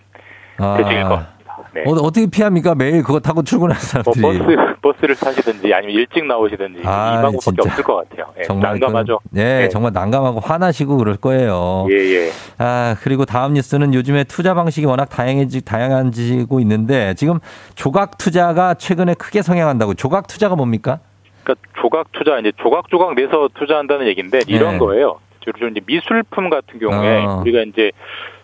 아. 0.58 0.76
대책일 0.78 1.02
것 1.04 1.08
같습니다. 1.10 1.32
네. 1.74 1.82
어, 1.86 1.92
어떻게 1.92 2.26
피합니까? 2.26 2.74
매일 2.74 3.02
그거 3.02 3.20
타고 3.20 3.42
출근하는 3.42 3.80
뭐 4.04 4.12
사람들이. 4.14 4.38
버스 4.38 4.74
버스를 4.82 5.14
타시든지 5.16 5.72
아니면 5.72 5.94
일찍 5.94 6.24
나오시든지 6.26 6.82
아, 6.84 7.18
이 7.18 7.22
방법밖에. 7.22 7.68
없을 7.68 7.84
것 7.84 7.96
같아요. 7.96 8.26
예, 8.38 8.42
정말 8.42 8.72
난감하죠. 8.72 9.20
그, 9.22 9.28
네, 9.30 9.58
네. 9.60 9.68
정말 9.68 9.92
난감하고 9.92 10.40
화나시고 10.40 10.96
그럴 10.96 11.16
거예요. 11.16 11.86
예, 11.90 11.94
예. 11.96 12.30
아, 12.58 12.96
그리고 13.02 13.24
다음 13.24 13.54
뉴스는 13.54 13.94
요즘에 13.94 14.24
투자 14.24 14.54
방식이 14.54 14.86
워낙 14.86 15.06
다양해지, 15.06 15.64
다양해지고 15.64 16.60
있는데 16.60 17.14
지금 17.14 17.38
조각 17.74 18.18
투자가 18.18 18.74
최근에 18.74 19.14
크게 19.14 19.42
성행한다고. 19.42 19.94
조각 19.94 20.26
투자가 20.26 20.56
뭡니까? 20.56 20.98
그러니까 21.44 21.66
조각 21.80 22.12
투자 22.12 22.38
이제 22.38 22.52
조각조각 22.60 23.14
내서 23.14 23.48
투자한다는 23.58 24.06
얘기인데 24.08 24.40
이런 24.46 24.72
네. 24.72 24.78
거예요. 24.78 25.18
주로 25.40 25.58
좀 25.58 25.70
이제 25.70 25.80
미술품 25.86 26.50
같은 26.50 26.78
경우에 26.78 27.24
어. 27.24 27.40
우리가 27.40 27.62
이제 27.62 27.90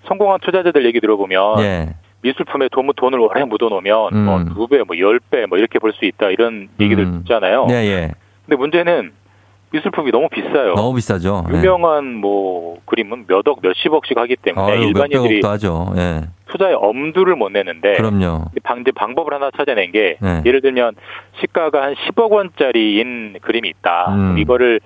성공한 0.09 0.41
투자자들 0.41 0.85
얘기 0.87 1.01
들어보면 1.01 1.61
예. 1.61 1.95
미술품에 2.23 2.69
돈, 2.73 2.89
돈을 2.97 3.21
오래 3.21 3.45
묻어놓으면 3.45 4.09
음. 4.13 4.25
뭐두 4.25 4.67
배, 4.67 4.83
뭐 4.83 4.97
열 4.99 5.21
배, 5.31 5.47
뭐 5.47 5.57
이렇게 5.59 5.79
벌수 5.79 6.05
있다 6.05 6.31
이런 6.31 6.69
얘기들 6.81 7.05
음. 7.05 7.19
듣잖아요. 7.23 7.67
네, 7.67 7.75
예. 7.87 8.11
근데 8.45 8.57
문제는 8.57 9.13
미술품이 9.71 10.11
너무 10.11 10.29
비싸요. 10.31 10.75
너무 10.75 10.95
비싸죠. 10.95 11.45
예. 11.53 11.59
유명한 11.59 12.15
뭐 12.15 12.79
그림은 12.87 13.27
몇억, 13.29 13.59
몇십억씩 13.63 14.17
하기 14.17 14.37
때문에 14.37 14.73
아유, 14.73 14.83
일반인들이 14.85 15.43
하죠. 15.45 15.93
예. 15.97 16.23
투자의 16.49 16.75
엄두를 16.75 17.37
못 17.37 17.51
내는데 17.51 17.93
그럼요. 17.99 18.47
방, 18.65 18.81
이제 18.81 18.91
방법을 18.93 19.35
하나 19.35 19.51
찾아낸 19.57 19.93
게 19.93 20.17
네. 20.21 20.43
예를 20.47 20.63
들면 20.63 20.95
시가가 21.41 21.83
한 21.83 21.95
10억 21.95 22.31
원짜리인 22.31 23.37
그림이 23.43 23.69
있다. 23.69 24.07
음. 24.15 24.39
이거를 24.39 24.81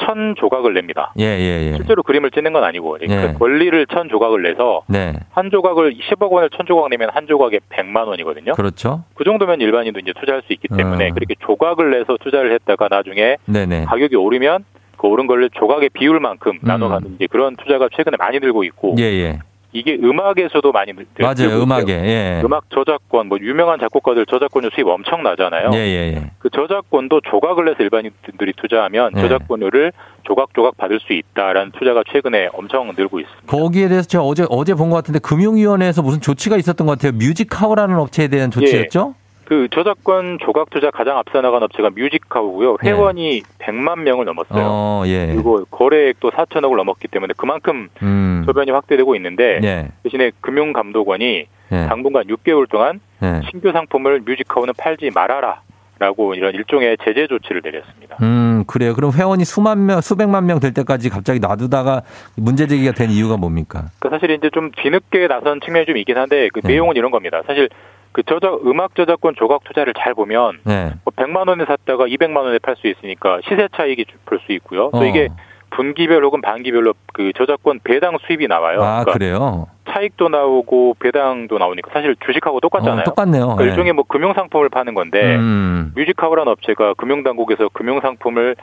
천 0.00 0.34
조각을 0.36 0.74
냅니다. 0.74 1.12
예, 1.18 1.24
예, 1.24 1.70
예. 1.70 1.76
실제로 1.76 2.02
그림을 2.02 2.30
찍는 2.30 2.52
건 2.52 2.64
아니고 2.64 2.98
예. 3.02 3.06
그 3.06 3.38
권리를 3.38 3.86
천 3.86 4.08
조각을 4.08 4.42
내서 4.42 4.82
네. 4.88 5.14
한 5.30 5.50
조각을 5.50 5.94
10억 5.94 6.30
원을 6.30 6.50
천 6.50 6.66
조각 6.66 6.88
내면 6.90 7.10
한 7.12 7.26
조각에 7.26 7.60
100만 7.70 8.06
원이거든요. 8.08 8.52
그렇죠. 8.52 9.04
그 9.14 9.24
정도면 9.24 9.60
일반인도 9.60 10.00
이제 10.00 10.12
투자할 10.18 10.42
수 10.46 10.52
있기 10.52 10.68
때문에 10.68 11.10
어. 11.10 11.14
그렇게 11.14 11.34
조각을 11.40 11.90
내서 11.90 12.16
투자를 12.20 12.52
했다가 12.52 12.88
나중에 12.88 13.36
네네. 13.46 13.84
가격이 13.84 14.16
오르면 14.16 14.64
그 14.96 15.06
오른 15.06 15.26
걸 15.26 15.48
조각의 15.50 15.90
비율만큼 15.90 16.60
나눠가는 16.62 17.14
이제 17.16 17.26
그런 17.26 17.56
투자가 17.56 17.88
최근에 17.94 18.16
많이 18.18 18.40
들고 18.40 18.64
있고 18.64 18.92
음. 18.92 18.98
예, 18.98 19.04
예. 19.04 19.38
이게 19.74 19.98
음악에서도 20.00 20.70
많이 20.70 20.92
맞아요. 21.18 21.60
음악에. 21.60 21.92
예. 21.92 22.40
음악 22.44 22.70
저작권 22.70 23.26
뭐 23.28 23.38
유명한 23.40 23.80
작곡가들 23.80 24.24
저작권료 24.26 24.70
수입 24.72 24.86
엄청 24.86 25.24
나잖아요. 25.24 25.70
예, 25.74 25.78
예, 25.78 26.14
예. 26.14 26.30
그 26.38 26.48
저작권도 26.48 27.22
조각을 27.28 27.64
내서 27.64 27.82
일반인들이 27.82 28.52
투자하면 28.56 29.10
네. 29.14 29.22
저작권료를 29.22 29.92
조각조각 30.22 30.76
받을 30.76 31.00
수 31.00 31.12
있다라는 31.12 31.72
투자가 31.72 32.04
최근에 32.12 32.50
엄청 32.52 32.92
늘고 32.96 33.18
있습니다. 33.18 33.46
거기에 33.48 33.88
대해서 33.88 34.06
제가 34.08 34.22
어제 34.24 34.46
어제 34.48 34.74
본 34.74 34.90
것 34.90 34.96
같은데 34.96 35.18
금융위원회에서 35.18 36.02
무슨 36.02 36.20
조치가 36.20 36.56
있었던 36.56 36.86
것 36.86 36.96
같아요. 36.98 37.18
뮤직하우라는 37.18 37.98
업체에 37.98 38.28
대한 38.28 38.50
조치였죠? 38.52 39.14
그 39.46 39.68
저작권 39.72 40.38
조각 40.40 40.70
투자 40.70 40.90
가장 40.90 41.18
앞서 41.18 41.40
나간 41.40 41.62
업체가 41.62 41.90
뮤직하우고요. 41.90 42.78
회원이 42.82 43.42
100만 43.58 44.00
명을 44.00 44.24
넘었어요. 44.24 44.58
네. 44.58 44.64
어, 44.66 45.02
예. 45.06 45.26
그리고 45.32 45.64
거래액도 45.66 46.30
4천억을 46.30 46.76
넘었기 46.76 47.08
때문에 47.08 47.34
그만큼 47.36 47.88
음. 48.02 48.42
저변이 48.46 48.70
확대되고 48.70 49.14
있는데 49.16 49.60
예. 49.62 49.88
대신에 50.02 50.32
금융감독원이 50.40 51.46
예. 51.72 51.86
당분간 51.88 52.24
6개월 52.24 52.68
동안 52.68 53.00
예. 53.22 53.40
신규 53.50 53.70
상품을 53.72 54.20
뮤직하우는 54.20 54.74
팔지 54.76 55.10
말아라. 55.14 55.60
라고 56.00 56.34
이런 56.34 56.52
일종의 56.54 56.96
제재 57.04 57.28
조치를 57.28 57.60
내렸습니다. 57.64 58.16
음, 58.20 58.64
그래요. 58.66 58.94
그럼 58.94 59.12
회원이 59.12 59.44
수만 59.44 59.86
명, 59.86 60.00
수백만 60.00 60.44
명 60.44 60.58
될 60.58 60.74
때까지 60.74 61.08
갑자기 61.08 61.38
놔두다가 61.38 62.02
문제 62.36 62.66
제기가 62.66 62.90
된 62.90 63.10
이유가 63.10 63.36
뭡니까? 63.36 63.84
그 64.00 64.08
사실 64.10 64.28
이제 64.32 64.50
좀 64.52 64.72
뒤늦게 64.72 65.28
나선 65.28 65.60
측면이 65.64 65.86
좀 65.86 65.96
있긴 65.96 66.18
한데 66.18 66.48
그 66.52 66.60
네. 66.62 66.72
내용은 66.72 66.96
이런 66.96 67.12
겁니다. 67.12 67.42
사실 67.46 67.68
그 68.14 68.22
저작 68.22 68.64
음악 68.64 68.94
저작권 68.94 69.34
조각 69.34 69.64
투자를 69.64 69.92
잘 69.98 70.14
보면 70.14 70.60
네. 70.62 70.92
뭐 71.04 71.12
100만 71.16 71.48
원에 71.48 71.64
샀다가 71.64 72.04
200만 72.06 72.36
원에 72.36 72.58
팔 72.60 72.76
수 72.76 72.86
있으니까 72.86 73.40
시세 73.42 73.68
차익이 73.76 74.06
볼 74.24 74.38
수 74.46 74.52
있고요. 74.52 74.90
또 74.92 74.98
어. 74.98 75.04
이게 75.04 75.28
분기별 75.70 76.24
혹은 76.24 76.40
반기별로 76.40 76.94
그 77.12 77.32
저작권 77.36 77.80
배당 77.82 78.16
수입이 78.24 78.46
나와요. 78.46 78.80
아, 78.82 79.02
그러니까 79.02 79.12
그래요? 79.14 79.66
차익도 79.90 80.28
나오고 80.28 80.94
배당도 81.00 81.58
나오니까 81.58 81.90
사실 81.92 82.14
주식하고 82.24 82.60
똑같잖아요. 82.60 83.00
어, 83.00 83.02
똑같네요. 83.02 83.42
그러니까 83.46 83.64
예. 83.64 83.68
일종의 83.70 83.92
뭐 83.94 84.04
금융상품을 84.04 84.68
파는 84.68 84.94
건데 84.94 85.34
음. 85.34 85.92
뮤직하우라는 85.96 86.52
업체가 86.52 86.94
금융당국에서 86.94 87.68
금융상품을 87.72 88.54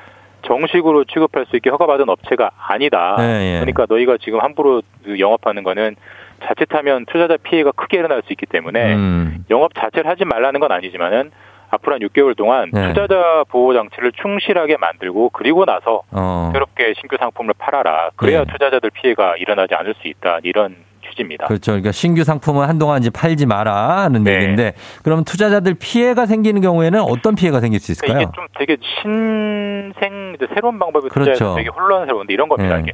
정식으로 0.44 1.04
취급할 1.04 1.46
수 1.48 1.58
있게 1.58 1.70
허가받은 1.70 2.08
업체가 2.08 2.52
아니다. 2.58 3.18
예, 3.20 3.56
예. 3.56 3.60
그러니까 3.60 3.86
너희가 3.90 4.16
지금 4.22 4.40
함부로 4.40 4.82
그 5.04 5.20
영업하는 5.20 5.64
거는 5.64 5.98
자칫하면 6.46 7.06
투자자 7.06 7.38
피해가 7.38 7.72
크게 7.72 7.98
일어날 7.98 8.22
수 8.26 8.34
있기 8.34 8.46
때문에 8.46 8.96
음. 8.96 9.46
영업 9.50 9.74
자체를 9.76 10.10
하지 10.10 10.26
말라는 10.26 10.60
건 10.60 10.72
아니지만은 10.72 11.32
앞으로 11.72 11.94
한 11.94 12.02
6개월 12.02 12.36
동안 12.36 12.70
네. 12.74 12.90
투자자 12.90 13.44
보호 13.50 13.74
장치를 13.74 14.12
충실하게 14.22 14.78
만들고 14.78 15.30
그리고 15.30 15.66
나서 15.66 16.02
어. 16.12 16.50
새롭게 16.54 16.94
신규 17.00 17.16
상품을 17.18 17.54
팔아라. 17.58 18.12
그래야 18.16 18.44
네. 18.44 18.52
투자자들 18.52 18.90
피해가 18.90 19.38
일어나지 19.38 19.74
않을 19.76 19.96
수 20.02 20.08
있다. 20.08 20.40
이런 20.44 20.76
취지입니다. 21.08 21.48
그렇죠. 21.48 21.72
그러니까 21.72 21.92
신규 21.92 22.24
상품은 22.24 22.68
한동안 22.68 23.02
이제 23.02 23.10
팔지 23.10 23.46
마라는 23.46 24.24
네. 24.24 24.36
얘기인데 24.36 24.74
그러면 25.04 25.24
투자자들 25.24 25.76
피해가 25.76 26.26
생기는 26.26 26.62
경우에는 26.62 27.00
어떤 27.02 27.36
피해가 27.36 27.62
생길 27.62 27.80
수 27.80 27.92
있을까요? 27.94 28.22
이게 28.22 28.32
좀 28.36 28.48
되게 28.58 28.78
신생 29.02 30.34
이제 30.36 30.48
새로운 30.54 30.78
방법의 30.78 31.10
그렇죠. 31.10 31.32
투자에서 31.32 31.56
되게 31.56 31.70
혼란스러운데 31.70 32.34
이런 32.34 32.50
겁니다. 32.50 32.76
네. 32.76 32.82
이게 32.84 32.92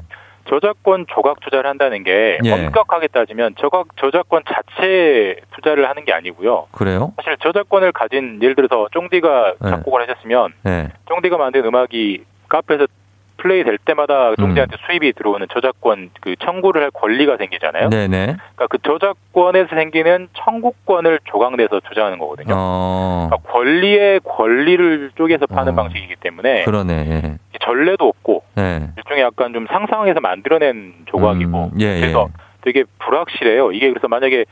저작권 0.50 1.06
조각 1.10 1.39
투자를 1.41 1.70
한다는 1.70 2.04
게 2.04 2.39
예. 2.43 2.52
엄격하게 2.52 3.08
따지면 3.08 3.56
저각 3.60 3.88
저작권 3.98 4.43
자체 4.48 5.36
투자를 5.56 5.89
하는 5.89 6.06
게 6.06 6.14
아니고요. 6.14 6.68
그래요? 6.72 7.14
사실 7.18 7.38
저작권을 7.38 7.91
가진 7.91 8.39
예를 8.41 8.56
들어서 8.56 8.88
쫑디가 8.91 9.56
네. 9.62 9.70
작곡을 9.70 10.02
하셨으면 10.02 10.54
네. 10.64 10.89
쫑디가 11.08 11.38
만든 11.38 11.66
음악이 11.66 12.24
카페에서 12.50 12.88
플레이 13.48 13.64
될 13.64 13.78
때마다 13.78 14.36
쫑디한테 14.36 14.76
수입이 14.86 15.14
들어오는 15.14 15.48
저작권 15.54 16.10
그 16.20 16.36
청구를 16.36 16.84
할 16.84 16.91
권리가 16.91 17.38
생기잖아요. 17.38 17.86
음. 17.86 17.89
네네. 17.89 18.36
그러니까 18.36 18.68
그 18.68 18.78
저작권에서 18.80 19.70
생기는 19.74 20.28
청구권을 20.34 21.22
조각내서 21.24 21.80
투자하는 21.88 22.20
거거든요. 22.20 22.54
어. 22.58 23.30
그러니까 23.30 23.52
권리의 23.52 24.20
권리를 24.26 25.12
쪼개서 25.16 25.48
파는 25.48 25.74
어. 25.74 25.76
방식이기 25.76 26.18
때문에 26.20 26.66
그러네. 26.66 26.93
예. 26.93 27.38
전례도 27.62 28.06
없고 28.06 28.43
네. 28.56 28.89
일종의 28.98 29.24
약간 29.24 29.54
좀 29.54 29.66
상상해서 29.68 30.20
만들어낸 30.20 30.93
조각이고 31.06 31.72
음, 31.74 31.80
예, 31.80 32.00
그래서 32.00 32.28
되게 32.62 32.84
불확실해요. 33.00 33.72
이게 33.72 33.89
그래서 33.89 34.08
만약에 34.08 34.45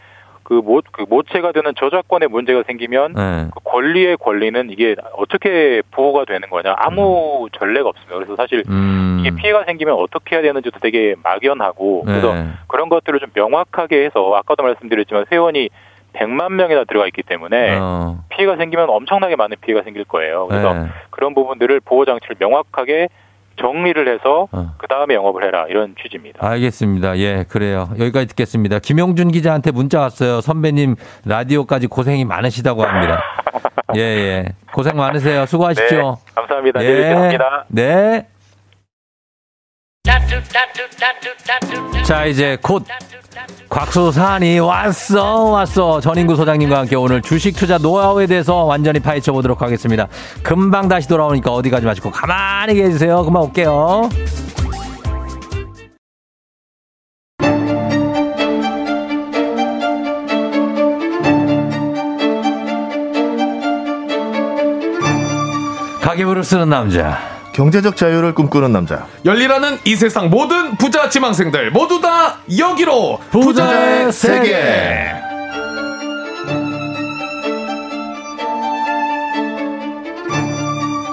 그 0.46 0.54
모, 0.54 0.80
그 0.92 1.06
모체가 1.10 1.52
되는 1.52 1.74
저작권에 1.76 2.28
문제가 2.28 2.62
생기면 2.68 3.14
네. 3.14 3.48
그 3.52 3.60
권리의 3.64 4.16
권리는 4.18 4.70
이게 4.70 4.96
어떻게 5.18 5.82
보호가 5.90 6.26
되는 6.26 6.48
거냐 6.50 6.76
아무 6.78 7.48
전례가 7.58 7.90
없습니다. 7.90 8.16
그래서 8.16 8.36
사실 8.36 8.64
음. 8.70 9.18
이게 9.20 9.32
피해가 9.36 9.64
생기면 9.66 9.96
어떻게 9.96 10.36
해야 10.36 10.44
되는지도 10.44 10.80
되게 10.80 11.16
막연하고 11.24 12.04
그래서 12.06 12.36
네. 12.36 12.48
그런 12.68 12.90
것들을 12.90 13.20
좀 13.20 13.30
명확하게 13.34 14.06
해서 14.06 14.36
아까도 14.36 14.62
말씀드렸지만 14.62 15.26
회원이 15.32 15.70
100만 16.14 16.52
명이나 16.52 16.84
들어가 16.84 17.08
있기 17.08 17.24
때문에 17.24 17.78
어. 17.82 18.20
피해가 18.30 18.56
생기면 18.58 18.88
엄청나게 18.90 19.36
많은 19.36 19.58
피해가 19.62 19.84
생길 19.84 20.06
거예요. 20.06 20.46
그래서 20.46 20.74
네. 20.76 20.88
그런 21.10 21.34
부분들을 21.34 21.80
보호 21.80 22.06
장치를 22.06 22.36
명확하게 22.40 23.10
정리를 23.60 24.08
해서 24.14 24.48
어. 24.52 24.76
그 24.78 24.88
다음에 24.88 25.16
영업을 25.16 25.44
해라 25.44 25.66
이런 25.70 25.96
취지입니다. 26.02 26.46
알겠습니다. 26.46 27.18
예, 27.18 27.46
그래요. 27.48 27.90
여기까지 28.00 28.28
듣겠습니다. 28.28 28.80
김용준 28.80 29.32
기자한테 29.32 29.72
문자 29.72 30.02
왔어요. 30.02 30.42
선배님 30.42 30.96
라디오까지 31.26 31.88
고생이 31.88 32.26
많으시다고 32.26 32.84
합니다. 32.84 33.24
예, 33.96 34.00
예. 34.02 34.46
고생 34.74 34.98
많으세요. 34.98 35.46
수고하십시오. 35.46 36.18
네, 36.18 36.32
감사합니다. 36.36 36.84
예. 36.84 36.88
뵙겠습니다. 36.88 37.66
네. 37.70 38.28
자, 42.06 42.26
이제 42.26 42.58
곧 42.62 42.86
곽수산이 43.70 44.60
왔어, 44.60 45.44
왔어. 45.46 46.00
전인구 46.00 46.36
소장님과 46.36 46.78
함께 46.80 46.96
오늘 46.96 47.22
주식 47.22 47.56
투자 47.56 47.78
노하우에 47.78 48.26
대해서 48.28 48.64
완전히 48.64 49.00
파헤쳐 49.00 49.34
보도록 49.34 49.62
하겠습니다. 49.62 50.08
금방 50.44 50.88
다시 50.88 51.08
돌아오니까 51.08 51.52
어디 51.52 51.70
가지 51.70 51.86
마시고 51.86 52.12
가만히 52.12 52.76
계세요. 52.76 53.24
금방 53.24 53.44
올게요. 53.44 54.10
가계부를 66.02 66.44
쓰는 66.44 66.70
남자. 66.70 67.35
경제적 67.56 67.96
자유를 67.96 68.36
꿈꾸는 68.36 68.74
남자. 68.74 69.06
열리라는 69.24 69.80
이 69.86 69.96
세상 69.96 70.30
모든 70.30 70.76
부자 70.76 71.08
지망생들 71.08 71.72
모두 71.72 72.02
다 72.02 72.36
여기로 72.58 73.20
부자의 73.32 74.10
부자의 74.10 74.12
세계. 74.12 74.46
세계. 74.46 75.26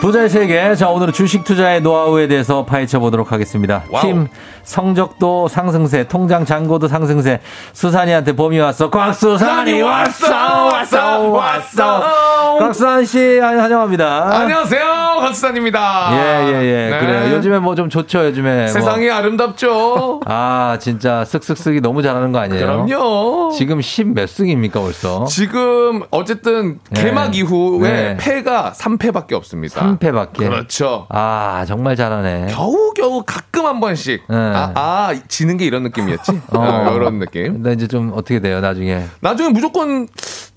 부자의 0.01 0.29
세계. 0.29 0.75
자, 0.75 0.89
오늘은 0.89 1.13
주식 1.13 1.45
투자의 1.45 1.81
노하우에 1.81 2.27
대해서 2.27 2.65
파헤쳐 2.65 2.99
보도록 2.99 3.31
하겠습니다. 3.31 3.85
Wow. 3.89 4.03
팀 4.03 4.27
성적도 4.65 5.47
상승세, 5.47 6.09
통장 6.09 6.45
잔고도 6.45 6.89
상승세. 6.89 7.39
수산이한테 7.73 8.33
봄이 8.35 8.59
왔어. 8.59 8.91
곽수산이 8.91 9.81
왔어, 9.81 10.67
왔어, 10.67 11.21
왔어. 11.29 12.57
곽수산 12.59 13.05
씨, 13.05 13.39
아, 13.41 13.47
환영합니다. 13.47 14.41
안녕하세요, 14.41 15.02
건수산입니다. 15.27 16.09
예, 16.13 16.47
예, 16.53 16.65
예. 16.65 16.91
네. 16.91 16.99
그래요. 17.01 17.37
요즘에 17.37 17.59
뭐 17.59 17.73
좀 17.75 17.89
좋죠, 17.89 18.27
요즘에. 18.27 18.69
세상이 18.69 19.07
뭐. 19.07 19.15
아름답죠. 19.15 20.21
아, 20.27 20.77
진짜 20.81 21.25
쓱쓱쓱이 21.27 21.81
너무 21.81 22.03
잘하는 22.03 22.31
거 22.33 22.39
아니에요? 22.39 22.85
그럼요. 22.87 23.53
지금 23.57 23.81
10몇 23.81 24.27
승입니까, 24.27 24.81
벌써? 24.81 25.25
지금 25.25 26.03
어쨌든 26.11 26.79
네. 26.91 27.03
개막 27.03 27.35
이후에 27.35 27.91
네. 27.91 28.17
패가 28.19 28.73
3패밖에 28.77 29.33
없습니다. 29.33 29.81
3패밖에. 29.99 30.37
그렇죠. 30.37 31.07
아, 31.09 31.65
정말 31.67 31.97
잘하네. 31.97 32.49
겨우겨우 32.51 33.23
가끔 33.27 33.67
한 33.67 33.81
번씩 33.81 34.23
네. 34.29 34.37
아, 34.37 34.73
아 34.75 35.15
지는 35.29 35.57
게 35.57 35.65
이런 35.65 35.83
느낌이었지. 35.85 36.33
어. 36.53 36.59
어, 36.59 36.95
이런 36.97 37.19
느낌. 37.19 37.55
근데 37.55 37.73
이제 37.73 37.87
좀 37.87 38.13
어떻게 38.15 38.41
돼요, 38.41 38.61
나중에? 38.61 39.03
나중에 39.21 39.49
무조건 39.49 40.07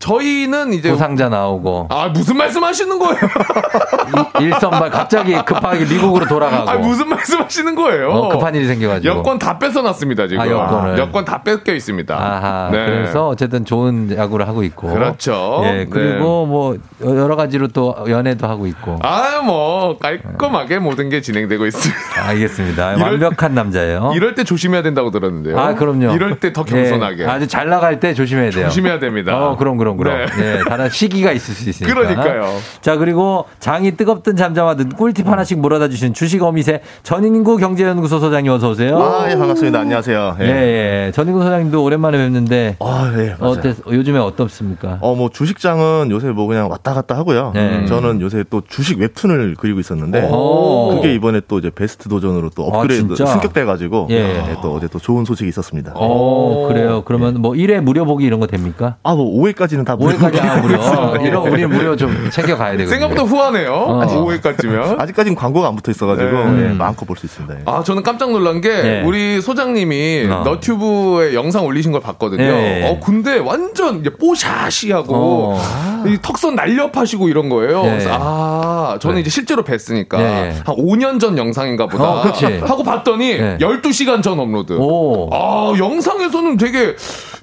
저희는 0.05 0.73
이제 0.73 0.89
부상자 0.91 1.29
나오고 1.29 1.87
아 1.89 2.09
무슨 2.09 2.37
말씀하시는 2.37 2.99
거예요? 2.99 3.19
일선발 4.39 4.91
갑자기 4.91 5.33
급하게 5.33 5.85
미국으로 5.85 6.27
돌아가고. 6.27 6.69
아 6.69 6.75
무슨 6.75 7.09
말씀하시는 7.09 7.73
거예요? 7.75 8.09
어, 8.11 8.29
급한 8.29 8.53
일이 8.53 8.67
생겨가지고. 8.67 9.17
여권 9.17 9.39
다 9.39 9.57
뺏어놨습니다 9.57 10.27
지금. 10.27 10.41
아, 10.41 10.47
여권을. 10.47 10.99
여권 10.99 11.25
다 11.25 11.41
뺏겨 11.41 11.73
있습니다. 11.73 12.15
아하, 12.15 12.69
네. 12.71 12.85
그래서 12.85 13.27
어쨌든 13.29 13.65
좋은 13.65 14.15
야구를 14.15 14.47
하고 14.47 14.63
있고. 14.63 14.89
그렇죠. 14.93 15.61
예, 15.65 15.87
그리고 15.89 16.45
뭐 16.45 16.77
여러 17.03 17.35
가지로 17.35 17.67
또 17.69 17.95
연애도 18.07 18.47
하고 18.47 18.67
있고. 18.67 18.99
아 19.01 19.25
뭐 19.45 19.97
깔끔하게 19.99 20.79
모든 20.79 21.09
게 21.09 21.21
진행되고 21.21 21.65
있습니다. 21.67 22.25
알겠습니다. 22.29 22.93
이럴- 22.95 23.11
완벽한 23.11 23.53
남자예요. 23.53 24.13
이럴 24.15 24.33
때 24.33 24.43
조심해야 24.43 24.81
된다고 24.81 25.11
들었는데요. 25.11 25.59
아, 25.59 25.75
그럼요. 25.75 26.13
이럴 26.13 26.39
때 26.39 26.51
더 26.53 26.63
겸손하게. 26.63 27.23
예, 27.23 27.27
아주 27.27 27.47
잘 27.47 27.67
나갈 27.69 27.99
때 27.99 28.13
조심해야 28.13 28.49
돼요. 28.51 28.65
조심해야 28.65 28.99
됩니다. 28.99 29.35
어, 29.37 29.55
그럼, 29.57 29.77
그럼, 29.77 29.94
그럼. 29.97 30.25
네. 30.37 30.57
예, 30.57 30.59
다른 30.67 30.89
시기가 30.89 31.31
있을 31.31 31.53
수 31.53 31.69
있으니까. 31.69 31.93
그러니까요. 31.93 32.57
자, 32.81 32.97
그리고 32.97 33.45
장이 33.59 33.95
뜨겁든 33.97 34.35
잠잠하든 34.35 34.89
꿀팁 34.89 35.27
하나씩 35.27 35.59
몰아다 35.59 35.89
주신 35.89 36.13
주식 36.13 36.41
어미새 36.43 36.81
전인구 37.03 37.57
경제연구소 37.57 38.19
소장님 38.19 38.51
어서 38.51 38.69
오세요. 38.69 38.97
아, 39.01 39.29
예, 39.29 39.35
반갑습니다. 39.35 39.79
안녕하세요. 39.79 40.37
예, 40.41 40.45
예. 40.45 41.11
전인구 41.13 41.41
소장님도 41.41 41.83
오랜만에 41.83 42.17
뵙는데. 42.17 42.77
아, 42.79 43.11
예, 43.17 43.35
맞아요. 43.39 43.53
어때, 43.53 43.73
요즘에 43.89 44.19
어떻습니까? 44.19 44.97
어, 45.01 45.15
뭐 45.15 45.29
주식장은 45.29 46.11
요새 46.11 46.29
뭐 46.29 46.47
그냥 46.47 46.69
왔다 46.69 46.93
갔다 46.93 47.15
하고요. 47.15 47.51
네. 47.53 47.85
저는 47.85 48.21
요새 48.21 48.43
또 48.49 48.61
주식 48.67 48.99
웹툰을 48.99 49.55
그리고 49.57 49.79
있었는데 49.79 50.29
오. 50.31 50.95
그게 50.95 51.13
이번에 51.13 51.41
또 51.47 51.59
이제 51.59 51.69
베스트 51.69 52.09
도전으로 52.09 52.49
또 52.55 52.63
아, 52.63 52.77
업그레이드 52.77 53.15
진짜? 53.15 53.25
승격돼 53.25 53.65
가지고 53.65 54.07
예. 54.11 54.15
예, 54.15 54.55
또 54.61 54.73
어제 54.73 54.87
또 54.87 54.99
좋은 54.99 55.25
소식이 55.25 55.47
있었습니다. 55.49 55.93
어, 55.95 56.67
그래요. 56.67 57.03
그러면 57.05 57.41
뭐 57.41 57.51
1회 57.51 57.79
무료 57.81 58.05
보기 58.05 58.25
이런 58.25 58.39
거 58.39 58.47
됩니까? 58.47 58.95
아, 59.03 59.13
뭐 59.15 59.25
5회까지는 59.43 59.84
다 59.85 59.95
5회까지 59.95 60.41
아, 60.43 60.57
무료. 60.57 60.77
예. 61.21 61.27
이런 61.27 61.47
우리 61.47 61.65
무료 61.65 61.95
좀 61.95 62.29
챙겨 62.31 62.57
가야 62.57 62.71
되거든요. 62.71 62.89
생각보다 62.89 63.21
후하네요. 63.23 63.71
어. 63.73 64.05
5회까지면. 64.05 64.99
아직까지는 64.99 65.35
광고가 65.35 65.67
안 65.67 65.75
붙어 65.75 65.91
있어가지고 65.91 66.29
네. 66.51 66.63
예, 66.63 66.73
마음껏 66.73 67.05
볼 67.05 67.15
수 67.17 67.25
있습니다. 67.27 67.55
예. 67.55 67.59
아, 67.65 67.83
저는 67.83 68.03
깜짝 68.03 68.31
놀란 68.31 68.59
게 68.61 68.69
네. 68.81 69.03
우리 69.03 69.39
소장님이 69.41 70.27
어. 70.29 70.41
너튜브에 70.43 71.33
영상 71.33 71.65
올리신 71.65 71.91
걸 71.91 72.01
봤거든요. 72.01 72.43
네. 72.43 72.89
어, 72.89 72.99
근데 72.99 73.37
완전 73.39 73.99
이제 74.01 74.09
뽀샤시하고 74.09 75.13
어. 75.15 76.03
이 76.07 76.17
턱선 76.21 76.55
날렵하시고 76.55 77.29
이런 77.29 77.49
거예요. 77.49 77.83
네. 77.83 77.89
그래서 77.91 78.09
아, 78.11 78.97
저는 78.99 79.15
네. 79.15 79.21
이제 79.21 79.29
실제로 79.29 79.63
뵀으니까 79.63 80.17
네. 80.17 80.55
한 80.65 80.75
5년 80.75 81.19
전 81.19 81.37
영상인가 81.37 81.87
보다 81.87 82.03
어. 82.05 82.23
하고 82.65 82.83
봤더니 82.83 83.37
네. 83.37 83.57
12시간 83.59 84.21
전 84.23 84.39
업로드. 84.39 84.73
오. 84.73 85.29
아, 85.31 85.73
영상에서는 85.77 86.57
되게 86.57 86.95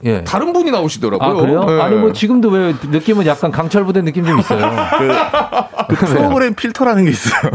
예. 0.04 0.24
다른 0.24 0.52
분이 0.52 0.70
나오시더라고요. 0.70 1.28
아, 1.28 1.34
그래요? 1.40 1.64
네. 1.64 1.80
아니, 1.80 1.96
뭐 1.96 2.12
지금도 2.12 2.48
왜 2.50 2.74
느낌은 2.90 3.26
약간 3.26 3.50
강철 3.50 3.84
부대 3.84 4.02
느낌 4.02 4.24
좀 4.24 4.38
있어요. 4.38 4.70
그 5.88 5.94
프로그램 6.06 6.54
필터라는 6.54 7.04
게 7.04 7.10
있어요. 7.10 7.50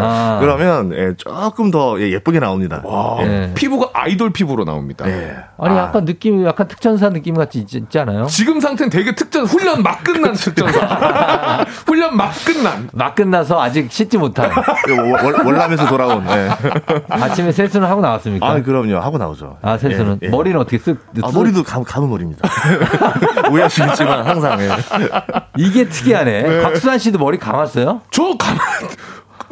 아. 0.00 0.38
그러면 0.40 0.92
예, 0.94 1.14
조금 1.16 1.70
더 1.70 2.00
예, 2.00 2.10
예쁘게 2.10 2.40
나옵니다. 2.40 2.82
와, 2.84 3.18
예. 3.22 3.52
피부가 3.54 3.90
아이돌 3.92 4.32
피부로 4.32 4.64
나옵니다. 4.64 5.08
예. 5.08 5.36
아니, 5.64 5.78
약간 5.78 6.04
느낌이 6.04 6.44
약간 6.44 6.66
특전사 6.68 7.08
느낌 7.10 7.34
있지 7.78 7.98
않아요? 8.00 8.26
지금 8.26 8.58
상태는 8.60 8.90
되게 8.90 9.14
특전 9.14 9.44
훈련 9.44 9.82
막 9.82 10.02
끝난 10.02 10.32
특전사. 10.32 10.80
훈련 11.86 12.16
막 12.16 12.32
끝난. 12.44 12.88
막 12.92 13.14
끝나서 13.14 13.60
아직 13.62 13.90
씻지 13.90 14.18
못한. 14.18 14.50
월- 14.52 15.44
월남에서 15.46 15.86
돌아온. 15.86 16.24
예. 16.30 16.48
아침에 17.08 17.52
세수는 17.52 17.86
하고 17.88 18.00
나왔습니까? 18.00 18.46
아, 18.46 18.60
그럼요. 18.62 18.96
하고 18.98 19.18
나오죠. 19.18 19.58
아, 19.62 19.78
세수는. 19.78 20.18
예, 20.22 20.26
예. 20.26 20.30
머리는 20.30 20.58
어떻게 20.58 20.78
쓱, 20.78 20.96
아, 21.22 21.28
쓱- 21.28 21.34
머리도 21.34 21.62
감, 21.62 21.84
감은 21.84 22.08
머리입니다. 22.10 22.48
오해하시겠지만 23.50 24.26
항상. 24.26 24.60
예. 24.60 24.70
이게 25.56 25.88
특이하네. 25.88 26.62
곽수산 26.62 26.98
씨도 26.98 27.18
머리 27.18 27.38
감았어요? 27.38 28.00
저 28.10 28.36
가만 28.38 28.58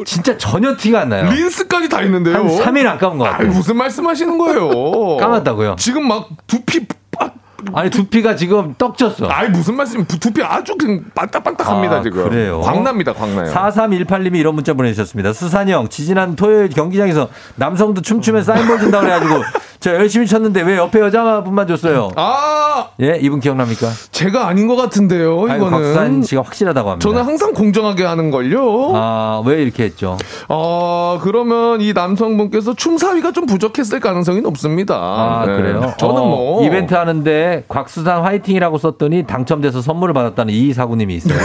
진짜 0.05 0.37
전혀 0.37 0.77
티가 0.77 1.01
안 1.01 1.09
나요. 1.11 1.31
린스까지 1.31 1.89
다 1.89 2.03
있는데요. 2.03 2.37
한 2.37 2.47
3일 2.49 2.87
안 2.87 2.99
감은 2.99 3.19
것 3.19 3.25
같아요. 3.25 3.49
무슨 3.49 3.77
말씀하시는 3.77 4.39
거예요? 4.39 5.17
감았다고요? 5.19 5.77
지금 5.79 6.07
막 6.09 6.29
두피 6.47 6.87
빠- 6.87 7.31
아니, 7.75 7.91
두피가 7.91 8.37
지금 8.37 8.75
떡졌어. 8.79 9.29
아이 9.29 9.49
무슨 9.51 9.77
말씀? 9.77 10.05
두피 10.07 10.43
아주 10.43 10.77
그냥 10.79 11.05
반딱반딱합니다 11.15 11.97
아, 11.97 12.03
지금. 12.03 12.25
그래요? 12.25 12.61
광납니다, 12.63 13.13
광나요. 13.13 13.53
4318님이 13.53 14.37
이런 14.37 14.55
문자 14.55 14.73
보내주셨습니다. 14.73 15.33
수산형, 15.35 15.89
지지난 15.91 16.37
토요일 16.37 16.71
경기장에서 16.71 17.29
남성도 17.57 18.01
춤추면 18.01 18.45
사인볼 18.45 18.79
준다고 18.81 19.05
그래가지고 19.07 19.43
저 19.81 19.95
열심히 19.95 20.27
쳤는데 20.27 20.61
왜 20.61 20.77
옆에 20.77 21.01
여자분만 21.01 21.67
줬어요? 21.67 22.11
아, 22.17 22.89
예, 23.01 23.19
이분 23.23 23.41
기억납니까? 23.41 23.87
제가 24.13 24.47
아닌 24.47 24.67
것 24.69 24.77
같은데요. 24.77 25.47
이거는 25.49 26.23
씨가 26.23 26.43
확실하다고 26.43 26.91
합니다. 26.91 27.09
저는 27.09 27.25
항상 27.25 27.55
공정하게 27.55 28.05
하는 28.05 28.31
걸요. 28.31 28.93
아, 28.95 29.43
왜 29.47 29.63
이렇게 29.63 29.85
했죠? 29.85 30.19
아, 30.49 31.19
그러면 31.23 31.81
이 31.81 31.95
남성분께서 31.95 32.75
춤사위가 32.75 33.33
좀 33.33 33.47
부족했을 33.47 34.01
가능성이 34.01 34.43
높습니다. 34.43 34.97
아, 34.97 35.45
네. 35.47 35.55
그래요? 35.55 35.95
저는 35.97 36.17
어, 36.17 36.27
뭐 36.27 36.67
이벤트 36.67 36.93
하는데 36.93 37.65
곽수산 37.67 38.21
화이팅이라고 38.21 38.77
썼더니 38.77 39.27
당첨돼서 39.27 39.81
선물을 39.81 40.13
받았다는 40.13 40.53
이사구님이 40.53 41.15
있어요. 41.15 41.39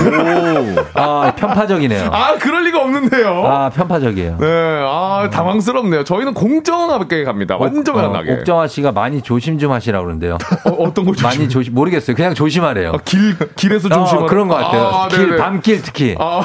아, 0.94 1.32
편파적이네요. 1.38 2.10
아, 2.12 2.36
그럴 2.38 2.66
리가 2.66 2.82
없는데요. 2.82 3.46
아, 3.46 3.70
편파적이에요. 3.70 4.38
네, 4.42 4.82
아, 4.86 5.30
당황스럽네요. 5.32 6.04
저희는 6.04 6.34
공정하게 6.34 7.24
갑니다. 7.24 7.56
완전 7.58 7.96
어, 7.96 8.02
편하게. 8.02 8.25
옥정아 8.34 8.68
씨가 8.68 8.92
많이 8.92 9.22
조심 9.22 9.58
좀 9.58 9.72
하시라고 9.72 10.04
그러는데요. 10.06 10.38
어, 10.66 10.94
떤 10.94 11.06
거죠? 11.06 11.24
많이 11.26 11.48
조심, 11.50 11.74
모르겠어요. 11.74 12.16
그냥 12.16 12.34
조심하래요. 12.34 12.92
아, 12.94 12.98
길, 13.04 13.38
길에서 13.56 13.88
어, 13.88 13.92
조심하 14.06 14.26
그런 14.26 14.48
것 14.48 14.56
같아요. 14.56 14.82
아, 14.86 15.08
길. 15.08 15.38
밤길 15.38 15.82
특히. 15.82 16.16
아, 16.20 16.42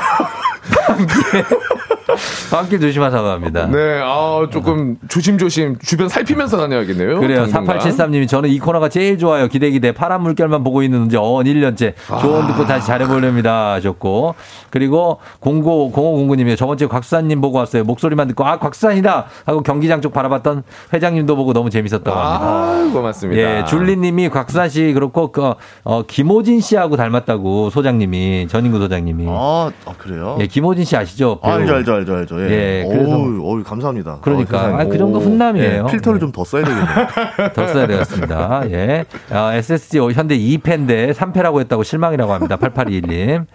밤길 2.51 2.81
조심하자고 2.81 3.29
합니다. 3.29 3.67
네, 3.67 4.01
아, 4.03 4.47
조금 4.51 4.97
조심조심 5.09 5.79
주변 5.79 6.09
살피면서 6.09 6.57
다녀야겠네요. 6.57 7.21
그래요. 7.21 7.47
당분간. 7.47 7.79
4873님이 7.79 8.29
저는 8.29 8.51
이 8.51 8.59
코너가 8.59 8.89
제일 8.89 9.19
좋아요. 9.19 9.49
기대 9.49 9.71
기대 9.71 9.93
파란 9.93 10.23
물결만 10.23 10.65
보고 10.65 10.83
있는지 10.83 11.17
어언 11.17 11.45
1년째. 11.45 11.95
조언 12.21 12.47
듣고 12.49 12.67
다시 12.67 12.87
잘해보렵니다. 12.87 13.75
하셨고. 13.75 14.35
그리고 14.71 15.19
05, 15.41 15.93
0509님이 15.93 16.57
저번 16.57 16.77
주에 16.77 16.89
곽수산님 16.89 17.41
보고 17.41 17.59
왔어요. 17.59 17.85
목소리만 17.85 18.29
듣고 18.29 18.45
아, 18.45 18.59
곽수산이다! 18.59 19.27
하고 19.47 19.63
경기장 19.63 20.01
쪽 20.01 20.13
바라봤던 20.13 20.63
회장님도 20.93 21.37
보고 21.37 21.53
너무 21.53 21.71
재밌었다고 21.71 22.11
합니다. 22.11 22.47
아, 22.47 22.91
고맙습니다. 22.93 23.41
예, 23.41 23.65
줄리님이 23.65 24.29
곽수산 24.29 24.69
씨 24.69 24.93
그렇고 24.93 25.31
그 25.33 25.55
어, 25.85 26.03
김호진 26.07 26.61
씨하고 26.61 26.97
닮았다고 26.97 27.71
소장님이 27.71 28.49
전인구 28.49 28.79
소장님이. 28.79 29.27
아, 29.29 29.71
아, 29.87 29.93
그래요? 29.99 30.37
예, 30.41 30.47
김호진 30.51 30.85
씨 30.85 30.97
아시죠? 30.97 31.39
아, 31.43 31.57
배우. 31.57 31.61
알죠, 31.61 31.75
알죠, 31.75 31.95
알죠, 31.95 32.15
알죠. 32.17 32.41
예. 32.43 32.51
예, 32.51 32.85
그래서- 32.89 33.17
어우, 33.17 33.41
어우, 33.43 33.63
감사합니다. 33.63 34.19
그러니까. 34.21 34.59
어, 34.59 34.63
세상에. 34.65 34.83
아, 34.83 34.85
그 34.87 34.99
정도 34.99 35.19
오. 35.19 35.23
훈남이에요. 35.23 35.87
예, 35.89 35.91
필터를 35.91 36.21
좀 36.21 36.33
더 36.33 36.45
써야 36.45 36.65
되겠네요. 36.65 36.87
더 37.55 37.67
써야 37.69 37.87
되겠습니다. 37.87 38.63
예. 38.71 39.05
어, 39.31 39.51
SSG 39.53 39.99
현대 40.13 40.37
2패인데 40.37 41.13
3패라고 41.15 41.61
했다고 41.61 41.83
실망이라고 41.83 42.33
합니다. 42.33 42.57
8821님. 42.57 43.47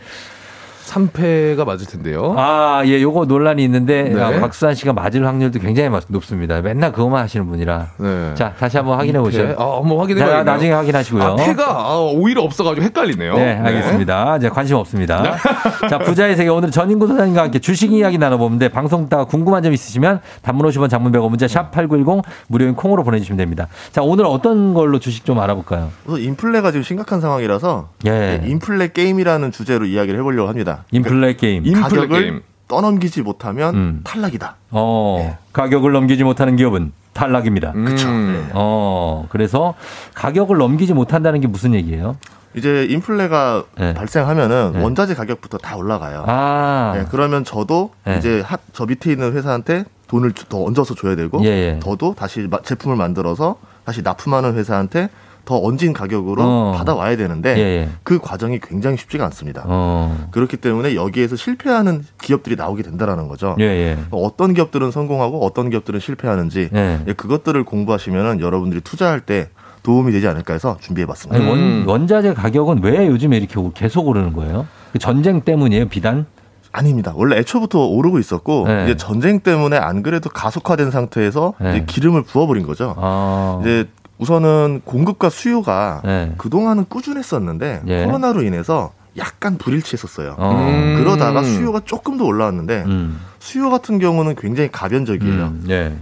3패가 0.86 1.66
맞을 1.66 1.88
텐데요. 1.88 2.36
아, 2.38 2.84
예, 2.86 3.02
요거 3.02 3.26
논란이 3.26 3.64
있는데, 3.66 4.04
네. 4.04 4.22
아, 4.22 4.40
곽수산 4.40 4.76
씨가 4.76 4.94
맞을 4.94 5.26
확률도 5.26 5.60
굉장히 5.60 5.90
많- 5.90 6.02
높습니다. 6.08 6.62
맨날 6.62 6.92
그거만 6.92 7.24
하시는 7.24 7.46
분이라. 7.48 7.88
네. 7.98 8.32
자, 8.36 8.54
다시 8.58 8.78
한번 8.78 8.98
확인해 9.00 9.20
보시죠. 9.20 9.56
아, 9.58 9.80
한번 9.82 10.00
확인해 10.00 10.20
자, 10.20 10.26
봐야겠네요. 10.28 10.44
나중에 10.54 10.72
확인하시고요. 10.74 11.24
아, 11.24 11.36
패가 11.36 11.66
아, 11.68 11.98
오히려 12.14 12.42
없어 12.44 12.64
가지고 12.64 12.86
헷갈리네요. 12.86 13.36
네, 13.36 13.56
알겠습니다. 13.64 14.38
이제 14.38 14.50
관심 14.50 14.76
없습니다. 14.78 15.36
자, 15.90 15.98
부자의 16.00 16.36
세계 16.36 16.50
오늘 16.50 16.72
전인구 16.72 17.08
소장님과 17.08 17.44
함께 17.44 17.60
주식 17.60 17.92
이야기 17.92 18.18
나눠 18.18 18.38
보는데 18.38 18.70
방송 18.70 19.04
듣다가 19.04 19.26
궁금한 19.26 19.64
점 19.64 19.74
있으시면 19.74 20.22
단문 20.42 20.68
50원 20.70 20.90
장문 20.90 21.12
100원 21.12 21.30
문자 21.30 21.48
샵 21.48 21.72
8910 21.72 22.24
무료인 22.48 22.76
콩으로 22.76 23.04
보내 23.04 23.20
주시면 23.20 23.38
됩니다. 23.38 23.68
자, 23.92 24.02
오늘 24.02 24.26
어떤 24.26 24.74
걸로 24.74 25.00
주식 25.00 25.26
좀 25.26 25.40
알아볼까요? 25.40 25.90
우선 26.06 26.22
인플레가 26.22 26.72
지금 26.72 26.84
심각한 26.84 27.22
상황이라서 27.22 27.90
예. 28.06 28.42
예, 28.44 28.48
인플레 28.48 28.90
게임이라는 28.90 29.52
주제로 29.52 29.86
이야기를 29.86 30.20
해 30.20 30.24
보려고 30.24 30.48
합니다. 30.50 30.75
인플레 30.92 31.36
게임. 31.36 31.66
인플레 31.66 31.82
가격을 31.84 32.22
게임. 32.22 32.42
떠넘기지 32.68 33.22
못하면 33.22 33.76
음. 33.76 34.02
탈락이다. 34.04 34.56
어, 34.72 35.38
가격을 35.54 35.92
넘기지 35.92 36.24
못하는 36.24 36.56
기업은 36.56 36.92
탈락입니다. 37.14 37.72
그쵸. 37.74 38.08
어, 38.54 39.28
그래서 39.30 39.76
가격을 40.16 40.58
넘기지 40.58 40.94
못한다는 40.94 41.42
게 41.42 41.48
무슨 41.48 41.74
얘기예요? 41.74 42.18
이제 42.56 42.86
인플레가 42.90 43.64
네. 43.78 43.94
발생하면은 43.94 44.72
네. 44.74 44.82
원자재 44.82 45.14
가격부터 45.14 45.58
다 45.58 45.76
올라가요. 45.76 46.24
아, 46.26 46.94
네, 46.96 47.06
그러면 47.12 47.44
저도 47.44 47.92
네. 48.06 48.18
이제 48.18 48.42
하- 48.42 48.58
저 48.74 48.86
밑에 48.86 49.12
있는 49.12 49.34
회사한테 49.34 49.84
돈을 50.08 50.32
주- 50.34 50.46
더 50.48 50.64
얹어서 50.64 50.96
줘야 50.96 51.16
되고 51.16 51.44
예, 51.44 51.48
예. 51.50 51.80
저도 51.84 52.16
다시 52.16 52.48
마- 52.50 52.62
제품을 52.62 52.96
만들어서 52.96 53.58
다시 53.86 54.02
납품하는 54.02 54.56
회사한테 54.56 55.10
더 55.46 55.58
얹은 55.60 55.94
가격으로 55.94 56.42
어. 56.44 56.74
받아와야 56.76 57.16
되는데 57.16 57.56
예, 57.58 57.62
예. 57.62 57.90
그 58.04 58.20
과정이 58.20 58.60
굉장히 58.60 58.98
쉽지가 58.98 59.24
않습니다. 59.26 59.64
어, 59.66 60.28
그렇기 60.32 60.58
때문에 60.58 60.96
여기에서 60.96 61.36
실패하는 61.36 62.04
기업들이 62.22 62.56
나오게 62.56 62.82
된다라는 62.84 63.28
거죠. 63.28 63.56
예, 63.60 63.64
예. 63.64 63.98
어떤 64.12 64.54
기업들은 64.54 64.92
성공하고 64.92 65.46
어떤 65.46 65.70
기업들은 65.70 66.00
실패하는지 66.00 66.70
예. 66.74 67.00
예, 67.08 67.14
그것들을 67.14 67.64
공부하시면은 67.64 68.42
여러분들이 68.42 68.82
투자할 68.82 69.22
때 69.22 69.50
도움이 69.84 70.12
되지 70.12 70.28
않을까 70.28 70.54
해서 70.54 70.78
준비해봤습니다. 70.82 71.40
아니, 71.40 71.48
원, 71.50 71.84
원자재 71.88 72.34
가격은 72.34 72.82
왜 72.84 73.06
요즘에 73.08 73.38
이렇게 73.38 73.60
오- 73.60 73.72
계속 73.72 74.08
오르는 74.08 74.34
거예요? 74.34 74.66
그 74.92 74.98
전쟁 75.00 75.42
때문이에요, 75.42 75.88
비단? 75.90 76.26
아닙니다. 76.72 77.14
원래 77.16 77.38
애초부터 77.38 77.86
오르고 77.86 78.20
있었고 78.20 78.66
네. 78.68 78.84
이제 78.86 78.98
전쟁 78.98 79.40
때문에 79.40 79.78
안 79.78 80.04
그래도 80.04 80.30
가속화된 80.30 80.92
상태에서 80.92 81.54
네. 81.62 81.86
기름을 81.88 82.24
부어버린 82.24 82.66
거죠. 82.66 82.96
아. 82.98 83.60
이제 83.62 83.86
우선은 84.18 84.82
공급과 84.86 85.30
수요가 85.30 86.02
네. 86.06 86.34
그동안은 86.38 86.86
꾸준했었는데 86.88 87.82
예. 87.88 88.06
코로나로 88.06 88.44
인해서 88.44 88.94
약간 89.18 89.58
불일치했었어요. 89.58 90.36
어. 90.38 90.52
음. 90.52 90.96
그러다가 90.98 91.44
수요가 91.44 91.82
조금 91.84 92.18
더 92.18 92.26
올라왔는데 92.26 92.84
음. 92.86 93.20
수요 93.40 93.70
같은 93.70 94.00
경우는 94.00 94.36
굉장히 94.36 94.70
가변적이에요. 94.72 95.44
음, 95.44 95.66
예. 95.70 95.96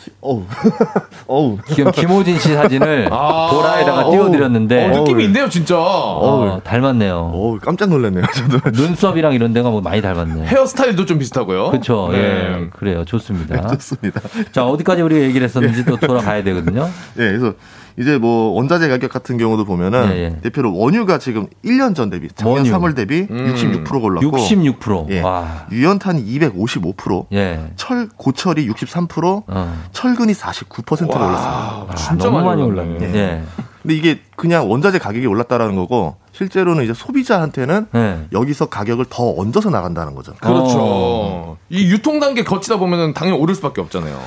예. 0.00 0.04
수- 0.04 0.10
어우. 0.20 0.44
어우. 1.26 1.58
지금 1.74 1.92
김호진 1.92 2.38
씨 2.38 2.54
사진을 2.54 3.08
아. 3.10 3.50
보라에다가. 3.52 4.10
띄워드렸는데. 4.10 4.86
어, 4.86 5.00
느낌이 5.00 5.24
있네요, 5.24 5.48
진짜. 5.48 5.76
어, 5.78 6.60
닮았네요. 6.64 7.30
어우, 7.34 7.58
깜짝 7.60 7.88
놀랐네요, 7.90 8.24
저도. 8.34 8.70
눈썹이랑 8.72 9.34
이런 9.34 9.52
데가 9.52 9.70
뭐 9.70 9.80
많이 9.80 10.00
닮았네. 10.00 10.46
헤어스타일도 10.46 11.06
좀 11.06 11.18
비슷하고요. 11.18 11.70
그렇죠. 11.70 12.08
네. 12.12 12.18
예. 12.18 12.68
그래요. 12.70 13.04
좋습니다. 13.04 13.66
좋습니다. 13.76 14.20
자, 14.52 14.66
어디까지 14.66 15.02
우리가 15.02 15.20
얘기를 15.22 15.44
했었는지 15.44 15.84
또 15.84 15.96
돌아가야 15.96 16.42
되거든요. 16.44 16.84
예, 17.18 17.22
그래서 17.28 17.52
이제 18.00 18.16
뭐 18.16 18.52
원자재 18.54 18.88
가격 18.88 19.12
같은 19.12 19.36
경우도 19.36 19.66
보면은 19.66 20.10
예, 20.12 20.16
예. 20.16 20.40
대표로 20.40 20.74
원유가 20.74 21.18
지금 21.18 21.48
1년 21.62 21.94
전 21.94 22.08
대비 22.08 22.28
작년 22.34 22.58
원유. 22.58 22.72
3월 22.72 22.96
대비 22.96 23.26
음. 23.30 23.54
66%가 23.54 23.98
올랐고 23.98 24.38
66%. 24.38 25.10
예. 25.10 25.20
와. 25.20 25.66
유연탄이 25.70 26.24
255%, 26.24 27.26
예. 27.34 27.70
철 27.76 28.08
고철이 28.16 28.66
63%, 28.68 29.42
어. 29.46 29.74
철근이 29.92 30.32
49%가 30.32 31.18
올랐습니다. 31.18 31.86
아, 31.90 31.94
진짜 31.94 32.24
너무 32.24 32.42
많이 32.42 32.62
올랐네. 32.62 32.96
올랐네. 32.96 33.14
예. 33.18 33.42
근데 33.82 33.94
이게 33.94 34.20
그냥 34.34 34.70
원자재 34.70 34.98
가격이 34.98 35.26
올랐다라는 35.26 35.76
거고 35.76 36.16
실제로는 36.32 36.84
이제 36.84 36.94
소비자한테는 36.94 37.86
예. 37.94 38.18
여기서 38.32 38.70
가격을 38.70 39.06
더 39.10 39.34
얹어서 39.36 39.68
나간다는 39.68 40.14
거죠. 40.14 40.32
그렇죠. 40.40 40.78
어. 40.80 41.56
이 41.68 41.90
유통 41.90 42.18
단계 42.18 42.44
거치다 42.44 42.78
보면은 42.78 43.12
당연히 43.12 43.38
오를 43.38 43.54
수밖에 43.54 43.82
없잖아요. 43.82 44.18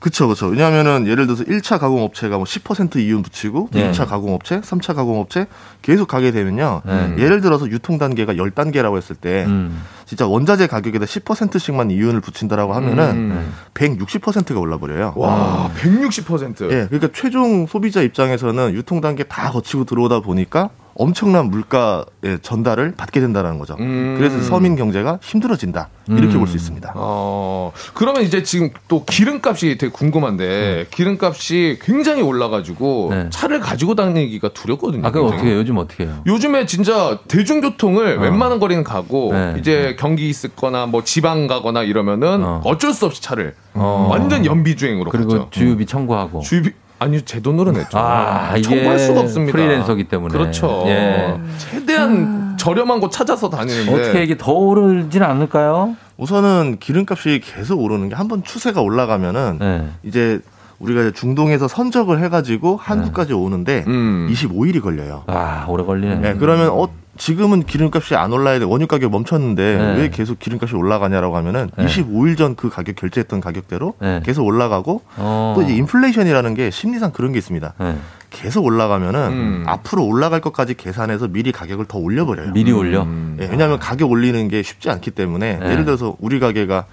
그쵸, 0.00 0.28
그쵸. 0.28 0.46
왜냐하면은 0.46 1.06
예를 1.06 1.26
들어서 1.26 1.44
1차 1.44 1.78
가공업체가 1.78 2.36
뭐 2.36 2.44
10% 2.44 2.96
이윤 2.96 3.22
붙이고 3.22 3.68
예. 3.74 3.92
2차 3.92 4.06
가공업체, 4.06 4.62
3차 4.62 4.94
가공업체 4.94 5.46
계속 5.82 6.08
가게 6.08 6.32
되면요. 6.32 6.82
예. 6.88 7.22
예를 7.22 7.42
들어서 7.42 7.70
유통 7.70 7.98
단계가 7.98 8.34
10단계라고 8.34 8.96
했을 8.96 9.14
때 9.14 9.44
음. 9.46 9.82
진짜 10.10 10.26
원자재 10.26 10.66
가격에다 10.66 11.04
10%씩만 11.04 11.92
이윤을 11.92 12.20
붙인다라고 12.20 12.72
하면은 12.74 13.10
음. 13.10 13.52
160%가 13.74 14.58
올라버려요. 14.58 15.12
와, 15.14 15.70
160%. 15.78 16.64
예, 16.64 16.86
그러니까 16.88 17.10
최종 17.14 17.68
소비자 17.68 18.02
입장에서는 18.02 18.74
유통 18.74 19.00
단계 19.00 19.22
다 19.22 19.52
거치고 19.52 19.84
들어오다 19.84 20.18
보니까 20.18 20.70
엄청난 20.94 21.46
물가의 21.46 22.40
전달을 22.42 22.94
받게 22.96 23.20
된다는 23.20 23.58
거죠. 23.58 23.76
음. 23.78 24.16
그래서 24.18 24.40
서민 24.42 24.76
경제가 24.76 25.18
힘들어진다 25.22 25.88
이렇게 26.08 26.34
음. 26.34 26.38
볼수 26.40 26.56
있습니다. 26.56 26.92
어, 26.96 27.72
그러면 27.94 28.22
이제 28.22 28.42
지금 28.42 28.70
또 28.88 29.04
기름값이 29.04 29.78
되게 29.78 29.90
궁금한데 29.90 30.86
기름값이 30.90 31.78
굉장히 31.80 32.20
올라가지고 32.22 33.08
네. 33.12 33.26
차를 33.30 33.60
가지고 33.60 33.94
다니기가 33.94 34.50
두렵거든요. 34.50 35.06
아, 35.06 35.10
굉장히. 35.10 35.34
어떻게 35.34 35.48
해요? 35.48 35.58
요즘 35.58 35.78
어떻게 35.78 36.04
해요? 36.04 36.22
요즘에 36.26 36.66
진짜 36.66 37.18
대중교통을 37.28 38.18
어. 38.18 38.20
웬만한 38.20 38.58
거리는 38.58 38.84
가고 38.84 39.30
네. 39.32 39.56
이제 39.58 39.96
경기 40.00 40.30
있거나 40.30 40.86
뭐 40.86 41.04
지방 41.04 41.46
가거나 41.46 41.82
이러면은 41.82 42.42
어. 42.42 42.60
어. 42.64 42.78
쩔 42.78 42.94
수 42.94 43.04
없이 43.04 43.20
차를 43.20 43.54
어. 43.74 44.08
완전 44.10 44.46
연비 44.46 44.76
주행으로 44.76 45.10
그리고 45.10 45.28
가죠. 45.32 45.48
주유비 45.50 45.84
청구하고. 45.84 46.40
주유비 46.40 46.70
아니 46.98 47.20
제 47.22 47.40
돈으로 47.40 47.72
냈죠. 47.72 47.98
아, 47.98 48.54
청구할 48.62 48.98
수가 48.98 49.20
없습니다. 49.20 49.52
프리랜서기 49.52 50.04
때문에. 50.04 50.32
그렇죠. 50.32 50.84
예. 50.86 51.38
최대한 51.58 52.56
저렴한 52.58 53.00
곳 53.00 53.10
찾아서 53.12 53.48
다니는데 53.50 53.92
어떻게 53.94 54.22
이게 54.24 54.36
더 54.38 54.52
오르진 54.52 55.22
않을까요? 55.22 55.96
우선은 56.16 56.76
기름값이 56.80 57.40
계속 57.44 57.80
오르는 57.80 58.08
게 58.10 58.14
한 58.14 58.28
번 58.28 58.42
추세가 58.42 58.80
올라가면은 58.82 59.56
네. 59.60 59.88
이제 60.02 60.40
우리가 60.78 61.10
중동에서 61.12 61.68
선적을 61.68 62.22
해가지고 62.22 62.76
한국까지 62.76 63.32
오는데 63.34 63.84
음. 63.86 64.28
25일이 64.32 64.80
걸려요. 64.82 65.24
아, 65.26 65.66
오래 65.68 65.84
걸리네. 65.84 66.16
네, 66.16 66.34
그러면 66.38 66.68
어 66.70 66.88
지금은 67.20 67.64
기름값이 67.64 68.14
안 68.16 68.32
올라야 68.32 68.58
돼 68.58 68.64
원유 68.64 68.86
가격 68.86 69.10
멈췄는데 69.10 69.76
네. 69.76 69.96
왜 69.98 70.08
계속 70.08 70.38
기름값이 70.38 70.74
올라가냐라고 70.74 71.36
하면은 71.36 71.70
네. 71.76 71.84
25일 71.84 72.36
전 72.38 72.50
그 72.56 72.68
가격 72.68 72.96
결제했던 72.96 73.40
가격대로 73.40 73.94
네. 74.00 74.20
계속 74.24 74.44
올라가고 74.44 75.02
어. 75.16 75.52
또 75.54 75.62
이제 75.62 75.74
인플레이션이라는 75.76 76.54
게 76.54 76.70
심리상 76.70 77.12
그런 77.12 77.32
게 77.32 77.38
있습니다. 77.38 77.74
네. 77.78 77.96
계속 78.30 78.64
올라가면은 78.64 79.20
음. 79.32 79.64
앞으로 79.66 80.04
올라갈 80.06 80.40
것까지 80.40 80.74
계산해서 80.74 81.28
미리 81.28 81.52
가격을 81.52 81.84
더 81.86 81.98
올려버려요. 81.98 82.52
미리 82.52 82.72
올려. 82.72 83.02
음. 83.02 83.36
예, 83.40 83.46
왜냐하면 83.46 83.78
가격 83.78 84.10
올리는 84.10 84.48
게 84.48 84.62
쉽지 84.62 84.88
않기 84.90 85.10
때문에 85.12 85.58
네. 85.58 85.70
예를 85.70 85.84
들어서 85.84 86.16
우리 86.20 86.40
가게가 86.40 86.86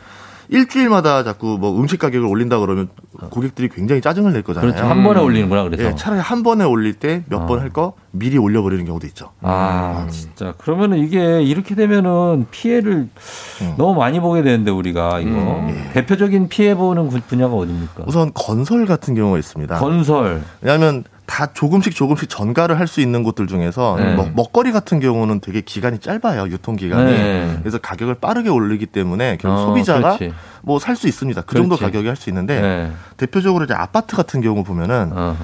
일주일마다 0.49 1.23
자꾸 1.23 1.57
뭐 1.59 1.77
음식 1.79 1.99
가격을 1.99 2.25
올린다 2.27 2.59
그러면 2.59 2.87
고객들이 3.29 3.69
굉장히 3.69 4.01
짜증을 4.01 4.31
낼 4.33 4.43
거잖아요. 4.43 4.71
그렇죠. 4.71 4.87
한 4.89 5.03
번에 5.03 5.19
올리는구나, 5.19 5.63
그래서. 5.63 5.83
예, 5.83 5.95
차라리 5.95 6.21
한 6.21 6.43
번에 6.43 6.63
올릴 6.63 6.93
때 6.93 7.23
몇번 7.27 7.57
어. 7.57 7.61
할거 7.61 7.93
미리 8.11 8.37
올려버리는 8.37 8.83
경우도 8.85 9.05
있죠. 9.07 9.31
아, 9.41 10.07
진짜. 10.09 10.53
그러면은 10.57 10.99
이게 10.99 11.41
이렇게 11.43 11.75
되면은 11.75 12.47
피해를 12.51 13.09
음. 13.61 13.73
너무 13.77 13.95
많이 13.99 14.19
보게 14.19 14.41
되는데 14.41 14.71
우리가 14.71 15.19
이거 15.19 15.29
음. 15.31 15.89
대표적인 15.93 16.47
피해 16.49 16.75
보는 16.75 17.07
구- 17.09 17.19
분야가 17.21 17.53
어딥니까? 17.53 18.03
우선 18.07 18.31
건설 18.33 18.85
같은 18.85 19.15
경우가 19.15 19.37
있습니다. 19.37 19.77
건설. 19.79 20.41
왜냐하면 20.61 21.03
다 21.28 21.47
조금씩 21.53 21.93
조금씩 21.93 22.30
전가를 22.30 22.80
할 22.80 22.88
수 22.88 23.01
있는 23.01 23.21
곳들 23.21 23.47
중에서 23.47 23.97
네. 23.99 24.15
먹, 24.15 24.32
먹거리 24.34 24.71
같은 24.71 24.99
경우는 25.01 25.41
되게 25.41 25.59
기간이 25.61 25.99
짧아요 25.99 26.47
유통 26.49 26.75
기간이 26.78 27.11
네. 27.11 27.57
그래서 27.59 27.78
가격을 27.78 28.15
빠르게 28.15 28.49
올리기 28.49 28.86
때문에 28.88 29.38
결국 29.39 29.57
어, 29.59 29.65
소비자가. 29.67 30.17
뭐 30.63 30.80
살 30.80 30.95
수 30.95 31.07
있습니다 31.07 31.41
그 31.41 31.55
정도 31.55 31.75
그렇지. 31.75 31.84
가격이 31.84 32.07
할수 32.07 32.30
있는데 32.30 32.61
네. 32.61 32.91
대표적으로 33.17 33.65
이제 33.65 33.73
아파트 33.73 34.15
같은 34.15 34.41
경우 34.41 34.63
보면은 34.63 35.11
어. 35.13 35.38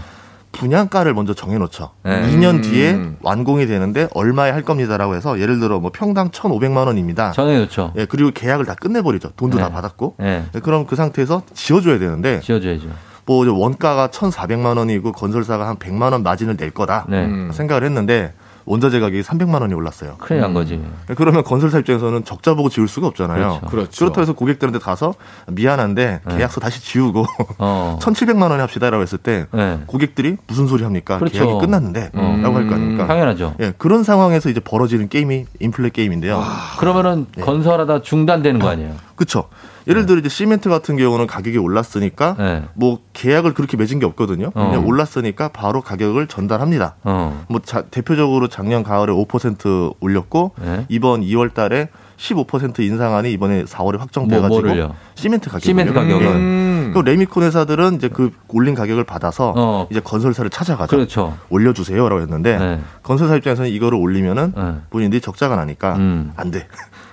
분양가를 0.54 1.14
먼저 1.16 1.34
정해놓죠. 1.34 1.90
네. 2.04 2.30
2년 2.32 2.62
뒤에 2.64 2.92
음. 2.94 3.18
완공이 3.22 3.66
되는데 3.66 4.08
얼마에 4.14 4.52
할 4.52 4.62
겁니다라고 4.62 5.16
해서 5.16 5.40
예를 5.40 5.60
들어 5.60 5.80
뭐 5.80 5.92
평당 5.92 6.30
1,500만 6.30 6.86
원입니다. 6.86 7.32
정해놓죠. 7.32 7.94
예, 7.98 8.06
그리고 8.06 8.30
계약을 8.32 8.66
다 8.66 8.76
끝내버리죠. 8.76 9.32
돈도 9.36 9.58
네. 9.58 9.64
다 9.64 9.70
받았고. 9.72 10.16
네. 10.20 10.46
예, 10.54 10.60
그럼 10.60 10.86
그 10.86 10.96
상태에서 10.96 11.42
지어줘야 11.56 11.98
되는데 11.98 12.40
지어줘야죠. 12.42 12.88
뭐 13.26 13.50
원가가 13.52 14.08
1,400만 14.08 14.78
원이고 14.78 15.12
건설사가 15.12 15.68
한 15.68 15.78
100만 15.78 16.12
원 16.12 16.24
마진을 16.24 16.58
낼 16.58 16.72
거다 16.72 17.06
네. 17.08 17.26
음. 17.26 17.52
생각을 17.54 17.84
했는데 17.84 18.34
원자재 18.66 19.00
가격이 19.02 19.24
300만 19.24 19.60
원이 19.62 19.74
올랐어요. 19.74 20.16
큰일 20.20 20.40
난 20.40 20.54
거지. 20.54 20.82
그러면 21.18 21.44
건설사 21.44 21.80
입장에서는 21.80 22.24
적자 22.24 22.54
보고 22.54 22.70
지을 22.70 22.88
수가 22.88 23.08
없잖아요. 23.08 23.60
그렇죠. 23.60 23.66
그렇죠. 23.68 24.00
그렇다고 24.00 24.22
해서 24.22 24.34
고객들한테 24.34 24.80
가서 24.80 25.14
미안한데 25.48 26.22
네. 26.26 26.38
계약서 26.38 26.62
다시 26.62 26.82
지우고 26.82 27.26
어. 27.58 28.00
1,700만 28.02 28.44
원에 28.52 28.62
합시다라고 28.62 29.02
했을 29.02 29.18
때 29.18 29.48
네. 29.52 29.80
고객들이 29.86 30.38
무슨 30.48 30.68
소리 30.68 30.84
합니까? 30.84 31.20
그렇죠. 31.20 31.46
계약이 31.46 31.66
끝났는데 31.66 32.12
음. 32.16 32.42
라고 32.42 32.56
할거 32.56 32.76
아닙니까? 32.76 33.06
당연하죠. 33.06 33.56
예, 33.60 33.74
그런 33.78 34.04
상황에서 34.04 34.50
이제 34.50 34.62
벌어지는 34.62 35.10
게임이 35.10 35.46
인플레 35.60 35.90
게임인데요. 35.90 36.42
그러면은 36.80 37.28
네. 37.36 37.44
건설하다 37.44 38.02
중단되는 38.02 38.62
거 38.62 38.70
아니에요? 38.70 38.94
그렇죠. 39.18 39.50
예를 39.88 40.06
들어 40.06 40.20
이제 40.20 40.30
시멘트 40.30 40.70
같은 40.70 40.98
경우는 40.98 41.28
가격이 41.28 41.58
올랐으니까 41.58 42.36
네. 42.38 42.64
뭐 42.74 43.00
계약을 43.14 43.54
그렇게 43.54 43.78
맺은 43.78 44.00
게 44.00 44.06
없거든요. 44.06 44.52
어. 44.54 44.68
그냥 44.70 44.86
올랐으니까 44.86 45.50
바로 45.50 45.82
가격을 45.82 46.28
전달합니다. 46.28 46.96
어. 47.04 47.46
뭐 47.50 47.60
자- 47.64 47.84
대표적으로 47.84 48.48
작년 48.48 48.84
가을에 48.84 49.12
5% 49.12 49.96
올렸고 50.00 50.52
네. 50.62 50.86
이번 50.90 51.22
2월 51.22 51.54
달에 51.54 51.90
15% 52.18 52.80
인상안이 52.80 53.32
이번에 53.34 53.66
4월에 53.66 53.98
확정돼 54.00 54.36
뭐, 54.40 54.44
가지고 54.44 54.62
뭐를요? 54.62 54.96
시멘트 55.16 55.50
가격 55.50 55.64
시멘트 55.64 55.94
가격을. 55.94 56.26
음. 56.28 56.92
그 56.94 57.00
레미콘 57.00 57.44
회사들은 57.44 57.96
이제 57.96 58.08
그 58.08 58.32
올린 58.50 58.76
가격을 58.76 59.04
받아서 59.04 59.54
어. 59.58 59.88
이제 59.92 60.00
건설사를 60.00 60.50
찾아가죠. 60.50 60.96
그렇죠. 60.96 61.38
올려주세요라고 61.50 62.22
했는데 62.22 62.58
네. 62.58 62.80
건설사 63.02 63.36
입장에서는 63.36 63.70
이거를 63.72 63.98
올리면은 63.98 64.54
네. 64.56 64.74
본인들이 64.92 65.20
적자가 65.22 65.56
나니까 65.58 65.96
음. 65.96 66.32
안 66.38 66.52
돼. 66.52 66.68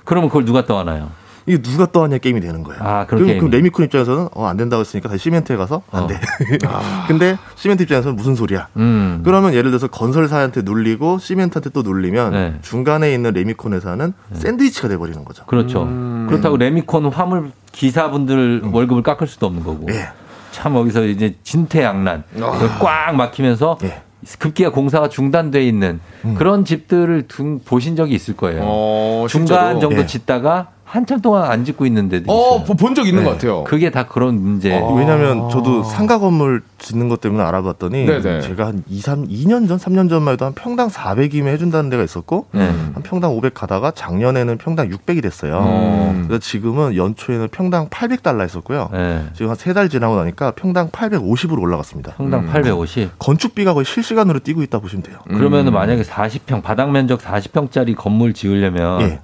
그러면 0.04 0.28
그걸 0.28 0.44
누가 0.44 0.64
떠안아요? 0.64 1.08
이게 1.50 1.62
누가 1.62 1.90
떠안냐 1.90 2.18
게임이 2.18 2.40
되는 2.40 2.62
거예요. 2.62 2.80
아, 2.82 3.06
그럼, 3.06 3.24
게임이. 3.24 3.38
그럼 3.40 3.50
레미콘 3.50 3.84
입장에서는 3.86 4.28
어, 4.34 4.46
안 4.46 4.56
된다고 4.56 4.80
했으니까 4.80 5.08
다시 5.08 5.24
시멘트에 5.24 5.56
가서 5.56 5.82
안 5.90 6.04
어. 6.04 6.06
돼. 6.06 6.20
근데 7.08 7.36
시멘트 7.56 7.82
입장에서는 7.82 8.16
무슨 8.16 8.34
소리야? 8.34 8.68
음. 8.76 9.22
그러면 9.24 9.52
예를 9.54 9.70
들어서 9.70 9.88
건설사한테 9.88 10.62
눌리고 10.62 11.18
시멘트한테 11.18 11.70
또 11.70 11.82
눌리면 11.82 12.32
네. 12.32 12.54
중간에 12.62 13.12
있는 13.12 13.32
레미콘 13.32 13.72
회사는 13.74 14.12
샌드위치가 14.32 14.88
돼버리는 14.88 15.24
거죠. 15.24 15.44
그렇죠. 15.46 15.82
음. 15.82 16.26
그렇다고 16.28 16.56
레미콘 16.56 17.06
화물 17.06 17.50
기사분들 17.72 18.62
월급을 18.72 19.02
깎을 19.02 19.26
수도 19.26 19.46
없는 19.46 19.64
거고. 19.64 19.86
음. 19.88 19.94
예. 19.94 20.08
참 20.52 20.74
여기서 20.76 21.04
이제 21.04 21.36
진퇴양난 21.42 22.24
아. 22.40 22.78
꽉 22.80 23.14
막히면서 23.14 23.78
예. 23.84 24.02
급기야 24.38 24.70
공사가 24.70 25.08
중단돼 25.08 25.64
있는 25.64 26.00
음. 26.24 26.34
그런 26.34 26.64
집들을 26.64 27.26
둔 27.28 27.60
보신 27.64 27.96
적이 27.96 28.14
있을 28.14 28.36
거예요. 28.36 28.62
어, 28.64 29.26
중간 29.28 29.74
실제로? 29.74 29.80
정도 29.80 30.02
예. 30.02 30.06
짓다가 30.06 30.68
한참 30.90 31.20
동안 31.20 31.44
안 31.50 31.64
짓고 31.64 31.86
있는데도 31.86 32.32
어, 32.32 32.64
본 32.64 32.94
적 32.94 33.06
있는 33.06 33.22
것 33.24 33.30
같아요. 33.32 33.62
그게 33.64 33.90
다 33.90 34.06
그런 34.06 34.40
문제. 34.42 34.70
왜냐면 34.96 35.48
저도 35.48 35.84
상가 35.84 36.18
건물 36.18 36.62
짓는 36.78 37.08
것 37.08 37.20
때문에 37.20 37.44
알아봤더니 37.44 38.06
네네. 38.06 38.40
제가 38.40 38.66
한 38.66 38.82
2, 38.88 39.00
3, 39.00 39.28
2년 39.28 39.68
전, 39.68 39.78
3년 39.78 40.08
전만 40.10 40.32
해도 40.32 40.44
한 40.46 40.52
평당 40.54 40.88
400이면 40.88 41.46
해준다는 41.46 41.90
데가 41.90 42.02
있었고 42.02 42.46
네. 42.52 42.66
한 42.66 43.02
평당 43.04 43.30
500 43.36 43.54
가다가 43.54 43.92
작년에는 43.92 44.58
평당 44.58 44.88
600이 44.88 45.22
됐어요. 45.22 45.60
음. 45.60 46.24
그래서 46.26 46.40
지금은 46.40 46.96
연초에는 46.96 47.48
평당 47.52 47.88
800달러 47.88 48.40
했었고요. 48.42 48.88
네. 48.92 49.24
지금 49.34 49.50
한 49.50 49.56
세 49.56 49.72
달 49.72 49.88
지나고 49.88 50.16
나니까 50.16 50.50
평당 50.52 50.90
850으로 50.90 51.60
올라갔습니다. 51.60 52.14
평당 52.16 52.46
850. 52.46 53.18
건축비가 53.20 53.74
거의 53.74 53.84
실시간으로 53.84 54.40
뛰고 54.40 54.62
있다 54.64 54.80
보시면 54.80 55.04
돼요. 55.04 55.18
그러면은 55.28 55.72
만약에 55.72 56.02
40평 56.02 56.62
바닥 56.64 56.90
면적 56.90 57.20
40평짜리 57.20 57.94
건물 57.96 58.32
지으려면 58.34 59.02
예. 59.02 59.20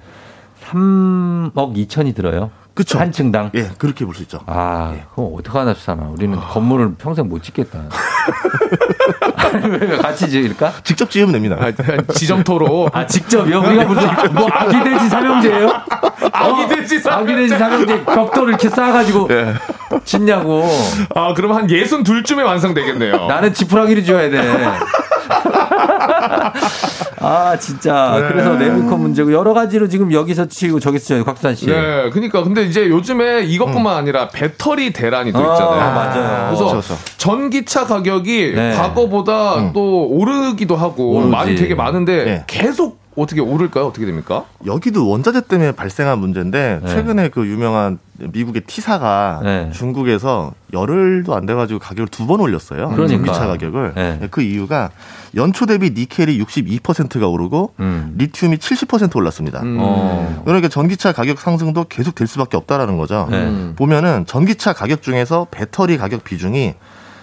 3억 0.71 1.53
2천이 1.87 2.15
들어요. 2.15 2.51
그쵸. 2.75 2.99
한 2.99 3.11
층당. 3.11 3.51
예, 3.55 3.71
그렇게 3.79 4.05
볼 4.05 4.15
수 4.15 4.23
있죠. 4.23 4.41
아, 4.47 4.93
그럼 5.15 5.33
어떡하나 5.39 5.73
사나. 5.75 6.09
우리는 6.11 6.39
건물을 6.39 6.95
평생 6.99 7.29
못 7.29 7.43
짓겠다. 7.43 7.85
같이 10.03 10.29
지을까? 10.29 10.73
직접 10.85 11.09
지으면 11.11 11.33
됩니다. 11.33 11.57
지점토로. 12.15 12.91
아, 12.93 13.07
직접요? 13.07 13.61
우리가 13.61 13.85
무슨 13.85 14.35
뭐 14.35 14.49
아기 14.53 14.83
돼지 14.83 15.09
삼형제예요? 15.09 15.69
아기 16.33 16.69
돼지 16.75 16.99
삼형제. 17.01 17.33
아기 17.33 17.35
돼지 17.43 17.59
삼형제 17.59 18.05
벽돌을 18.05 18.49
이렇게 18.51 18.69
쌓아가지고 18.69 19.29
짓냐고. 20.05 20.69
아, 21.15 21.33
그럼 21.35 21.53
한 21.53 21.71
예순 21.71 22.03
둘쯤에 22.03 22.43
완성되겠네요. 22.43 23.27
나는 23.27 23.55
지푸라기를 23.55 24.05
줘야 24.05 24.29
돼. 24.29 24.39
아, 27.21 27.57
진짜. 27.59 28.19
네. 28.21 28.29
그래서 28.29 28.53
레미콘 28.55 29.01
문제고 29.01 29.33
여러 29.33 29.53
가지로 29.55 29.89
지금 29.89 30.13
여기서 30.13 30.47
치고 30.47 30.81
저기서 30.81 31.05
치고 31.05 31.25
곽수산 31.25 31.55
씨. 31.55 31.67
네, 31.67 32.11
그러니까 32.11 32.43
근데 32.45 32.63
이제 32.63 32.89
요즘에 32.89 33.43
이것뿐만 33.45 33.97
아니라 33.97 34.29
배터리 34.29 34.93
대란이 34.93 35.33
또 35.33 35.39
아, 35.39 35.53
있잖아요. 35.55 35.95
맞아요. 35.95 36.47
그래서 36.49 36.65
그렇죠, 36.67 36.89
그렇죠. 36.89 36.97
전기차 37.17 37.85
가격이 37.87 38.53
네. 38.55 38.75
과거보다 38.75 39.73
또 39.73 40.07
오르기도 40.09 40.77
하고 40.77 41.13
오르지. 41.17 41.31
많이 41.31 41.55
되게 41.57 41.75
많은데 41.75 42.25
네. 42.25 42.45
계속 42.47 43.06
어떻게 43.17 43.41
오를까요? 43.41 43.87
어떻게 43.87 44.05
됩니까? 44.07 44.45
여기도 44.67 45.09
원자재 45.09 45.43
때문에 45.49 45.73
발생한 45.73 46.19
문제인데 46.19 46.81
네. 46.83 46.89
최근에 46.89 47.31
그 47.31 47.47
유명한 47.47 47.99
미국의 48.19 48.63
T사가 48.67 49.41
네. 49.43 49.71
중국에서 49.73 50.53
열흘도 50.73 51.35
안 51.35 51.47
돼가지고 51.47 51.79
가격을 51.81 52.09
두 52.09 52.27
번 52.27 52.41
올렸어요. 52.41 52.89
그러니까. 52.91 53.07
전기차 53.33 53.47
가격을. 53.47 53.93
네. 53.95 54.29
그 54.31 54.43
이유가 54.43 54.91
연초 55.35 55.65
대비 55.67 55.91
니켈이 55.91 56.39
62%가 56.43 57.27
오르고 57.29 57.75
음. 57.81 58.15
리튬이 58.19 58.57
70% 58.57 59.15
올랐습니다. 59.17 59.63
어. 59.65 60.43
그러니까 60.45 60.69
전기차 60.69 61.13
가격 61.13 61.39
상승도 61.41 61.85
계속 61.89 62.15
될 62.15 62.27
수밖에 62.27 62.57
없다라는 62.57 62.97
거죠. 62.99 63.29
네. 63.31 63.73
보면은 63.77 64.27
전기차 64.27 64.73
가격 64.73 65.03
중에서 65.03 65.47
배터리 65.51 65.97
가격 65.99 66.25
비중이 66.25 66.75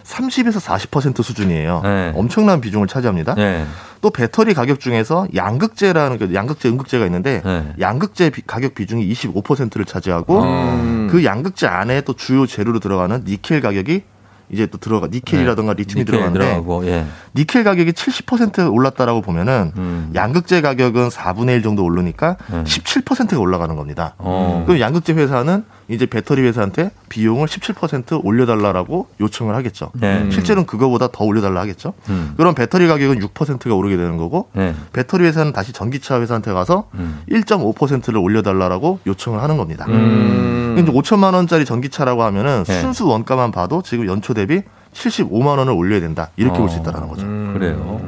30에서 0.04 0.60
40% 0.60 1.24
수준이에요. 1.24 1.82
네. 1.84 2.12
엄청난 2.16 2.62
비중을 2.62 2.88
차지합니다. 2.88 3.36
네. 3.36 3.66
또 4.02 4.10
배터리 4.10 4.54
가격 4.54 4.80
중에서 4.80 5.28
양극재라는 5.34 6.18
그 6.20 6.34
양극재, 6.34 6.68
음극재가 6.70 7.06
있는데 7.06 7.42
네. 7.44 7.74
양극재 7.80 8.32
비- 8.32 8.42
가격 8.46 8.76
비중이 8.76 9.12
25%를 9.14 9.86
차지하고 9.86 10.44
음. 10.44 11.08
그 11.10 11.24
양극재 11.24 11.68
안에 11.68 12.02
또 12.02 12.14
주요 12.14 12.46
재료로 12.46 12.80
들어가는 12.80 13.24
니켈 13.26 13.62
가격이 13.62 14.04
이제 14.50 14.66
또 14.68 14.78
들어가 14.78 15.08
니켈이라든가 15.08 15.74
리튬이 15.74 15.94
네. 15.94 16.00
니켈 16.02 16.06
들어가는데 16.06 16.40
들어가고, 16.46 16.86
예. 16.86 17.06
니켈 17.34 17.64
가격이 17.64 17.94
70% 17.94 18.72
올랐다라고 18.72 19.22
보면은 19.22 19.72
음. 19.78 20.12
양극재 20.14 20.60
가격은 20.62 21.08
4분의 21.10 21.50
1 21.56 21.64
정도 21.64 21.84
오르니까 21.86 22.36
네. 22.52 22.64
17%가 22.66 23.40
올라가는 23.40 23.74
겁니다. 23.76 24.16
어. 24.18 24.64
그럼 24.68 24.80
양극재 24.82 25.14
회사는 25.14 25.64
이제 25.88 26.06
배터리 26.06 26.42
회사한테 26.44 26.92
비용을 27.10 27.48
17% 27.48 28.24
올려달라고 28.24 29.08
요청을 29.20 29.56
하겠죠. 29.56 29.92
네. 29.94 30.30
실제로는 30.32 30.66
그거보다 30.66 31.10
더 31.12 31.24
올려달라 31.26 31.62
하겠죠. 31.62 31.94
음. 32.10 32.34
그럼 32.38 32.56
배터리 32.56 32.88
가격은 32.88 33.20
6%가 33.20 33.76
오르게 33.76 33.98
되는 33.98 34.18
거고 34.18 34.50
네. 34.54 34.74
배터리 34.94 35.26
회사는 35.26 35.54
다시 35.54 35.74
전기차 35.74 36.22
회사한테 36.22 36.54
가서 36.54 36.88
음. 36.96 37.22
1.5%를 37.30 38.18
올려달라고 38.18 39.00
요청을 39.06 39.42
하는 39.42 39.58
겁니다. 39.58 39.86
음. 39.90 40.78
이제 40.80 40.92
5천만 40.92 41.34
원짜리 41.34 41.66
전기차라고 41.66 42.24
하면은 42.24 42.64
네. 42.64 42.82
순수 42.82 43.08
원가만 43.08 43.52
봐도 43.52 43.82
지금 43.82 44.08
연초 44.08 44.34
대비 44.34 44.62
75만 44.94 45.58
원을 45.58 45.74
올려야 45.74 46.00
된다. 46.00 46.30
이렇게 46.36 46.58
볼수 46.60 46.80
있다는 46.80 47.08
거죠. 47.08 47.26
그래요. 47.54 48.00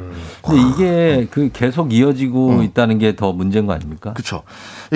근데 0.46 0.68
이게 0.70 1.26
그 1.30 1.50
계속 1.52 1.92
이어지고 1.92 2.50
음. 2.50 2.62
있다는 2.62 2.98
게 2.98 3.16
더 3.16 3.32
문제인 3.32 3.66
거 3.66 3.72
아닙니까? 3.72 4.12
그렇죠. 4.12 4.42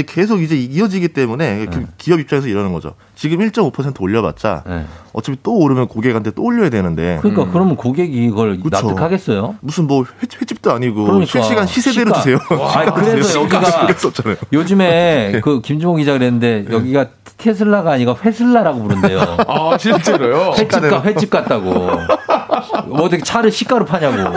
계속 0.07 0.43
이제 0.43 0.57
이어지기 0.57 1.09
때문에 1.09 1.67
그 1.67 1.87
기업 1.97 2.21
입장에서 2.21 2.49
이러는 2.49 2.73
거죠. 2.73 2.95
지금 3.17 3.39
1.5% 3.39 4.01
올려봤자 4.01 4.63
네. 4.67 4.85
어차피 5.13 5.39
또 5.43 5.57
오르면 5.57 5.89
고객한테 5.89 6.31
또 6.33 6.43
올려야 6.43 6.71
되는데 6.71 7.19
그러니까 7.23 7.51
그러면 7.51 7.77
고객이 7.77 8.13
이걸 8.27 8.59
그쵸. 8.61 8.69
납득하겠어요? 8.71 9.57
무슨 9.61 9.87
뭐 9.87 10.03
회, 10.05 10.27
횟집도 10.41 10.71
아니고 10.73 11.05
그러니까. 11.05 11.27
실시간 11.27 11.67
시세대로 11.67 12.11
시가. 12.15 12.19
주세요. 12.19 12.39
아, 12.63 12.93
그래서 12.95 13.41
여기가 13.43 13.93
썼잖아요. 13.95 14.37
요즘에 14.53 15.41
그 15.45 15.61
김종호 15.61 15.97
기자 15.97 16.13
그랬는데 16.13 16.67
여기가 16.71 17.07
테슬라가 17.39 17.93
아니라 17.93 18.15
회슬라라고 18.23 18.83
부른대요. 18.83 19.21
아, 19.49 19.77
실제로요? 19.79 20.53
횟집 20.59 20.81
가 20.81 21.03
횟집 21.03 21.31
같다고. 21.31 21.89
뭐 22.87 23.03
어떻게 23.03 23.23
차를 23.23 23.51
시가로 23.51 23.85
파냐고. 23.85 24.37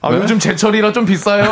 아, 0.00 0.12
요즘 0.12 0.38
제철이라 0.38 0.92
좀 0.92 1.06
비싸요. 1.06 1.44